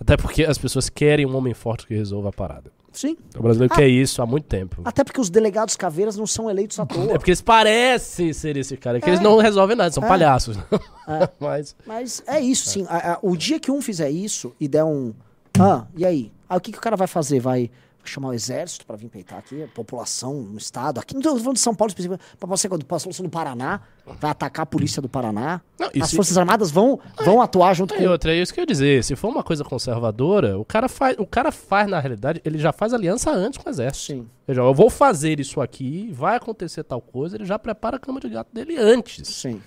[0.00, 2.70] Até porque as pessoas querem um homem forte que resolva a parada.
[2.92, 3.16] Sim.
[3.36, 3.76] O brasileiro Ah.
[3.76, 4.80] quer isso há muito tempo.
[4.84, 7.12] Até porque os delegados caveiras não são eleitos à toa.
[7.12, 9.08] É porque eles parecem ser esse cara, que É.
[9.10, 10.08] eles não resolvem nada, são É.
[10.08, 10.56] palhaços.
[10.56, 11.28] É.
[11.40, 12.86] Mas Mas é isso, sim.
[12.88, 15.12] A- o dia que um fizer isso e der um.
[15.58, 16.32] Ah, e aí?
[16.48, 17.40] Ah, o que, que o cara vai fazer?
[17.40, 17.68] Vai
[18.10, 19.62] chamar o exército pra vir peitar aqui?
[19.62, 20.98] A população no estado?
[21.00, 22.24] Aqui não tô falando de São Paulo especificamente.
[22.38, 23.80] Pra você, quando a solução do Paraná,
[24.20, 25.60] vai atacar a polícia do Paraná.
[25.78, 28.08] Não, e As se- Forças Armadas vão, vão atuar junto E com.
[28.08, 29.02] outra, é isso que eu ia dizer.
[29.04, 32.72] Se for uma coisa conservadora, o cara faz, o cara faz na realidade, ele já
[32.72, 34.06] faz aliança antes com o exército.
[34.06, 34.28] Sim.
[34.46, 38.20] Veja, eu vou fazer isso aqui, vai acontecer tal coisa, ele já prepara a cama
[38.20, 39.26] de gato dele antes.
[39.28, 39.62] Sim.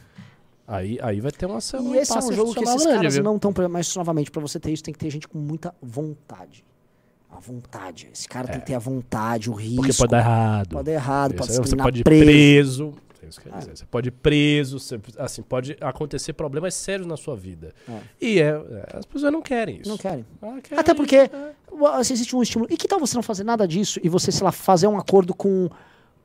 [0.67, 3.13] Aí, aí vai ter uma um E esse é um jogo que esses grande, caras
[3.13, 3.23] viu?
[3.23, 3.53] não estão.
[3.69, 6.65] Mas novamente, pra você ter isso, tem que ter gente com muita vontade.
[7.37, 8.09] A vontade.
[8.11, 9.75] Esse cara tem que ter a vontade, o risco.
[9.75, 9.87] É.
[9.87, 10.69] Porque pode dar errado.
[10.69, 12.91] Pode dar errado, Isso pode você pode ir preso.
[12.91, 13.07] preso.
[13.53, 13.75] É dizer.
[13.77, 17.73] Você pode ir preso, você- assim, pode acontecer problemas sérios na sua vida.
[17.87, 17.99] É.
[18.21, 19.89] E é, é, as pessoas não querem isso.
[19.89, 20.25] Não querem.
[20.41, 21.29] Ah, querem, Até porque é.
[22.03, 22.71] se existe um estímulo.
[22.73, 25.33] E que tal você não fazer nada disso e você, sei lá, fazer um acordo
[25.35, 25.69] com,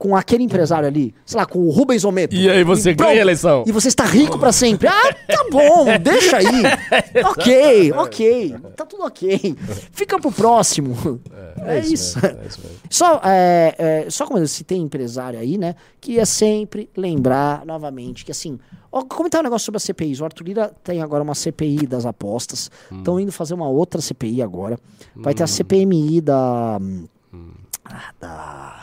[0.03, 2.35] com aquele empresário ali, sei lá, com o Rubens Ometo.
[2.35, 3.07] E aí você pronto.
[3.11, 3.63] ganha a eleição.
[3.65, 4.89] E você está rico pra sempre.
[4.89, 6.65] Ah, tá bom, deixa aí.
[7.25, 8.57] ok, ok.
[8.77, 9.57] Tá tudo ok.
[9.93, 11.21] Fica pro próximo.
[11.65, 12.21] É, isso.
[12.21, 12.61] mesmo, é isso.
[12.91, 15.77] Só, é, é, só como eu citei empresário aí, né?
[16.01, 18.59] Queria sempre lembrar novamente que assim.
[18.91, 20.21] Ó, comentar um negócio sobre as CPIs.
[20.21, 22.73] O Arthur Lira tem agora uma CPI das apostas.
[22.91, 24.77] Estão indo fazer uma outra CPI agora.
[25.15, 26.81] Vai ter a CPMI da.
[27.85, 28.82] ah, da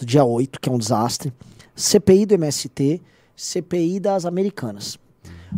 [0.00, 1.32] do dia 8, que é um desastre.
[1.76, 3.00] CPI do MST.
[3.36, 4.98] CPI das Americanas.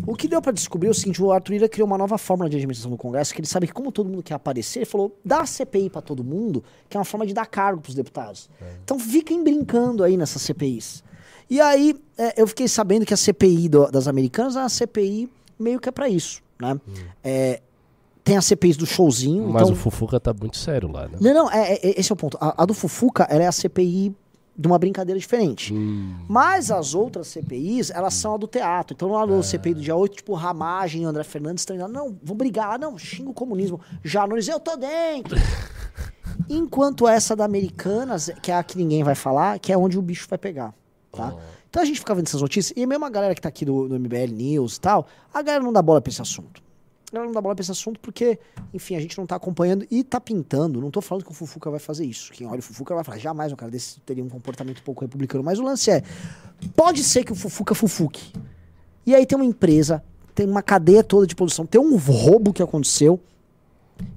[0.06, 2.48] O que deu pra descobrir é o seguinte: o Arthur Lira criou uma nova fórmula
[2.48, 5.18] de administração do Congresso, que ele sabe que, como todo mundo quer aparecer, ele falou:
[5.24, 8.48] dá a CPI pra todo mundo, que é uma forma de dar cargo pros deputados.
[8.84, 11.02] Então fiquem brincando aí nessas CPIs.
[11.50, 15.28] E aí é, eu fiquei sabendo que a CPI do- das americanas é uma CPI
[15.58, 16.80] meio que é pra isso, né?
[17.22, 17.60] É,
[18.24, 19.46] tem as CPIs do showzinho.
[19.48, 19.74] Mas então...
[19.74, 21.18] o Fufuca tá muito sério lá, né?
[21.20, 22.38] Não, não, é, é- esse é o ponto.
[22.40, 24.14] A, a do Fufuca, ela é a CPI
[24.56, 25.72] de uma brincadeira diferente.
[25.72, 26.14] Hum.
[26.28, 28.94] Mas as outras CPIs, elas são a do teatro.
[28.94, 32.16] Então lá no CPI do dia 8, tipo, Ramagem e André Fernandes estão dizendo, não,
[32.22, 33.80] vou brigar, não, xinga o comunismo.
[34.04, 35.36] Janones, eu tô dentro.
[36.48, 40.02] Enquanto essa da Americanas, que é a que ninguém vai falar, que é onde o
[40.02, 40.74] bicho vai pegar,
[41.10, 41.34] tá?
[41.68, 43.88] Então a gente fica vendo essas notícias, e mesmo a galera que tá aqui do,
[43.88, 46.62] do MBL News e tal, a galera não dá bola pra esse assunto.
[47.12, 48.38] Galera não dá bola pra esse assunto porque,
[48.72, 50.80] enfim, a gente não tá acompanhando e tá pintando.
[50.80, 52.32] Não tô falando que o Fufuca vai fazer isso.
[52.32, 55.44] Quem olha o Fufuca vai falar, jamais um cara desse teria um comportamento pouco republicano.
[55.44, 56.02] Mas o lance é,
[56.74, 58.32] pode ser que o Fufuca fufuque.
[59.04, 60.02] E aí tem uma empresa,
[60.34, 63.20] tem uma cadeia toda de produção, tem um roubo que aconteceu,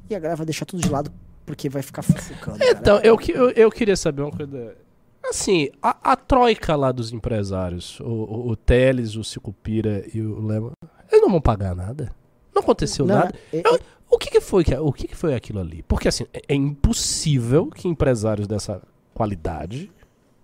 [0.10, 1.12] e a galera vai deixar tudo de lado
[1.46, 2.64] porque vai ficar fufucando.
[2.64, 4.76] Então, eu, eu, eu queria saber uma coisa.
[5.24, 10.40] Assim, a, a troika lá dos empresários, o, o, o Teles, o Cicupira e o
[10.40, 10.72] Lema,
[11.12, 12.12] eles não vão pagar nada?
[12.56, 13.36] Não aconteceu Não, nada?
[13.54, 13.80] é- Eu-
[14.10, 15.84] o que, que foi que, o que, que foi aquilo ali?
[15.84, 18.82] Porque assim, é, é impossível que empresários dessa
[19.14, 19.92] qualidade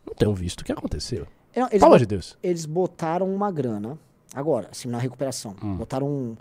[0.06, 1.26] não tenham visto o que aconteceu.
[1.56, 2.38] Não, eles Pelo amor bot- de Deus.
[2.42, 3.98] eles botaram uma grana.
[4.34, 5.56] Agora, assim, na recuperação.
[5.64, 5.76] Hum.
[5.76, 6.36] Botaram um.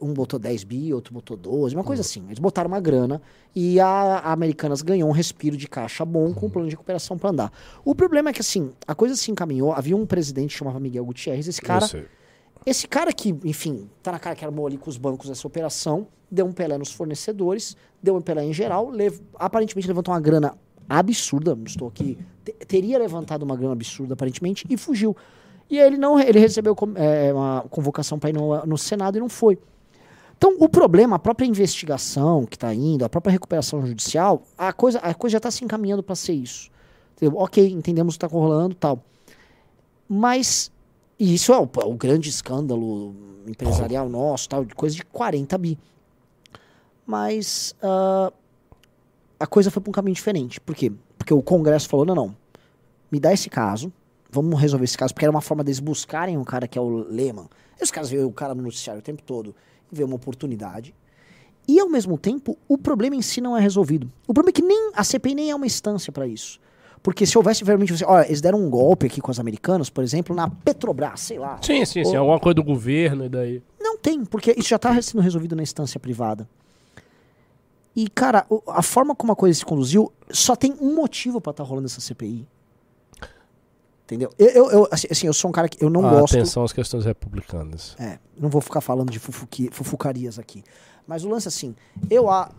[0.00, 2.24] um botou 10 bi, outro botou 12, uma coisa assim.
[2.26, 3.20] Eles botaram uma grana
[3.54, 7.16] e a, a Americanas ganhou um respiro de caixa bom com o plano de recuperação
[7.18, 7.52] para andar.
[7.84, 9.72] O problema é que, assim, a coisa se encaminhou.
[9.72, 11.46] Havia um presidente que chamava Miguel Gutierrez.
[11.46, 12.06] Esse cara, Eu sei.
[12.66, 16.08] Esse cara que, enfim, tá na cara que armou ali com os bancos essa operação,
[16.30, 20.54] deu um pelé nos fornecedores, deu um pelé em geral, lev- aparentemente levantou uma grana
[20.88, 25.16] absurda, estou aqui, te- teria levantado uma grana absurda aparentemente e fugiu.
[25.70, 29.28] E ele não, ele recebeu é, uma convocação para ir no, no Senado e não
[29.28, 29.58] foi.
[30.36, 34.98] Então, o problema, a própria investigação que está indo, a própria recuperação judicial, a coisa,
[34.98, 36.70] a coisa já está se encaminhando para ser isso.
[37.16, 37.38] Entendeu?
[37.38, 39.02] Ok, entendemos o que está rolando tal.
[40.08, 40.70] Mas,
[41.18, 43.14] e isso é o, o grande escândalo
[43.46, 45.78] empresarial nosso, tal, de coisa de 40 bi.
[47.06, 48.32] Mas ah,
[49.38, 50.60] a coisa foi para um caminho diferente.
[50.60, 50.92] Por quê?
[51.16, 52.36] Porque o Congresso falou: não, não,
[53.10, 53.92] me dá esse caso,
[54.30, 56.88] vamos resolver esse caso, porque era uma forma deles buscarem um cara que é o
[56.88, 57.48] Lehman.
[57.80, 59.54] E os caras veem o cara no noticiário o tempo todo
[59.90, 60.94] e vê uma oportunidade.
[61.68, 64.10] E ao mesmo tempo, o problema em si não é resolvido.
[64.26, 66.60] O problema é que nem a CPI nem é uma instância para isso.
[67.02, 70.02] Porque se houvesse realmente, você- olha, eles deram um golpe aqui com os americanos, por
[70.02, 71.58] exemplo, na Petrobras, sei lá.
[71.62, 72.16] Sim, sim, sim.
[72.16, 73.62] Ô- Alguma coisa do governo e daí.
[73.80, 76.48] Não tem, porque isso já está sendo resolvido na instância privada.
[77.94, 81.62] E, cara, a forma como a coisa se conduziu, só tem um motivo pra estar
[81.64, 82.46] rolando essa CPI.
[84.04, 84.30] Entendeu?
[84.38, 86.36] Eu, eu, eu, assim, assim, eu sou um cara que eu não Ah, gosto.
[86.36, 87.96] Atenção às questões republicanas.
[87.98, 90.62] É, não vou ficar falando de fufuqui- fufucarias aqui.
[91.06, 91.74] Mas o lance assim,
[92.08, 92.50] eu, a-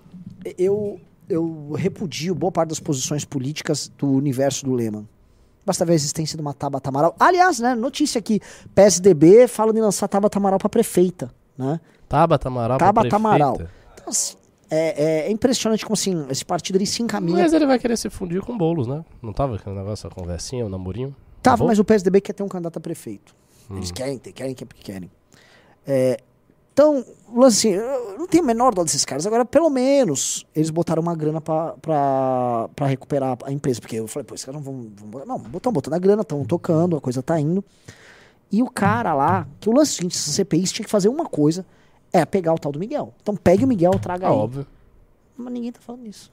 [0.58, 5.08] eu, eu repudio boa parte das posições políticas do universo do Lehman.
[5.66, 7.16] Basta ver a existência de uma Tabata Amaral.
[7.20, 8.40] Aliás, né, notícia aqui,
[8.74, 11.80] PSDB fala em lançar Tabata Amaral pra prefeita, né?
[12.08, 13.16] Tabata Amaral pra Tabata prefeita.
[13.28, 13.54] Amaral.
[13.56, 14.38] Então, assim,
[14.70, 17.40] é, é- é impressionante como assim, esse partido ele se encaminha.
[17.44, 19.04] Mas ele vai querer se fundir com bolos, né?
[19.22, 21.14] Não tava aquele negócio, a conversinha, o namorinho?
[21.44, 21.68] Tava, Bom?
[21.68, 23.36] mas o PSDB quer ter um candidato a prefeito.
[23.70, 23.76] Hum.
[23.78, 25.12] Eles querem querem, querem, querem.
[25.86, 26.18] É,
[26.78, 27.04] então,
[27.44, 29.26] assim, eu não tenho a menor dó desses caras.
[29.26, 33.82] Agora, pelo menos, eles botaram uma grana pra recuperar a empresa.
[33.82, 35.26] Porque eu falei, pô, esses caras não vão, vão.
[35.26, 37.66] Não, estão botando a grana, estão tocando, a coisa tá indo.
[38.52, 41.66] E o cara lá, que o lance seguinte, essa CPI tinha que fazer uma coisa,
[42.14, 43.12] é pegar o tal do Miguel.
[43.24, 44.36] Então pegue o Miguel, traga Ah, aí.
[44.36, 44.68] óbvio.
[45.36, 46.32] Mas ninguém tá falando isso.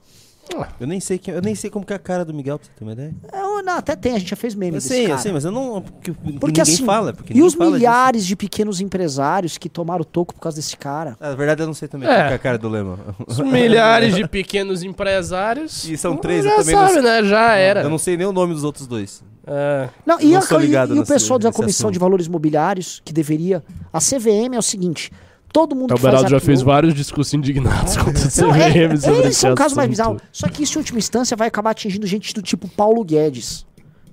[0.79, 2.67] Eu nem sei quem, eu nem sei como que é a cara do Miguel, pra
[2.67, 3.13] você ter uma ideia.
[3.31, 5.19] É, não, até tem, a gente já fez meme Eu desse sei, eu cara.
[5.21, 5.81] sei, mas eu não.
[5.81, 7.13] Porque, porque ninguém assim, fala.
[7.13, 7.79] Porque e ninguém os fala disso.
[7.79, 11.17] milhares de pequenos empresários que tomaram toco por causa desse cara?
[11.19, 12.27] Ah, Na verdade, eu não sei também É.
[12.27, 12.99] que é a cara do Lema.
[13.27, 15.87] Os milhares de pequenos empresários.
[15.89, 17.01] E são três, já eu também não sabe, sei.
[17.01, 17.23] né?
[17.23, 17.81] Já era.
[17.81, 19.23] Eu não sei nem o nome dos outros dois.
[19.47, 19.89] É.
[20.05, 21.93] Não, e, Não a- e- e o pessoal da Comissão assunto.
[21.93, 23.63] de Valores Imobiliários, que deveria.
[23.93, 25.11] A CVM é o seguinte:
[25.55, 28.97] todo mundo O que faz já fez vários discursos indignados contra o Não, é, CVM
[28.97, 30.19] sobre esse é um caso mais bizarro.
[30.29, 33.65] Só que isso, em última instância, vai acabar atingindo gente do tipo Paulo Guedes.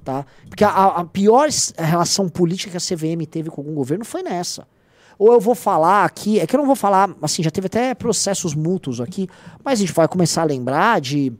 [0.04, 0.24] Tá?
[0.48, 4.68] Porque a, a pior relação política que a CVM teve com algum governo foi nessa.
[5.18, 7.92] Ou eu vou falar aqui, é que eu não vou falar, assim, já teve até
[7.92, 9.28] processos mútuos aqui,
[9.64, 11.32] mas a gente vai começar a lembrar de,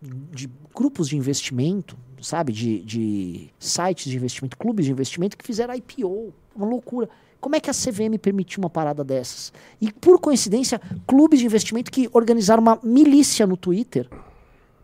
[0.00, 2.52] de grupos de investimento, sabe?
[2.52, 6.32] De, de sites de investimento, clubes de investimento que fizeram IPO.
[6.54, 7.08] Uma loucura.
[7.44, 9.52] Como é que a CVM permitiu uma parada dessas?
[9.78, 14.08] E, por coincidência, clubes de investimento que organizaram uma milícia no Twitter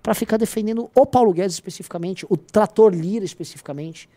[0.03, 4.11] para ficar defendendo o Paulo Guedes especificamente, o Trator Lira especificamente.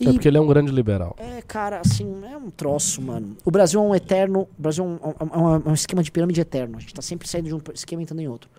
[0.00, 1.14] E, É porque ele é um grande liberal.
[1.20, 3.36] é, cara, assim, é um troço, mano.
[3.44, 4.48] O Brasil é um eterno.
[4.58, 6.78] O Brasil é um, é um- é um esquema de pirâmide eterno.
[6.78, 8.50] A gente tá sempre saindo de um esquema e entrando em outro.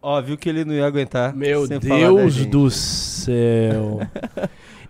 [0.00, 1.34] Ó, viu que ele não ia aguentar.
[1.36, 2.48] Meu sem falar da Deus gente.
[2.48, 3.98] do céu.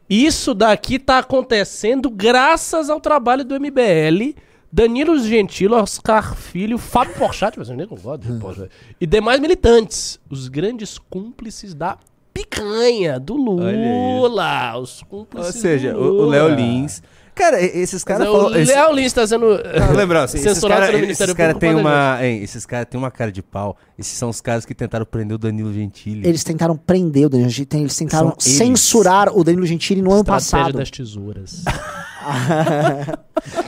[0.08, 4.34] Isso daqui tá acontecendo graças ao trabalho do MBL,
[4.72, 8.68] Danilo Gentili, Oscar Filho, Fábio Porchat, mas eu nem concordo, Hum.
[9.00, 11.98] E demais militantes, os grandes cúmplices da
[12.32, 16.26] picanha do Lula, os Ou cúmplices seja, do o Lula.
[16.26, 17.02] o Léo Lins.
[17.36, 20.80] Cara, esses caras é, o esse- Léo Lins tá sendo Ah, Lembra, assim, esses censurado
[20.80, 21.74] caras pelo Ministério esses cara Público.
[21.74, 23.76] causa uma, hein, esses caras têm uma cara de pau.
[23.98, 26.26] Esses são os caras que tentaram prender o Danilo Gentili.
[26.26, 28.56] Eles tentaram prender o Danilo Gentili, eles tentaram São eles.
[28.58, 30.78] censurar o Danilo Gentili no ano passado.
[30.78, 31.62] das tesouras.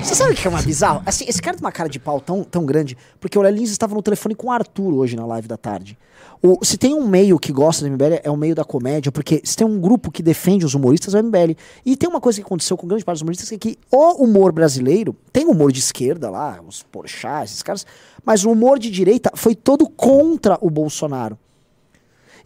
[0.02, 1.02] Você sabe o que é mais bizarro?
[1.06, 3.70] Assim, esse cara tem uma cara de pau tão, tão grande, porque o Léo Lins
[3.70, 5.96] estava no telefone com o Arthur hoje na live da tarde.
[6.42, 9.40] O, se tem um meio que gosta do MBL, é o meio da comédia, porque
[9.44, 11.56] se tem um grupo que defende os humoristas, é o MBL.
[11.84, 14.22] E tem uma coisa que aconteceu com grande parte dos humoristas, que é que o
[14.22, 17.84] humor brasileiro, tem humor de esquerda lá, os Porchat, esses caras,
[18.24, 21.36] mas o humor de direita foi todo contra o Bolsonaro.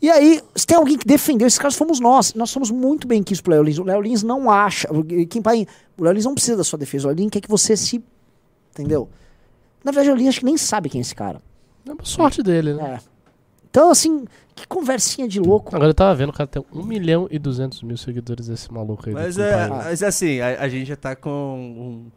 [0.01, 2.35] E aí, se tem alguém que defendeu esses caras, fomos nós.
[2.35, 3.79] Nós somos muito bem quis pro Léo Lins.
[3.79, 4.89] O Léo Lins não acha.
[5.31, 5.65] Quem pai,
[5.97, 7.07] o Léo Lins não precisa da sua defesa.
[7.07, 8.03] O Léo Lins quer que você se.
[8.73, 9.09] Entendeu?
[9.85, 11.41] Na verdade, o Léo Lins acho que nem sabe quem é esse cara.
[11.87, 12.99] É uma sorte dele, né?
[12.99, 13.12] É.
[13.73, 15.75] Então, assim, que conversinha de louco.
[15.75, 19.09] Agora eu tava vendo, o cara tem 1 milhão e 200 mil seguidores esse maluco
[19.09, 19.15] aí.
[19.15, 21.31] do Mas, é, mas assim, a, a gente já tá com.
[21.31, 22.11] um-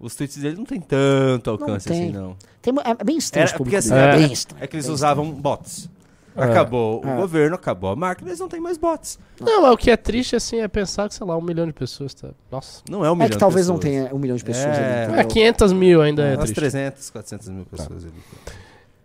[0.00, 2.04] os tweets dele não tem tanto alcance tem.
[2.04, 2.34] assim, não.
[2.62, 4.64] Tem, é bem estranho Era- porque assim, dele, é- bem estranho.
[4.64, 5.88] É que eles bem usavam bots.
[6.34, 6.44] É.
[6.44, 7.12] Acabou É.
[7.12, 9.18] o governo, acabou a máquina, eles não têm mais bots.
[9.38, 11.74] Não, mas o que é triste, assim, é pensar que, sei lá, um milhão de
[11.74, 12.30] pessoas tá...
[12.50, 12.82] Nossa.
[12.88, 13.16] Não é um estranho.
[13.16, 14.02] milhão É que talvez de não pessoas.
[14.06, 14.70] tenha um milhão de pessoas É.
[14.70, 14.94] ali.
[14.94, 15.28] É, entendeu?
[15.28, 16.54] 500 mil ainda é umas triste.
[16.54, 18.14] 300, 400 mil pessoas ali.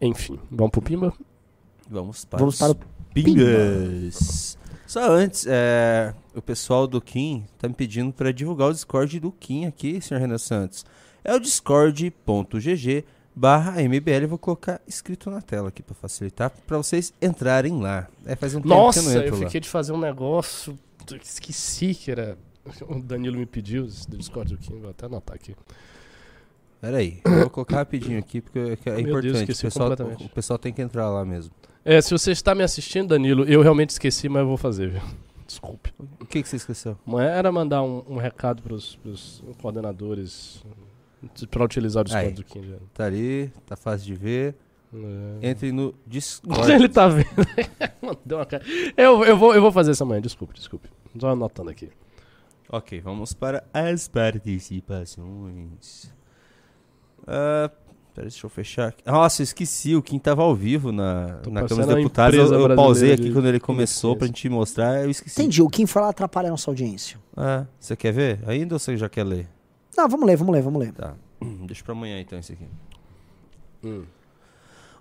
[0.01, 1.13] Enfim, vamos pro Pimba?
[1.89, 2.77] Vamos para Vamos os para o
[3.13, 4.57] pingas.
[4.85, 9.31] Só antes, é, o pessoal do Kim tá me pedindo para divulgar o Discord do
[9.31, 10.85] Kim aqui, senhor Renan Santos.
[11.23, 13.03] É o discord.gg
[13.35, 18.07] barra MBL, vou colocar escrito na tela aqui para facilitar, para vocês entrarem lá.
[18.25, 19.45] É, faz um tempo Nossa, que eu não entro eu lá.
[19.45, 20.77] fiquei de fazer um negócio,
[21.21, 22.37] esqueci que era...
[22.89, 25.55] O Danilo me pediu do Discord do Kim, vou até anotar aqui.
[26.79, 29.51] Pera aí, eu vou colocar rapidinho aqui, porque é Meu Deus, importante.
[29.51, 29.91] esqueci o, pessoal,
[30.25, 31.51] o pessoal tem que entrar lá mesmo.
[31.83, 35.01] É, se você está me assistindo, Danilo, eu realmente esqueci, mas eu vou fazer, viu?
[35.47, 35.93] Desculpe.
[36.19, 36.97] O que, que você esqueceu?
[37.19, 40.63] Era mandar um, um recado pros, pros coordenadores
[41.49, 42.33] para utilizar o Discord Aí.
[42.33, 42.75] do já.
[42.93, 44.55] Tá ali, tá fácil de ver.
[45.41, 45.49] É.
[45.49, 46.71] Entre no Discord.
[46.75, 47.27] Ele tá vendo.
[48.01, 48.63] Mandou uma cara.
[48.95, 50.89] Eu, eu, vou, eu vou fazer essa manhã, desculpe, desculpe.
[51.19, 51.89] Só anotando aqui.
[52.69, 56.13] Ok, vamos para as participações.
[57.27, 57.69] Ah,
[58.15, 58.87] pera, deixa eu fechar.
[58.87, 59.03] aqui.
[59.05, 62.51] Nossa, eu esqueci, o Kim tava ao vivo na, Tô na Câmara dos Deputados.
[62.51, 65.39] Eu, eu pausei aqui de quando ele começou pra gente mostrar, eu esqueci.
[65.39, 67.19] Entendi, o Kim foi lá atrapalhar a nossa audiência.
[67.35, 68.39] Ah, você quer ver?
[68.47, 69.47] Ainda ou você já quer ler?
[69.95, 70.93] Não, vamos ler, vamos ler, vamos ler.
[70.93, 71.15] Tá.
[71.67, 72.65] Deixa pra amanhã então esse aqui.
[73.83, 74.03] Hum.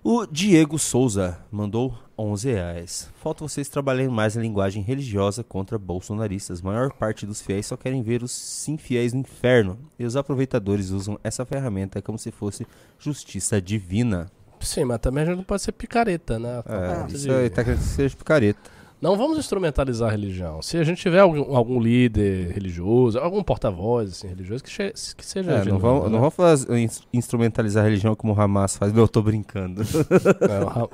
[0.03, 3.09] O Diego Souza mandou 11 reais.
[3.21, 6.61] Falta vocês trabalharem mais a linguagem religiosa contra bolsonaristas.
[6.61, 9.77] maior parte dos fiéis só querem ver os sim fiéis no inferno.
[9.99, 12.65] E os aproveitadores usam essa ferramenta como se fosse
[12.99, 14.31] justiça divina.
[14.59, 16.63] Sim, mas também a gente não pode ser picareta, né?
[16.65, 18.76] É, Ah, isso aí tá querendo que seja picareta.
[18.99, 20.59] Não vamos instrumentalizar a religião.
[20.61, 25.51] Se a gente tiver algum, algum líder religioso, algum porta-voz assim, religioso, que, que seja.
[25.51, 26.09] É, não vamos, né?
[26.09, 28.91] não vamos fazer, ins- instrumentalizar a religião como o Hamas faz.
[28.91, 29.83] Não, eu tô brincando.
[30.49, 30.89] Não,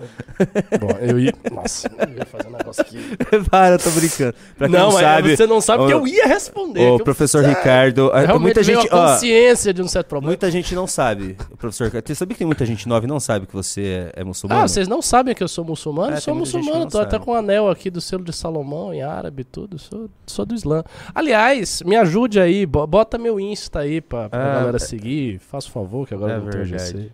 [0.80, 1.34] Bom, eu ia.
[1.52, 2.98] Nossa, eu ia fazer um negócio aqui.
[3.50, 4.36] Para, eu tô brincando.
[4.58, 6.82] Pra quem não, mas sabe, você não sabe que o- eu ia responder.
[6.82, 8.10] o que eu- professor Ricardo...
[8.12, 8.88] Realmente muita gente...
[8.92, 10.30] a ó, consciência de um certo problema.
[10.32, 11.90] Muita gente não sabe, professor.
[11.90, 14.62] Você sabia que tem muita gente nova e não sabe que você é, é muçulmano?
[14.62, 16.14] Ah, vocês não sabem que eu sou muçulmano?
[16.16, 17.26] É, sou gente que muçulmano, não tô até sabe.
[17.26, 19.80] com o anel aqui do selo de Salomão em árabe e tudo.
[19.80, 20.84] Sou, sou do Islã.
[21.16, 25.40] Aliás, me ajude aí, bo- bota meu Insta aí pra, pra Ah, galera é- seguir.
[25.40, 26.70] Faça um favor, que agora É eu não verdade.
[26.78, 27.12] GC.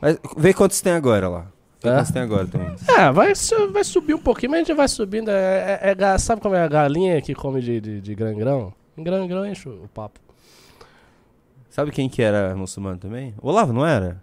[0.00, 1.46] Mas vê quantos tem agora lá.
[1.82, 1.94] Vê É?
[1.94, 2.74] quantos tem agora também.
[2.88, 3.32] É, vai,
[3.72, 5.30] vai subir um pouquinho, mas a gente vai subindo.
[5.30, 8.72] É, é- é sabe como é a galinha que come de, de, de grão-grão?
[8.96, 10.20] Grão-grão enche o papo.
[11.70, 13.34] Sabe quem que era muçulmano também?
[13.42, 14.22] O Olavo, não era?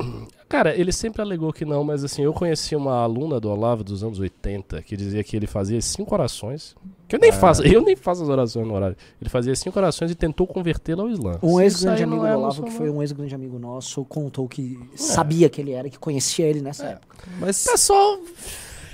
[0.48, 4.02] Cara, ele sempre alegou que não, mas assim, eu conheci uma aluna do Olavo dos
[4.02, 6.74] anos 80 que dizia que ele fazia cinco orações.
[7.06, 7.34] Que eu nem Ah.
[7.34, 8.96] faço, eu nem faço as orações no horário.
[9.20, 11.38] Ele fazia cinco orações e tentou convertê-lo ao Islã.
[11.42, 15.50] Um ex-grande amigo é do Olavo, que foi um ex-grande amigo nosso, contou que sabia
[15.50, 16.90] que ele era, que conhecia ele nessa É.
[16.92, 17.16] época.
[17.38, 18.18] Mas Pessoal,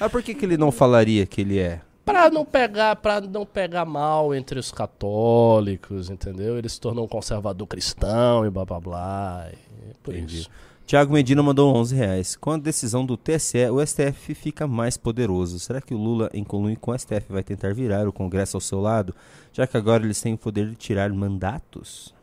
[0.00, 1.80] ah, por que, que ele não falaria que ele é?
[2.04, 6.58] pra não pegar, para não pegar mal entre os católicos, entendeu?
[6.58, 9.46] Ele se tornou um conservador cristão e blá blá blá.
[9.52, 10.40] e por Entendi.
[10.40, 10.50] isso.
[10.86, 12.36] Tiago Medina mandou 11 reais.
[12.36, 15.58] Com a decisão do TSE, o STF fica mais poderoso.
[15.58, 18.60] Será que o Lula, em conluio com o STF, vai tentar virar o Congresso ao
[18.60, 19.14] seu lado?
[19.50, 22.14] Já que agora eles têm o poder de tirar mandatos?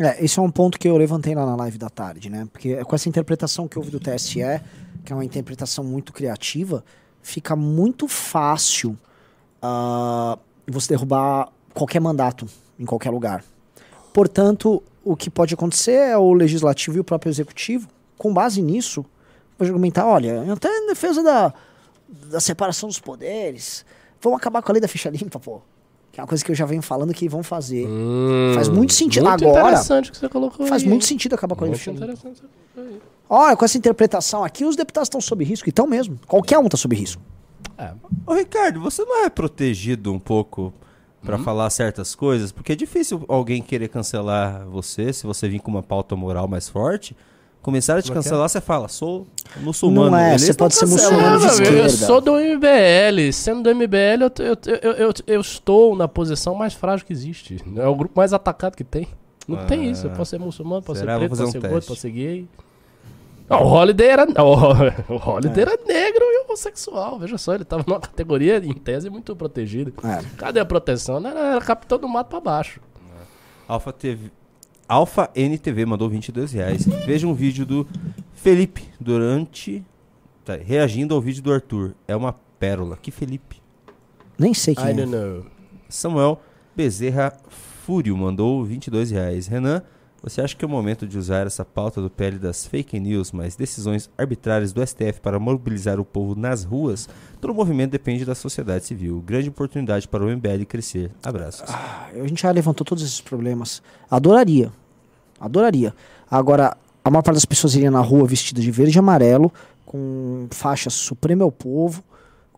[0.00, 2.48] É, esse é um ponto que eu levantei lá na live da tarde, né?
[2.50, 4.40] Porque com essa interpretação que houve do TSE,
[5.04, 6.82] que é uma interpretação muito criativa,
[7.20, 8.96] fica muito fácil
[9.60, 12.46] ah, você derrubar qualquer mandato
[12.78, 13.44] em qualquer lugar.
[14.14, 19.04] Portanto, o que pode acontecer é o legislativo e o próprio executivo, com base nisso,
[19.58, 21.52] vai argumentar, olha, até em defesa da,
[22.08, 23.84] da separação dos poderes,
[24.20, 25.60] vamos acabar com a lei da ficha limpa, pô.
[26.12, 27.88] Que é uma coisa que eu já venho falando que vão fazer.
[28.54, 29.26] Faz muito sentido.
[29.26, 31.78] Muito Agora, interessante que você colocou Faz aí, muito sentido acabar com a lei da
[31.78, 32.22] ficha limpa.
[33.30, 35.66] Olha, com essa interpretação aqui, os deputados estão sob risco.
[35.66, 36.20] E estão mesmo.
[36.26, 37.22] Qualquer um está sob risco.
[37.78, 37.92] É,
[38.26, 40.74] Ô Ricardo, você não é protegido um pouco
[41.24, 42.52] pra falar certas coisas?
[42.52, 46.68] Porque é difícil alguém querer cancelar você se você vir com uma pauta moral mais
[46.68, 47.16] forte.
[47.62, 48.14] Começaram a te é é?
[48.16, 49.24] cancelar, você fala, sou
[49.60, 50.10] muçulmano.
[50.10, 51.12] Não é, Eles você pode ser cancelam.
[51.12, 52.06] muçulmano de Não, eu- esquerda.
[52.06, 53.32] sou do MBL.
[53.32, 57.62] Sendo do MBL, eu, eu, eu, eu, eu estou na posição mais frágil que existe.
[57.76, 59.06] É o grupo mais atacado que tem.
[59.46, 59.64] Não Ah.
[59.64, 60.08] tem isso.
[60.08, 61.12] Eu posso ser muçulmano, posso Será?
[61.14, 62.48] ser preto, posso ser gordo, posso ser gay.
[63.48, 64.26] Não, o Holiday era.
[64.42, 67.18] O, o Holiday era negro e homossexual.
[67.18, 69.92] Veja só, ele tava numa categoria, em tese, muito protegida.
[70.04, 70.22] É.
[70.36, 71.20] Cadê a proteção?
[71.20, 72.80] Não, Era, era capitão do mato pra baixo.
[73.68, 74.30] Alfa TV.
[74.88, 76.84] Alfa NTV mandou 22 reais.
[77.06, 77.86] Veja um vídeo do
[78.34, 79.82] Felipe durante
[80.44, 81.94] Tá, reagindo ao vídeo do Arthur.
[82.06, 82.98] É uma pérola.
[83.00, 83.62] Que Felipe.
[84.38, 84.94] Nem sei quem I é.
[84.94, 85.46] don't know.
[85.88, 86.40] Samuel
[86.74, 89.46] Bezerra Fúrio mandou 22 reais.
[89.46, 89.82] Renan,
[90.22, 93.32] você acha que é o momento de usar essa pauta do PL das fake news,
[93.32, 97.08] mas decisões arbitrárias do STF para mobilizar o povo nas ruas?
[97.40, 99.20] Todo movimento depende da sociedade civil.
[99.26, 101.10] Grande oportunidade para o MBL crescer.
[101.24, 101.68] Abraços.
[101.68, 103.82] A gente já levantou todos esses problemas.
[104.08, 104.70] Adoraria.
[105.40, 105.92] Adoraria.
[106.30, 109.52] Agora, a maior parte das pessoas iriam na rua vestida de verde e amarelo,
[109.84, 112.04] com faixa Supremo ao Povo,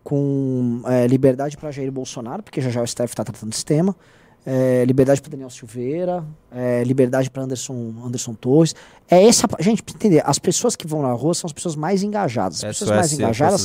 [0.03, 3.97] com eh, liberdade para Jair Bolsonaro, porque já já o STF está tratando desse tema.
[4.47, 8.75] Eh, liberdade para Daniel Silveira, eh, liberdade para Anderson, Anderson Torres.
[9.11, 12.03] É essa, gente, pra entender, as pessoas que vão na rua são as pessoas mais
[12.03, 12.59] engajadas.
[12.71, 13.61] As pessoas mais engajadas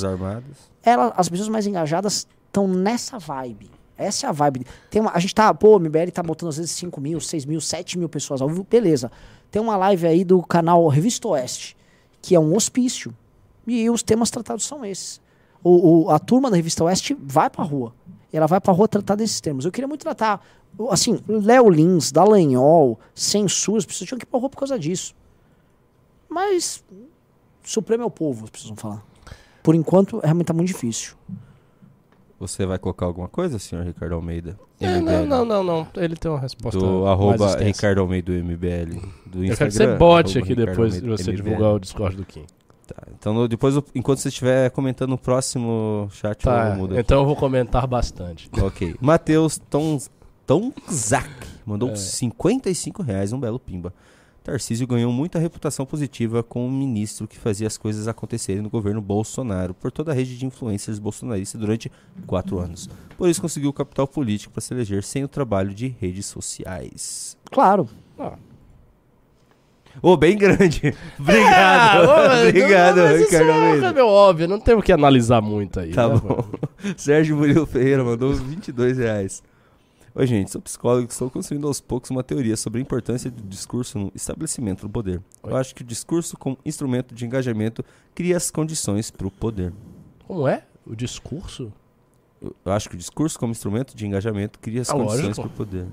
[0.83, 3.69] ela, as pessoas mais engajadas estão nessa vibe.
[3.97, 4.65] Essa é a vibe.
[4.89, 7.43] Tem uma, a gente tá, pô, o MBL tá botando às vezes 5 mil, 6
[7.45, 9.11] mil, 7 mil pessoas ao vivo, beleza.
[9.51, 11.75] Tem uma live aí do canal Revista Oeste,
[12.21, 13.13] que é um hospício.
[13.67, 15.19] E os temas tratados são esses.
[15.61, 17.93] O, o- a turma da Revista Oeste vai pra rua.
[18.31, 19.65] E ela vai pra rua tratar desses temas.
[19.65, 20.45] Eu queria muito tratar,
[20.89, 25.15] assim, Léo Lins, Dallagnol, censura, as pessoas tinham que ir pra rua por causa disso.
[26.29, 26.83] Mas,
[27.63, 29.03] Supremo é o povo, as pessoas vão falar.
[29.63, 31.15] Por enquanto, realmente tá muito difícil.
[32.39, 34.57] Você vai colocar alguma coisa, senhor Ricardo Almeida?
[34.79, 35.87] É, não, não, não, não.
[35.97, 36.79] Ele tem uma resposta.
[36.79, 37.57] Do arroba.
[37.57, 38.95] Ricardo Almeida do MBL.
[39.25, 39.55] Do Eu Instagram.
[39.57, 41.35] quero que você bote aqui Ricardo depois de você MBL.
[41.43, 42.45] divulgar o Discord do Kim.
[42.93, 47.01] Tá, então depois, eu- enquanto você estiver comentando no próximo chat, Tá, eu mudo aqui.
[47.01, 48.49] então eu vou comentar bastante.
[48.61, 48.95] Ok.
[49.01, 49.99] Matheus Tom,
[50.45, 51.29] Tomzak
[51.65, 51.95] mandou É.
[51.95, 53.93] 55 reais, um belo pimba.
[54.43, 59.01] Tarcísio ganhou muita reputação positiva com o ministro que fazia as coisas acontecerem no governo
[59.01, 61.91] Bolsonaro por toda a rede de influencers bolsonaristas durante
[62.25, 62.89] quatro anos.
[63.17, 67.37] Por isso conseguiu capital político para se eleger sem o trabalho de redes sociais.
[67.51, 67.87] Claro.
[68.17, 68.33] Ah.
[70.01, 70.93] Ô, bem grande.
[71.19, 72.07] Obrigado.
[72.07, 75.91] ô, Obrigado, não, mas isso Ricardo é meu óbvio, não temos que analisar muito aí.
[75.91, 76.27] Tá né, bom.
[76.27, 76.59] mano?
[76.97, 79.43] Sérgio Murilo Ferreira mandou 22 reais.
[80.15, 83.43] Oi, gente, sou psicólogo e estou construindo aos poucos uma teoria sobre a importância do
[83.43, 85.21] discurso no estabelecimento do poder.
[85.43, 85.59] Eu Oi.
[85.59, 87.83] acho que o discurso como instrumento de engajamento
[88.15, 89.71] cria as condições para o poder.
[90.27, 90.63] Como é?
[90.85, 91.71] O discurso?
[92.41, 95.47] Eu eu acho que o discurso como instrumento de engajamento cria as Ah, condições para
[95.47, 95.85] o poder.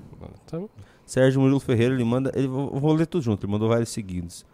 [0.45, 0.69] Então,
[1.07, 2.31] Sérgio Murilo Ferreira, ele manda.
[2.35, 4.45] Ele, eu vou ler tudo junto, ele mandou vários seguidos.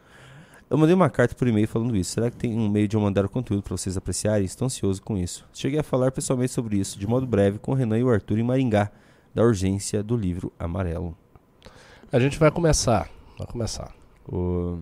[0.69, 2.11] Eu mandei uma carta por e-mail falando isso.
[2.11, 4.45] Será que tem um meio de eu mandar o conteúdo para vocês apreciarem?
[4.45, 5.45] Estou ansioso com isso.
[5.51, 8.37] Cheguei a falar pessoalmente sobre isso, de modo breve, com o Renan e o Arthur
[8.37, 8.91] em Maringá,
[9.33, 11.17] da urgência do livro amarelo.
[12.11, 13.09] a gente vai começar.
[13.37, 13.91] Vai começar.
[14.27, 14.79] O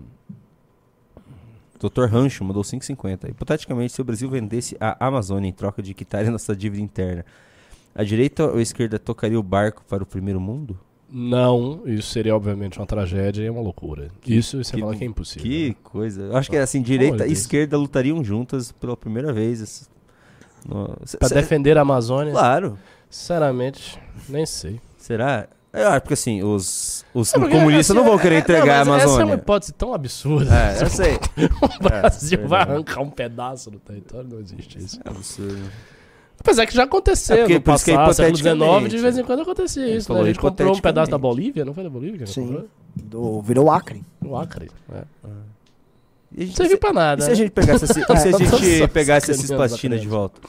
[1.80, 2.04] Dr.
[2.04, 3.30] Rancho mandou 5,50.
[3.30, 7.24] Hipoteticamente, se o Brasil vendesse a Amazônia em troca de quitar nossa dívida interna,
[7.94, 10.78] a direita ou a esquerda tocaria o barco para o primeiro mundo?
[11.14, 14.08] Não, isso seria obviamente uma tragédia e uma loucura.
[14.26, 15.42] isso você que- fala que é impossível.
[15.42, 15.74] Que né?
[15.82, 16.22] coisa.
[16.22, 19.88] Eu acho que assim, direita e esquerda lutariam juntas pela primeira vez.
[20.66, 22.78] No- se- defender a Amazônia, Claro.
[23.10, 23.98] sinceramente,
[24.28, 24.80] nem sei.
[24.96, 25.48] Será?
[25.72, 28.38] Eu acho porque assim, os, os É porque, comunistas assim, não vão é- querer é-
[28.38, 29.34] entregar não, a mas Essa é uma Amazônia.
[29.42, 30.50] hipótese tão absurda.
[30.54, 31.18] É, eu sei.
[31.80, 35.00] o Brasil É, vai arrancar um pedaço do território, não existe isso.
[35.04, 35.58] É absurdo.
[36.40, 38.36] Apesar que já aconteceu É porque- no por isso que é passado, século
[38.82, 40.12] XIX, de vez em quando acontecia isso.
[40.12, 40.20] Né?
[40.20, 41.18] A gente comprou um pedaço da.
[41.18, 42.64] Bolívia, não foi da Bolívia a Sim.
[42.96, 44.02] Do, virou Acre.
[44.24, 44.70] O Acre.
[44.92, 45.02] É.
[46.34, 47.22] E a gente- Não serviu pra E nada.
[47.22, 47.36] se a né?
[47.36, 50.40] gente pegasse, esse- e se a É, gente pegasse esses sacaneando, plastinas de volta?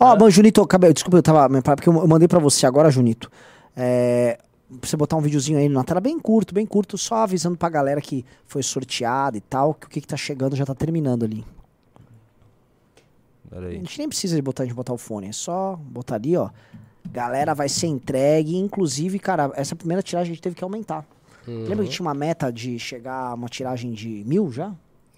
[0.00, 1.48] Ó, mas Junito, acabei, desculpa, eu tava.
[1.62, 3.30] Porque eu eu mandei pra você agora, Junito.
[3.76, 4.38] É,
[4.80, 7.68] pra você botar um videozinho aí na tela bem curto, bem curto, só avisando pra
[7.68, 11.24] galera que foi sorteado e tal, que o que, que tá chegando já tá terminando
[11.24, 11.44] ali.
[13.54, 13.76] Pera A aí.
[13.76, 16.50] gente nem precisa de botar, de botar o fone, é só botar ali, ó.
[17.08, 18.56] Galera vai ser entregue.
[18.56, 21.06] Inclusive, cara, essa primeira tiragem a gente teve que aumentar.
[21.46, 21.64] Uhum.
[21.68, 24.68] Lembra que tinha uma meta de chegar a uma tiragem de mil já?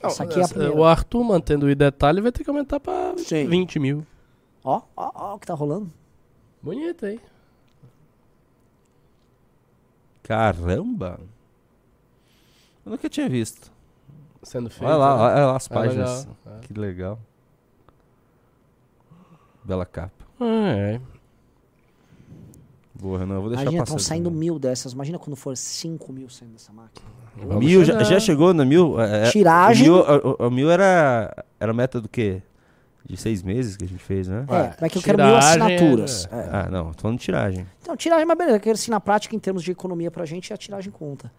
[0.03, 0.77] Não, essa aqui é a essa- primeira.
[0.77, 3.47] O Arthur mantendo o detalhe vai ter que aumentar pra Sim.
[3.47, 4.05] 20 mil.
[4.63, 5.91] Ó, ó, ó o que tá rolando.
[6.61, 7.19] Bonito aí.
[10.23, 11.21] Caramba!
[12.85, 13.71] Eu nunca tinha visto.
[14.43, 14.85] Sendo feito.
[14.85, 15.23] Olha lá, né?
[15.35, 16.25] olha lá as É páginas.
[16.27, 16.67] legal, é.
[16.67, 17.19] Que legal.
[19.67, 20.25] Bela capa.
[20.41, 21.01] É, é.
[22.95, 23.97] Boa, Renan, eu vou deixar Imagina, passar.
[23.97, 24.41] estão saindo também.
[24.41, 24.93] mil dessas.
[24.93, 27.07] Imagina quando for 5 mil saindo dessa máquina.
[27.37, 28.99] Vamos Mil, já, já chegou na mil?
[28.99, 29.91] É, é, Tiragem.
[29.91, 32.41] O mil, a- a- a mil era, era meta do quê?
[33.05, 34.47] De seis meses que a gente fez, né?
[34.49, 36.27] É, mas que eu quero mil assinaturas.
[36.33, 36.49] é- É.
[36.51, 37.67] Ah, não, tô falando de tiragem.
[37.83, 38.59] Então, tiragem, mas beleza.
[38.59, 41.31] Quero assim, na prática, em termos de economia pra gente, a tiragem conta.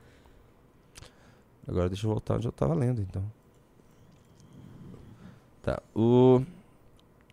[1.67, 3.23] Agora deixa eu voltar onde eu tava lendo, então.
[5.63, 6.41] Tá, o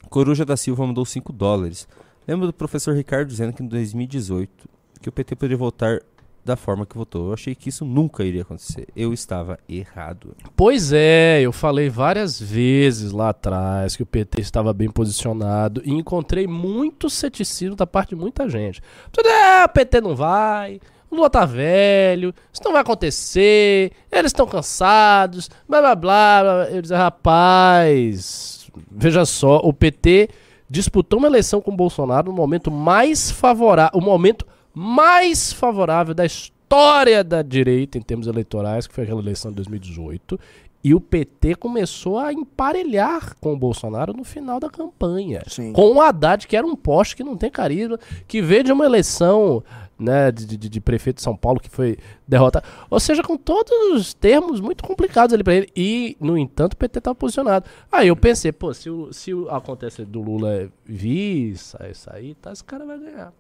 [0.09, 1.89] Coruja da Silva mandou 5 dólares.
[2.27, 4.69] Lembra do professor Ricardo dizendo que em 2018
[5.01, 6.01] que o PT poderia votar
[6.45, 7.29] da forma que votou.
[7.29, 8.87] Eu achei que isso nunca iria acontecer.
[8.95, 10.37] Eu estava errado.
[10.55, 15.91] Pois é, eu falei várias vezes lá atrás que o PT estava bem posicionado e
[15.91, 18.83] encontrei muito ceticismo da parte de muita gente.
[19.25, 24.47] É, o PT não vai, o Lula tá velho, isso não vai acontecer, eles estão
[24.47, 25.97] cansados, blá blá.
[25.97, 26.69] blá.
[26.71, 30.29] Eu disse, rapaz, veja só, o PT
[30.69, 36.25] disputou uma eleição com o Bolsonaro no momento mais favorável, o momento mais favorável da
[36.27, 40.39] história da direita em termos eleitorais, que foi aquela eleição de 2018.
[40.83, 45.43] E o PT começou a emparelhar com o Bolsonaro no final da campanha.
[45.47, 45.73] Sim.
[45.73, 47.99] Com o Haddad, que era um poste que não tem carisma,
[48.29, 49.65] que veio de uma eleição
[49.99, 52.67] né, de, de, de prefeito de São Paulo que foi derrotado.
[52.91, 55.69] Ou seja, com todos os termos muito complicados ali pra ele.
[55.75, 57.67] E, no entanto, o PT estava posicionado.
[57.91, 62.53] Aí eu pensei, pô, se, o, se o acontece do Lula vir, sair, sair, tá,
[62.53, 63.33] esse cara vai ganhar.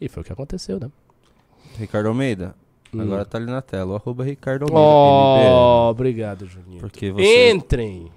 [0.00, 0.90] E foi o que aconteceu, né?
[1.76, 2.54] Ricardo Almeida.
[2.92, 3.02] Hum.
[3.02, 3.92] Agora tá ali na tela.
[3.92, 4.80] o Arroba Ricardo Almeida.
[4.80, 6.80] Oh, obrigado, Juninho.
[6.80, 7.50] Porque você.
[7.50, 8.10] Entrem!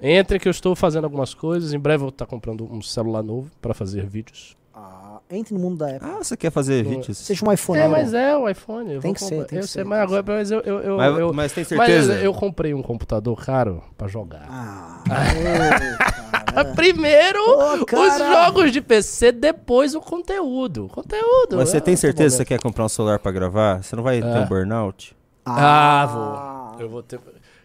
[0.00, 1.72] Entrem que eu estou fazendo algumas coisas.
[1.72, 4.56] Em breve eu vou estar comprando um celular novo para fazer vídeos.
[4.80, 6.08] Ah, entre no mundo da Apple.
[6.08, 7.18] Ah, você quer fazer vídeos?
[7.18, 7.78] Seja um iPhone.
[7.80, 7.88] É, né?
[7.88, 8.94] mas é o iPhone.
[8.94, 10.96] eu Tem que ser, tem que eu ser, sei, mas agora mas eu, eu, eu,
[10.96, 12.14] Mas, eu- mas tem mas certeza?
[12.14, 14.46] eu comprei um computador caro para jogar.
[14.48, 15.02] Ah,
[16.54, 20.86] Ah, Primeiro Ô, os jogos de PC, depois o conteúdo.
[20.86, 21.56] O Conteúdo.
[21.56, 23.82] Mas você é tem certeza que você quer comprar um celular pra gravar?
[23.82, 24.40] Você não vai ter É.
[24.40, 25.14] um burnout?
[25.44, 26.80] Ah, vou.
[26.80, 27.20] Eu vou ter.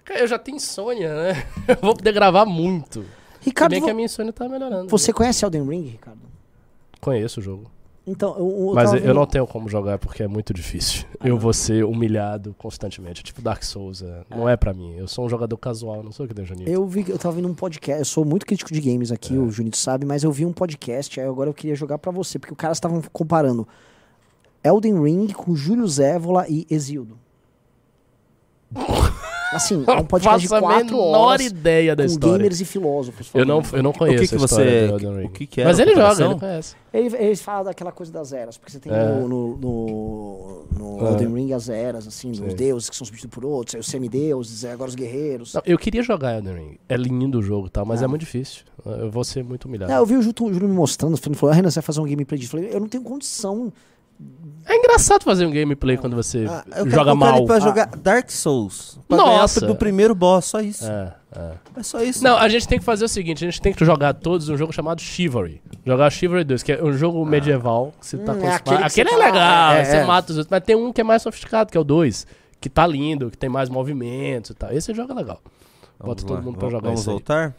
[0.05, 1.43] Cara, eu já tenho insônia, né?
[1.67, 3.01] Eu vou poder gravar muito.
[3.39, 4.87] Se Ricardo, bem que a minha insônia tá melhorando.
[4.89, 5.13] você né?
[5.17, 6.19] conhece Elden Ring, Ricardo?
[7.03, 7.69] Conheço o jogo.
[8.05, 11.05] Então, eu, eu Mas eu vendo- não tenho como jogar porque é muito difícil.
[11.23, 13.23] Eu vou ser humilhado constantemente.
[13.23, 14.01] Tipo Dark Souls.
[14.01, 14.93] é, Não é pra mim.
[14.97, 16.67] Eu sou um jogador casual, não sou que nem o Juninho.
[16.67, 19.49] Eu vi, eu tava vendo um podcast, eu sou muito crítico de games aqui, o
[19.49, 22.53] Junito sabe, mas eu vi um podcast, aí agora eu queria jogar pra você, porque
[22.53, 23.65] os caras estavam comparando
[24.61, 27.17] Elden Ring com Júlio Zévola e Exildo.
[29.53, 32.37] Assim, é um podcast de quatro menor horas ideia da com história.
[32.37, 33.29] gamers e filósofos.
[33.33, 33.77] Eu não, falando.
[33.79, 35.25] eu não conheço O que que a história você- do Elden Ring.
[35.25, 36.75] o que que é Mas ele joga, ele conhece.
[36.93, 39.05] Ele- Eles falam daquela coisa das eras, porque você tem É.
[39.19, 40.65] no, no, no,
[40.99, 41.11] no É.
[41.11, 44.63] Elden Ring as eras, assim, os deuses que são substituídos por outros, aí os semideuses,
[44.65, 45.53] aí agora os guerreiros.
[45.53, 46.77] Não, eu queria jogar Elden Ring.
[46.87, 48.05] É lindo o jogo e tal, mas Ah.
[48.05, 48.63] é muito difícil.
[48.85, 49.91] Eu vou ser muito humilhado.
[49.91, 51.83] Não, eu vi o Júlio, o Júlio me mostrando, ele falou, ah, Renan, você vai
[51.85, 52.55] fazer um gameplay disso.
[52.55, 53.71] Eu falei, eu não tenho condição.
[54.65, 57.45] É engraçado fazer um gameplay quando você Ah, joga mal.
[57.45, 57.59] pra Ah.
[57.59, 58.97] jogar Dark Souls.
[59.09, 59.65] Pra Nossa.
[59.67, 60.85] do primeiro boss, só isso.
[60.89, 61.51] É, é.
[61.77, 62.23] É só isso.
[62.23, 64.55] Não, a gente tem que fazer o seguinte: a gente tem que jogar todos um
[64.55, 65.61] jogo chamado Chivalry.
[65.85, 67.93] Jogar Chivalry 2, que é um jogo medieval.
[67.99, 69.83] Que você tá Hum, com é os- aquele que aquele você é tá- legal, é,
[69.85, 70.05] você é.
[70.05, 70.49] mata os outros.
[70.49, 72.25] Mas tem um que é mais sofisticado, que é o 2.
[72.61, 74.71] Que tá lindo, que tem mais movimentos e tal.
[74.71, 75.41] Esse jogo é legal.
[75.99, 76.41] Vamos Bota todo lá.
[76.41, 77.13] mundo pra Va- jogar Vamos isso aí.
[77.15, 77.53] voltar?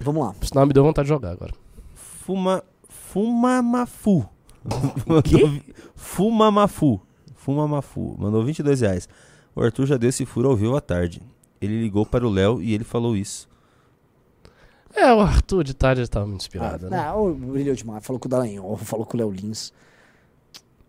[0.00, 0.34] Vamos lá.
[0.42, 1.52] Senão me deu vontade de jogar agora.
[1.94, 2.64] Fuma...
[4.68, 5.32] Fumamafu.
[5.38, 5.60] Mandou-
[5.94, 7.00] Fumamafu.
[7.34, 8.16] Fumamafu.
[8.18, 9.08] Mandou 22 reais.
[9.54, 11.20] O Arthur já deu esse furo ao vivo à tarde.
[11.60, 13.48] Ele ligou para o Léo e ele falou isso.
[14.94, 16.96] É, o Arthur de tarde tava muito inspirado, né?
[17.06, 18.04] Não, brilhou demais.
[18.04, 19.72] Falou com o Dallagnol, falou com o Léo Lins.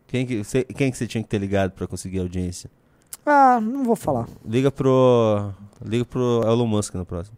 [0.08, 2.70] Quem que, você, quem que você tinha que ter ligado para conseguir audiência?
[3.26, 4.28] Ah, não vou falar.
[4.46, 5.52] Liga pro.
[5.86, 7.38] Liga pro Elon Musk no próximo.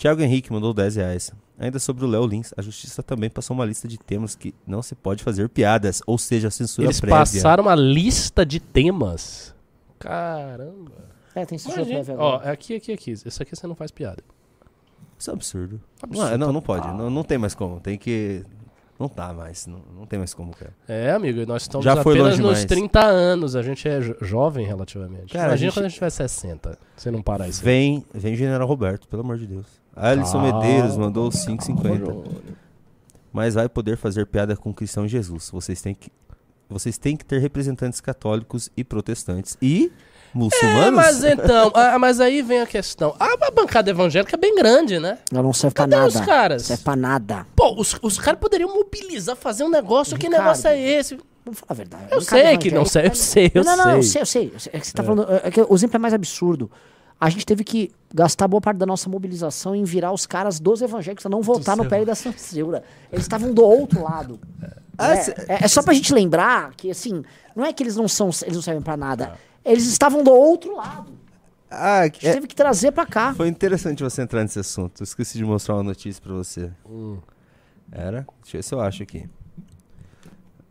[0.00, 1.30] Thiago Henrique mandou 10 reais.
[1.58, 4.80] Ainda sobre o Léo Lins, a justiça também passou uma lista de temas que não
[4.82, 7.18] se pode fazer piadas, ou seja, censura Eles prévia.
[7.18, 9.54] passaram uma lista de temas.
[9.98, 10.92] Caramba.
[11.34, 12.02] É, tem censura Imagina.
[12.04, 12.48] prévia Ó, agora.
[12.48, 13.10] é aqui, aqui, aqui.
[13.12, 14.22] Isso aqui você não faz piada.
[15.18, 15.80] Isso é absurdo.
[16.02, 16.30] Absurdo.
[16.30, 16.88] Não, não, não pode.
[16.88, 17.78] Não, não tem mais como.
[17.78, 18.42] Tem que.
[18.98, 19.66] Não tá mais.
[19.66, 20.72] Não, não tem mais como, cara.
[20.88, 22.64] É, amigo, nós estamos Já foi apenas longe nos demais.
[22.64, 23.54] 30 anos.
[23.54, 25.32] A gente é jo- jovem relativamente.
[25.32, 26.78] Cara, a Imagina gente- quando a gente tiver 60.
[26.96, 27.62] Você não parar isso.
[27.62, 29.79] Vem, vem General Roberto, pelo amor de Deus.
[29.94, 31.98] Alisson Calma, Medeiros mandou 5,50.
[31.98, 32.24] Júnior.
[33.32, 35.50] Mas vai poder fazer piada com cristão Jesus.
[35.50, 36.10] Vocês têm que.
[36.68, 39.56] Vocês têm que ter representantes católicos e protestantes.
[39.60, 39.90] E
[40.32, 40.94] É, muçulmanos?
[40.94, 43.14] mas então, ah, mas aí vem a questão.
[43.18, 45.18] Ah, a bancada evangélica é bem grande, né?
[45.32, 46.26] Ela não serve Cadê pra os nada.
[46.26, 46.62] caras?
[46.62, 47.46] Serve pra nada.
[47.56, 50.16] Pô, os, os caras poderiam mobilizar, fazer um negócio.
[50.16, 50.42] Que Ricardo.
[50.44, 51.18] negócio é esse?
[51.44, 52.04] Vamos falar a verdade.
[52.12, 54.12] Eu sei que não sei, eu sei, eu não, não, não, eu sei.
[54.12, 54.50] sei, eu sei.
[54.54, 54.70] eu sei.
[54.74, 55.26] É que você tá falando.
[55.42, 56.70] é que o exemplo é mais absurdo.
[57.20, 60.80] A gente teve que gastar boa parte da nossa mobilização em virar os caras dos
[60.80, 62.82] evangélicos a não votar no pé da censura.
[63.12, 64.40] Eles estavam do outro lado.
[64.96, 65.16] Ah, né?
[65.16, 67.22] cê- é, é só pra gente lembrar que, assim,
[67.54, 69.34] não é que eles não são, eles não servem pra nada.
[69.64, 71.12] Eles estavam do outro lado.
[71.70, 73.34] Ah, A gente é- teve que trazer pra cá.
[73.34, 75.00] foi interessante você entrar nesse assunto.
[75.02, 76.70] Eu esqueci de mostrar uma notícia pra você.
[76.88, 77.18] Hum.
[77.92, 78.26] Era?
[78.42, 79.28] Deixa eu ver se eu acho aqui.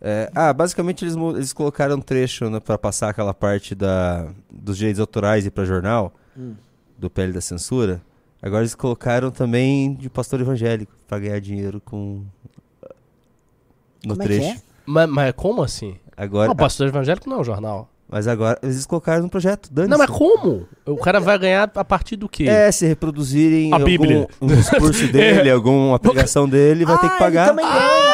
[0.02, 4.78] É, ah, basicamente eles, eles colocaram um trecho né, para passar aquela parte da, dos
[4.78, 6.56] direitos autorais e para jornal, Hum.
[6.98, 8.02] do PL da censura.
[8.42, 12.24] Agora eles colocaram também de pastor evangélico para ganhar dinheiro com
[14.06, 14.48] no Como é trecho.
[14.48, 14.62] é?
[14.86, 15.96] Mas, mas como assim?
[16.16, 17.90] Agora o pastor evangélico não é um jornal.
[18.12, 19.70] Mas agora eles colocaram no projeto.
[19.88, 20.68] Não, mas como?
[20.84, 22.46] O cara vai ganhar a partir do quê?
[22.46, 24.28] É, se reproduzirem A algum Bíblia.
[24.42, 27.48] um discurso dele, alguma pregação dele, vai ter Ah, que ele pagar.
[27.50, 27.78] também ganha.
[27.80, 28.09] Ah,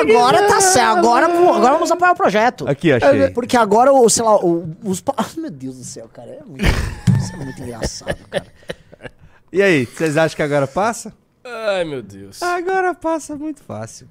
[0.00, 0.98] agora tá certo.
[0.98, 2.68] Agora, agora vamos apoiar o projeto.
[2.68, 3.30] Aqui, achei.
[3.30, 5.00] Porque agora, o, sei lá, o- os.
[5.00, 6.30] pa- Ah, meu Deus do céu, cara.
[6.30, 6.64] É muito,
[7.18, 8.46] isso é muito engraçado, cara.
[9.52, 11.12] E aí, vocês acham que agora passa?
[11.44, 12.42] Ai, meu Deus.
[12.42, 14.06] Agora passa muito fácil.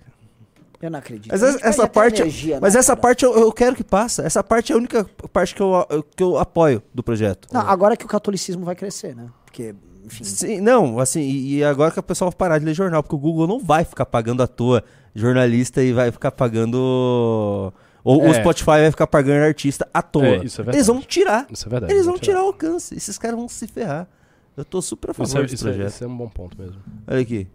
[0.81, 1.29] Eu não acredito.
[1.31, 3.01] Mas essa, essa parte, energia, mas né, essa cara?
[3.01, 4.23] parte eu, eu quero que passa.
[4.23, 5.03] Essa parte é a única
[5.33, 7.47] parte que eu, eu- que eu apoio do projeto.
[7.51, 9.27] Não, agora que o catolicismo vai crescer, né?
[9.43, 9.75] Porque,
[10.09, 10.23] enfim.
[10.23, 13.19] Sim, não, assim, e, agora que o pessoal vai parar de ler jornal, porque o
[13.19, 14.83] Google não vai ficar pagando à toa
[15.15, 17.73] jornalista e vai ficar pagando.
[18.03, 18.33] Ou o É.
[18.39, 20.25] Spotify vai ficar pagando artista à toa.
[20.25, 20.77] É, isso é verdade.
[20.77, 21.47] Eles vão tirar.
[21.51, 21.93] Isso é verdade.
[21.93, 22.95] Eles vão tirar o alcance.
[22.95, 24.07] Esses caras vão se ferrar.
[24.57, 25.93] Eu tô super a Isso favor é, desse isso, é, projeto.
[25.93, 26.77] isso é um bom ponto mesmo.
[27.07, 27.47] Olha aqui.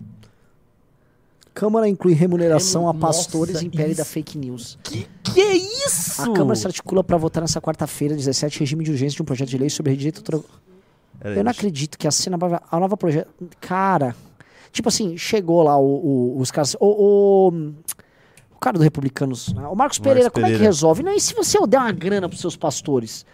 [1.52, 4.76] Câmara inclui remuneração a Nossa, pastores em pele isso- da fake news.
[4.82, 6.20] Que é isso?
[6.22, 9.50] A Câmara se articula para votar nessa quarta-feira, 17, regime de urgência de um projeto
[9.50, 10.22] de lei sobre direito.
[11.18, 11.30] Tra...
[11.30, 12.36] Eu não acredito que a cena
[12.70, 13.30] a nova projeto.
[13.60, 14.14] Cara,
[14.72, 15.84] tipo assim, chegou lá o,
[16.36, 16.76] o- os caras.
[16.80, 17.48] O, o,
[18.54, 19.66] o cara do Republicanos, né?
[19.66, 20.64] o Marcos Pereira, como é que Pereira.
[20.72, 21.02] resolve?
[21.02, 23.24] Não, e se você der uma grana pros seus pastores?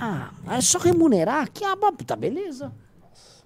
[0.00, 1.50] Ah, é só remunerar?
[1.50, 1.76] Que ah,
[2.06, 2.72] tá beleza.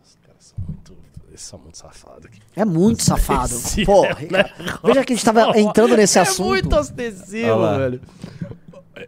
[0.04, 0.96] Os caras são muito,
[1.28, 2.40] eles são muito safados aqui.
[2.54, 3.54] É muito safado.
[3.84, 6.48] Pô, é Ricardo, veja que a gente tava entrando nesse é assunto.
[6.48, 8.00] muito ostensivo, velho.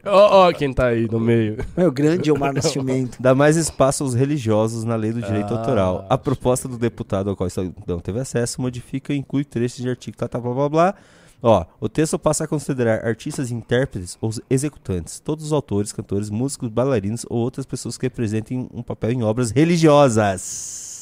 [0.05, 1.59] Ó, ó quem tá aí no meio.
[1.77, 3.19] Meu grande Omar Nascimento.
[3.21, 5.59] Dá mais espaço aos religiosos na lei do direito Ah.
[5.59, 6.07] autoral.
[6.09, 9.89] A proposta do deputado ao qual isso não teve acesso modifica e inclui trechos de
[9.89, 10.95] artigo, tá, tá, blá, blá, blá.
[11.43, 16.71] Ó, o texto passa a considerar artistas, intérpretes ou executantes, todos os autores, cantores, músicos,
[16.71, 20.94] bailarinos ou outras pessoas que representem um papel em obras religiosas.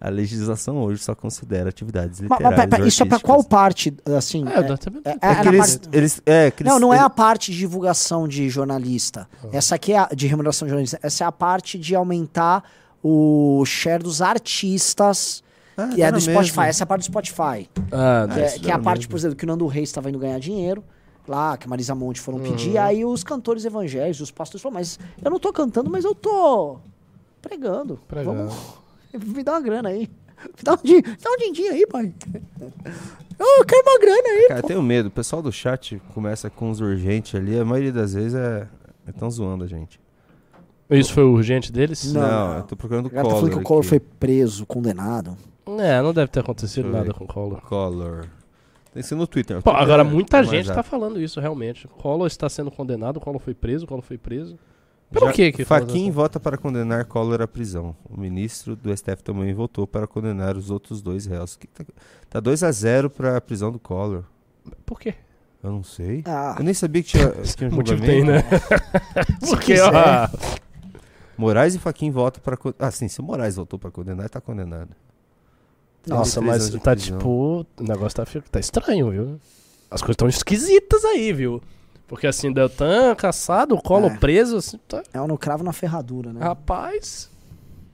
[0.00, 2.70] A legislação hoje só considera atividades Mas, mas, literárias.
[2.70, 3.22] pera, ou isso é pra artísticas.
[3.36, 4.44] qual parte, assim?
[4.48, 7.06] É, é- é- É é eles, parte- eles, é, que eles- Não, não é eles-
[7.06, 9.28] a parte de divulgação de jornalista.
[9.52, 10.98] Essa aqui é a, de remuneração de jornalista.
[11.02, 12.64] Essa é a parte de aumentar
[13.04, 15.42] o share dos artistas,
[15.76, 16.40] Ah, que é do Spotify.
[16.58, 16.62] mesmo.
[16.62, 17.68] Essa é a parte do Spotify.
[17.92, 19.10] Ah, Que é, isso que é a parte, mesmo.
[19.10, 20.82] por exemplo, que o Nando Reis estava indo ganhar dinheiro.
[21.28, 22.70] Lá, que a Marisa Monte foram pedir.
[22.70, 22.80] Uhum.
[22.82, 26.78] Aí os cantores evangélicos, os pastores falaram, mas eu não tô cantando, mas eu tô
[27.40, 28.00] pregando.
[28.08, 28.36] Pregando.
[28.48, 28.54] Vamos,
[29.18, 30.08] me dá uma grana aí.
[30.42, 32.14] Me dá um, din dá um din-din aí, pai.
[33.38, 34.48] Eu quero uma grana aí.
[34.48, 35.08] Cara, eu tenho medo.
[35.08, 37.58] O pessoal do chat começa com os urgentes ali.
[37.58, 38.66] A maioria das vezes é.
[39.08, 39.98] Estão zoando a gente.
[40.88, 42.12] Isso foi o urgente deles?
[42.12, 42.56] Não, Não, não.
[42.58, 43.36] eu tô procurando O tá Collor.
[43.36, 43.88] falando que o Collor aqui.
[43.88, 45.36] foi preso, condenado.
[45.78, 47.60] É, não deve ter acontecido Deixa eu nada com o Collor.
[47.62, 48.26] Collor.
[48.92, 49.62] Tem ser no Twitter.
[49.62, 51.86] Pô, agora é- muita é gente tá falando isso, realmente.
[51.88, 54.58] Collor está sendo condenado, o Collor foi preso, o Collor foi preso.
[55.10, 57.96] Pelo Já- que que Faquin vota para condenar Collor à prisão.
[58.08, 61.56] O ministro do STF também votou para condenar os outros dois réus.
[61.56, 61.84] Que tá,
[62.28, 64.22] tá 2 a 0 para a prisão do Collor.
[64.86, 65.14] Por quê?
[65.62, 66.22] Eu não sei.
[66.26, 68.42] Ah, Eu nem sabia que tinha, tinha um Motivo tem, né?
[69.50, 70.28] Porque, ó,
[71.36, 72.56] Moraes e Faquin votam para...
[72.78, 74.90] Ah, sim, se o Moraes votou para condenar, tá condenado.
[76.06, 77.18] Nossa, 33 mas tá prisão.
[77.18, 77.66] tipo.
[77.78, 79.40] O negócio tá, tá estranho, viu?
[79.90, 81.60] As coisas estão esquisitas aí, viu?
[82.10, 84.16] Porque assim, Deltan caçado, o Collor É.
[84.18, 85.00] preso, assim, tá.
[85.14, 86.40] é um no cravo na ferradura, né?
[86.40, 87.30] Rapaz,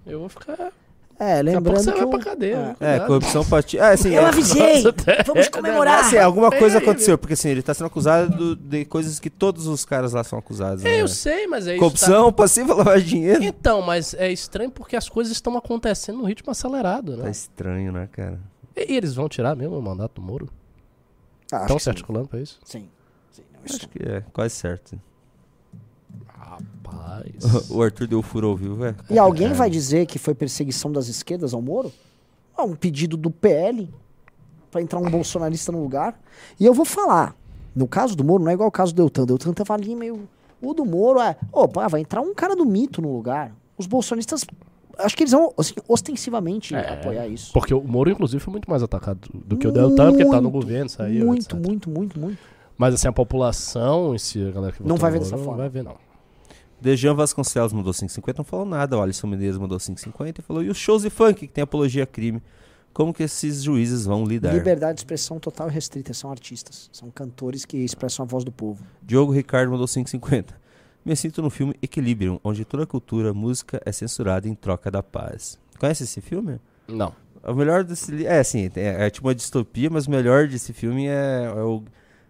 [0.06, 0.72] eu vou ficar.
[1.18, 2.10] É, Daqui a pouco lembrando você que vai o...
[2.10, 2.54] pra cadeia.
[2.56, 2.64] é.
[2.96, 3.04] viu?
[3.04, 3.78] É, corrupção pati...
[3.78, 4.76] Ah, assim, Eu é- avisei!
[4.84, 6.00] Nossa, até- Vamos comemorar!
[6.00, 9.66] Assim, alguma coisa Ei, aconteceu, porque assim, ele tá sendo acusado de coisas que todos
[9.66, 10.82] os caras lá são acusados.
[10.82, 11.00] É, né?
[11.02, 11.78] eu sei, mas é isso.
[11.80, 13.40] Corrupção, passiva, lavagem de dinheiro.
[13.40, 13.46] Tá...
[13.46, 17.30] Então, mas é estranho porque as coisas estão acontecendo num ritmo acelerado, Tá né?
[17.30, 18.38] estranho, né, cara?
[18.74, 20.48] E eles vão tirar mesmo o mandato do Moro?
[21.52, 21.90] Ah, Estão se sim.
[21.90, 22.58] articulando pra isso?
[22.64, 22.88] Sim.
[23.74, 25.00] Acho que é, quase certo.
[26.28, 27.70] Rapaz.
[27.70, 28.94] O Arthur deu furo ao vivo, é.
[29.10, 31.92] E alguém vai dizer que foi perseguição das esquerdas ao Moro?
[32.56, 33.88] É um pedido do PL
[34.70, 36.18] pra entrar um bolsonarista no lugar.
[36.58, 37.34] E eu vou falar,
[37.74, 39.22] no caso do Moro não é igual ao caso do Deltan.
[39.22, 40.28] O Deltan tava ali meio...
[40.62, 41.36] O do Moro é...
[41.52, 43.52] Opa, vai entrar um cara do mito no lugar.
[43.76, 44.44] Os bolsonaristas...
[44.98, 46.94] Acho que eles vão, assim, ostensivamente É.
[46.94, 47.52] apoiar isso.
[47.52, 50.48] Porque o Moro, inclusive, foi muito mais atacado do que o Deltan, porque tá no
[50.50, 51.26] governo, saiu.
[51.26, 51.66] Muito, etc.
[51.66, 52.38] muito, muito, muito.
[52.76, 55.52] Mas assim, a população em si, a galera que Não vai ver dessa forma.
[55.52, 55.96] Não vai ver, não.
[56.80, 58.98] Dejan Vasconcelos mandou 5,50, não falou nada.
[58.98, 62.04] O Alisson Menezes mandou 5,50 e falou: e os shows de funk que tem apologia
[62.04, 62.42] a crime?
[62.92, 64.54] Como que esses juízes vão lidar?
[64.54, 66.14] Liberdade de expressão total e restrita.
[66.14, 66.88] São artistas.
[66.92, 68.82] São cantores que expressam a voz do povo.
[69.02, 70.46] Diogo Ricardo mandou 5,50.
[71.04, 75.02] Me sinto no filme Equilibrium, onde toda a cultura, música é censurada em troca da
[75.02, 75.58] paz.
[75.78, 76.58] Conhece esse filme?
[76.88, 77.14] Não.
[77.44, 78.26] O melhor desse.
[78.26, 81.84] É, assim, é, é tipo uma distopia, mas o melhor desse filme é, é o.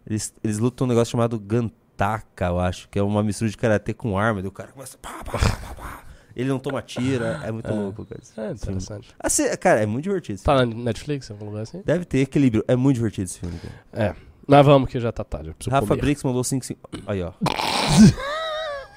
[0.06, 3.92] Eles, eles lutam um negócio chamado Gantaka, eu acho, que é uma mistura de karatê
[3.92, 4.40] com arma.
[4.40, 4.96] Daí o cara começa.
[4.98, 6.04] Pá, pá, pá, pá.
[6.36, 8.20] Ele não toma tira, é muito louco, cara.
[8.48, 9.08] É interessante.
[9.18, 10.42] Assim, cara, é muito divertido.
[10.42, 11.82] Tá na Netflix, em algum lugar assim?
[11.84, 12.62] Deve ter equilíbrio.
[12.68, 14.10] É muito divertido esse filme, cara.
[14.10, 14.14] É.
[14.46, 15.54] Nós vamos que já tá tarde.
[15.68, 16.00] Rafa comer.
[16.00, 16.66] Brix mandou 5.
[17.06, 17.32] Aí, ó.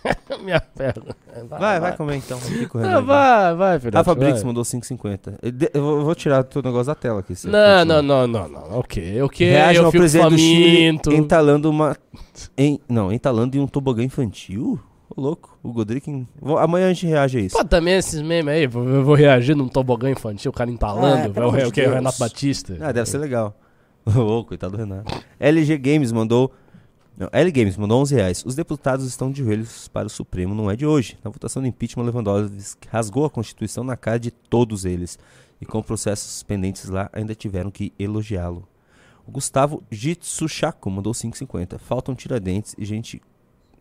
[0.43, 1.15] Minha perna.
[1.49, 2.37] Vai, vai comer então.
[2.37, 3.01] Aqui com o Renan.
[3.01, 3.93] vai, vai, filho.
[3.93, 5.33] Rafa Brix mandou 5,50.
[5.73, 7.33] Eu vou- tirar o negócio da tela aqui.
[7.45, 8.79] Não, não, não, não, não.
[8.79, 9.49] Ok, ok.
[9.49, 11.95] Reage ao presidente do Chile entalando uma.
[12.57, 14.79] Em, não, entalando em um tobogã infantil?
[15.09, 15.57] Ô, louco.
[15.61, 16.25] O Godric.
[16.59, 17.57] Amanhã a gente reage a isso.
[17.57, 18.69] Pô, também esses memes aí, eu
[19.03, 21.85] vou reagir num tobogã infantil, o cara entalando, É, é, o, o que?
[21.85, 22.77] Renato Batista.
[22.79, 23.57] Ah, deve ser legal.
[24.05, 25.13] Ô, coitado do Renato.
[25.39, 26.51] LG Games mandou.
[27.33, 28.43] L Games mandou 11 reais.
[28.45, 31.17] Os deputados estão de joelhos para o Supremo, não é de hoje.
[31.21, 35.19] Na votação do impeachment, Lewandowski rasgou a Constituição na cara de todos eles.
[35.59, 38.65] E com processos pendentes lá, ainda tiveram que elogiá-lo.
[39.27, 41.77] O Gustavo Jitsushako mandou 5,50.
[41.77, 43.21] Faltam tiradentes e gente.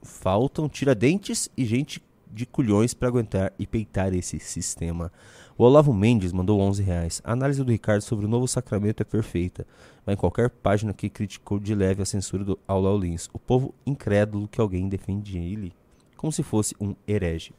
[0.03, 5.13] Faltam tiradentes e gente de culhões para aguentar e peitar esse sistema.
[5.59, 7.21] O Olavo Mendes mandou 11 reais.
[7.25, 9.67] A análise do Ricardo sobre o novo sacramento é perfeita.
[10.07, 13.29] Vai em qualquer página que criticou de leve a censura do Aula Lins.
[13.33, 15.73] O povo incrédulo que alguém defende ele
[16.17, 17.53] como se fosse um herege.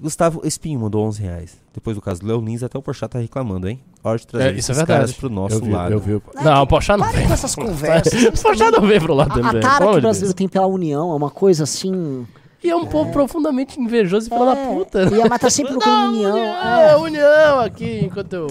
[0.00, 1.60] Gustavo Espinho mandou 11 reais.
[1.74, 3.80] Depois do caso do Léo Lins, até o Porchat tá reclamando, hein?
[4.02, 5.18] Hora de trazer É, isso é esses caras verdade.
[5.20, 5.92] pro nosso eu vi, lado.
[5.92, 6.14] Eu vi.
[6.14, 7.26] o- Não, o Pochá não vem.
[7.26, 8.24] com essas conversas.
[8.24, 9.60] O Pochá não vem pro lado A, a também.
[9.60, 10.34] tara pelo que o de brasileiro Deus.
[10.34, 12.26] tem pela união é uma coisa assim.
[12.62, 15.02] E é um povo profundamente invejoso e filho da É, puta.
[15.16, 16.36] E a mata sempre procurando união.
[16.36, 18.46] É, É, união aqui, enquanto eu...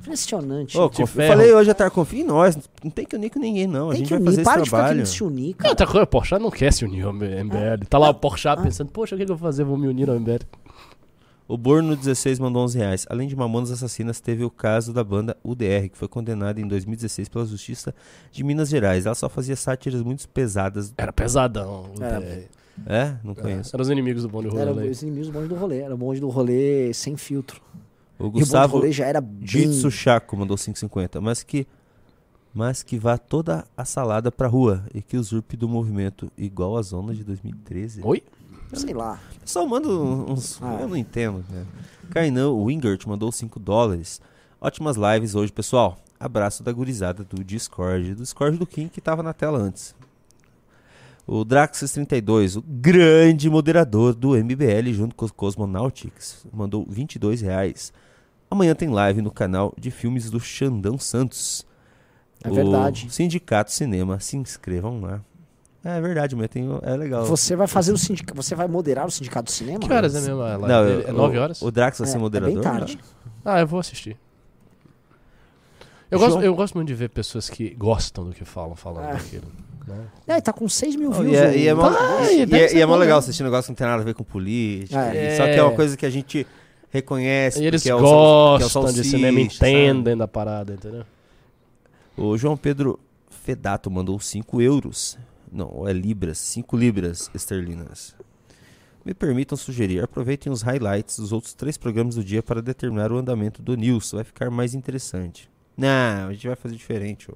[0.00, 0.76] impressionante.
[0.76, 2.58] Ô, conf- eu falei hoje à tarde, confia em nós.
[2.82, 3.90] Não tem que unir com ninguém, não.
[3.90, 4.30] a tem gente que vai unir.
[4.30, 5.06] fazer Para esse de trabalho.
[5.06, 5.68] se unir, Não, cara.
[5.70, 7.86] outra coisa, o Pochá não quer se unir ao MBL.
[7.88, 9.64] Tá lá o Pochá pensando, poxa, o que, que eu vou fazer?
[9.64, 10.40] Vou me unir ao MBL.
[11.46, 13.06] O Borno 16 mandou 11 reais.
[13.10, 17.28] Além de Mamonas Assassinas, teve o caso da banda UDR, que foi condenada em 2016
[17.28, 17.94] pela Justiça
[18.32, 19.04] de Minas Gerais.
[19.04, 20.92] Ela só fazia sátiras muito pesadas.
[20.96, 21.90] Era pesadão.
[21.98, 22.44] o Era.
[22.86, 23.16] É?
[23.22, 23.74] Não conheço.
[23.74, 24.88] Eram os inimigos do Bonde Era Rolê.
[24.88, 25.78] os inimigos do bonde do rolê.
[25.80, 27.60] Era o bonde do rolê sem filtro.
[28.18, 29.46] O E o bonde do Gustavo rolê já era bem...
[29.46, 31.20] Jitsu Chaco mandou 5,50.
[31.20, 31.66] Mas que,
[32.52, 36.82] mas que vá toda a salada pra rua e que usurpe do movimento, igual a
[36.82, 38.00] zona de 2013.
[38.04, 38.22] Oi?
[38.72, 39.20] Sei lá.
[39.44, 40.60] Só manda uns.
[40.60, 40.78] Ah.
[40.80, 41.44] Eu não entendo.
[41.48, 41.64] Né?
[42.10, 44.20] Kainan Wingert mandou 5 dólares.
[44.60, 45.96] Ótimas lives hoje, pessoal.
[46.18, 48.14] Abraço da gurizada do Discord.
[48.14, 49.94] Do Discord do Kim que tava na tela antes.
[51.26, 57.92] O Draxis32, o grande moderador do MBL junto com os Cosmonautics, mandou 22 reais.
[58.50, 61.66] Amanhã tem live no canal de filmes do Xandão Santos.
[62.42, 63.08] É O verdade.
[63.10, 64.20] Sindicato Cinema.
[64.20, 65.22] Se inscrevam lá.
[65.82, 67.24] É verdade, mas tem, é legal.
[67.24, 68.34] Você vai fazer o sindicato.
[68.42, 69.78] Você vai moderar o sindicato do cinema?
[69.80, 70.66] Que horas é mesmo a live?
[70.68, 71.62] Não, é o- 9 horas?
[71.62, 72.54] O Drax vai É, ser é moderador?
[72.54, 72.98] bem tarde.
[73.44, 74.16] Ah, eu vou assistir.
[76.10, 79.06] Eu João- gosto, eu gosto muito de ver pessoas que gostam do que falam, falando
[79.08, 79.12] Ah.
[79.14, 79.44] daquilo.
[79.86, 80.06] Né?
[80.26, 81.32] É, tá com 6 mil Oh, views.
[81.32, 83.42] e é, o- e é mó, Tá, e- e é- e é mó legal assistir
[83.42, 85.00] um negócio que não tem nada a ver com política.
[85.14, 85.36] É.
[85.36, 86.46] Só que é uma coisa que a gente
[86.90, 87.62] reconhece.
[87.62, 89.70] E eles é o- gostam que é de cinema, sabe?
[89.70, 91.04] entendem da parada, entendeu?
[92.16, 92.98] O João Pedro
[93.28, 95.18] Fedato mandou 5 euros.
[95.52, 96.38] Não, é libras.
[96.38, 98.14] 5 libras esterlinas.
[99.04, 103.18] Me permitam sugerir, aproveitem os highlights dos outros três programas do dia para determinar o
[103.18, 104.12] andamento do news.
[104.12, 105.50] Vai ficar mais interessante.
[105.76, 107.28] Não, a gente vai fazer diferente.
[107.30, 107.34] Ó.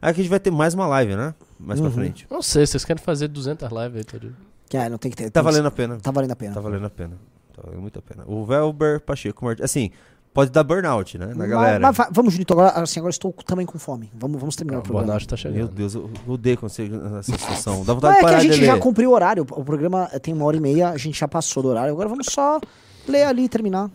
[0.00, 1.34] Aqui a gente vai ter mais uma live, né?
[1.58, 1.86] Mais Uhum.
[1.86, 2.26] pra frente.
[2.30, 4.36] Não sei, vocês querem fazer 200 lives aí, tá ligado?
[4.68, 5.24] Que, é, não tem que ter.
[5.30, 5.96] Tá tem que- valendo a pena.
[5.98, 6.54] Tá valendo a pena.
[6.54, 7.14] Tá valendo a pena.
[7.54, 8.24] Tá valendo muito a pena.
[8.26, 9.64] O Velber Pacheco Martins.
[9.64, 9.90] Assim,
[10.34, 11.26] pode dar burnout, né?
[11.28, 11.78] Na Mas- galera.
[11.80, 14.10] mas vamos, Junito, agora, assim, agora estou também com fome.
[14.14, 15.06] Vamos, vamos terminar o O programa.
[15.06, 15.72] Bonatti tá Meu chegando.
[15.72, 17.84] Deus, eu odeio quando você nessa situação.
[17.84, 18.66] Dá vontade é de que parar a de gente ler.
[18.66, 19.42] já cumpriu o horário.
[19.50, 21.92] O programa tem uma hora e meia, a gente já passou do horário.
[21.92, 22.60] Agora vamos só
[23.08, 23.90] ler ali e terminar.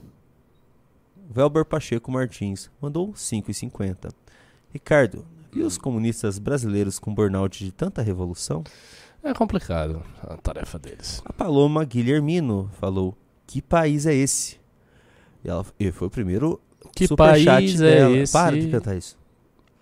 [1.29, 4.09] Velber Pacheco Martins mandou 5,50.
[4.73, 8.63] Ricardo, e os comunistas brasileiros com burnout de tanta revolução?
[9.23, 11.21] É complicado a tarefa deles.
[11.25, 13.15] A Paloma Guilhermino falou:
[13.45, 14.59] Que país é esse?
[15.43, 16.59] E ela e foi o primeiro
[16.95, 18.17] Que superchat país é dela.
[18.17, 18.33] esse?
[18.33, 19.17] Para de cantar isso.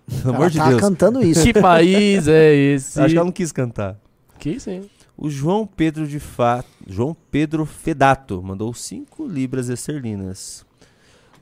[0.08, 0.82] Pelo Ela amor de tá Deus.
[0.82, 1.44] cantando isso.
[1.44, 3.00] Que país é esse?
[3.00, 3.98] Acho que ela não quis cantar.
[4.40, 4.90] Que sim.
[5.16, 6.64] O João Pedro de Fa...
[6.88, 10.66] João Pedro Fedato mandou 5 libras esterlinas.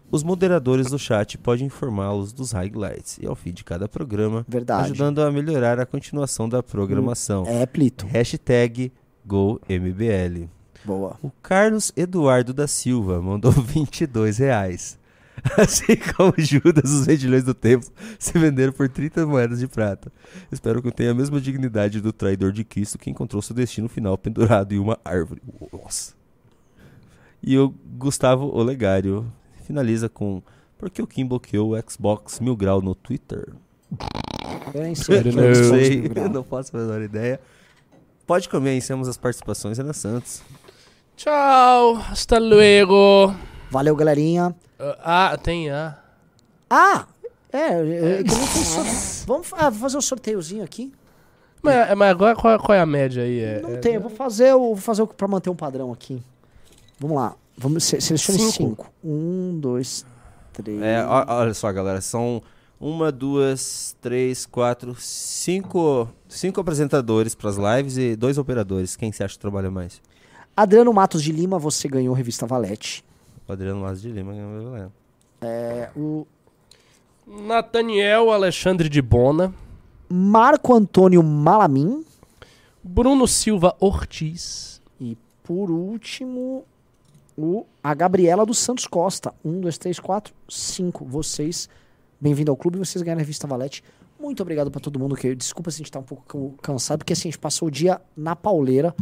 [0.09, 4.85] Os moderadores do chat podem informá-los dos highlights e ao fim de cada programa, Verdade.
[4.85, 7.45] ajudando a melhorar a continuação da programação.
[7.45, 8.05] É, Plito.
[8.05, 8.91] Hashtag
[9.25, 10.47] GoMBL.
[10.85, 11.17] Boa.
[11.21, 14.97] O Carlos Eduardo da Silva mandou 22 reais.
[15.57, 20.11] Assim como Judas, os vendilhões do templo se venderam por 30 moedas de prata.
[20.51, 23.87] Espero que eu tenha a mesma dignidade do traidor de Cristo que encontrou seu destino
[23.87, 25.41] final pendurado em uma árvore.
[25.71, 26.13] Nossa.
[27.43, 29.31] E o Gustavo Olegário
[29.67, 30.41] finaliza com
[30.77, 33.53] Por que o Kim bloqueou o Xbox Mil Grau no Twitter?
[34.73, 35.23] Eu nem Eu sei.
[35.23, 37.39] não Xbox sei, eu não faço a menor ideia.
[38.25, 40.41] Pode comer, iniciamos as participações, Ana Santos.
[41.15, 43.33] Tchau, hasta luego.
[43.71, 44.55] Valeu, galerinha.
[45.03, 45.97] Ah, tem A.
[46.69, 47.05] Ah,
[47.51, 50.93] É, é, fez sorte- Vamos ah, fazer um sorteiozinho aqui.
[51.63, 53.39] Mas, mas agora qual, qual é a média aí?
[53.39, 55.91] É, Não é- tem, eu vou fazer, o- vou fazer o pra manter um padrão
[55.91, 56.21] aqui.
[56.99, 57.35] Vamos lá.
[57.57, 58.51] Vamos se, selecione Cinco.
[58.53, 58.93] cinco.
[59.03, 60.05] Um, dois,
[60.53, 60.81] três.
[60.81, 62.41] É, olha só, galera, são
[62.79, 68.95] uma, duas, três, quatro, cinco, cinco apresentadores pras lives e dois operadores.
[68.95, 69.99] Quem você acha que trabalha mais?
[70.55, 73.03] Adriano Matos de Lima, você ganhou a revista Valete.
[73.47, 74.33] O Adriano Mas de Lima.
[74.33, 74.89] né?
[75.41, 76.27] É, o
[77.25, 79.53] Nathaniel Alexandre de Bona,
[80.09, 82.03] Marco Antônio Malamin.
[82.83, 86.63] Bruno Silva Ortiz, E por último,
[87.37, 89.33] o, a Gabriela dos Santos Costa.
[89.45, 91.05] Um, dois, três, quatro, cinco.
[91.05, 91.69] Vocês,
[92.19, 93.83] bem-vindo ao clube, vocês ganharam a revista Valete.
[94.19, 95.15] Muito obrigado pra todo mundo.
[95.15, 97.67] Que, desculpa se a gente tá um pouco can- cansado, porque assim, a gente passou
[97.67, 98.95] o dia na pauleira.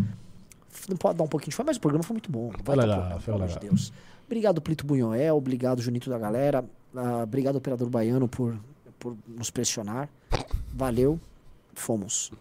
[0.90, 2.52] Não pode dar um pouquinho de fome, mas o programa foi muito bom.
[2.64, 3.60] Vai legal, pelo amor de.
[3.60, 3.94] Deus.
[4.26, 5.38] Obrigado, Plito Bunhoel.
[5.38, 6.66] Obrigado, Junito da galera.
[6.94, 8.58] ah, obrigado, Operador Baiano, por,
[9.00, 10.10] por nos pressionar.
[10.74, 11.18] Valeu.
[11.74, 12.32] Fomos.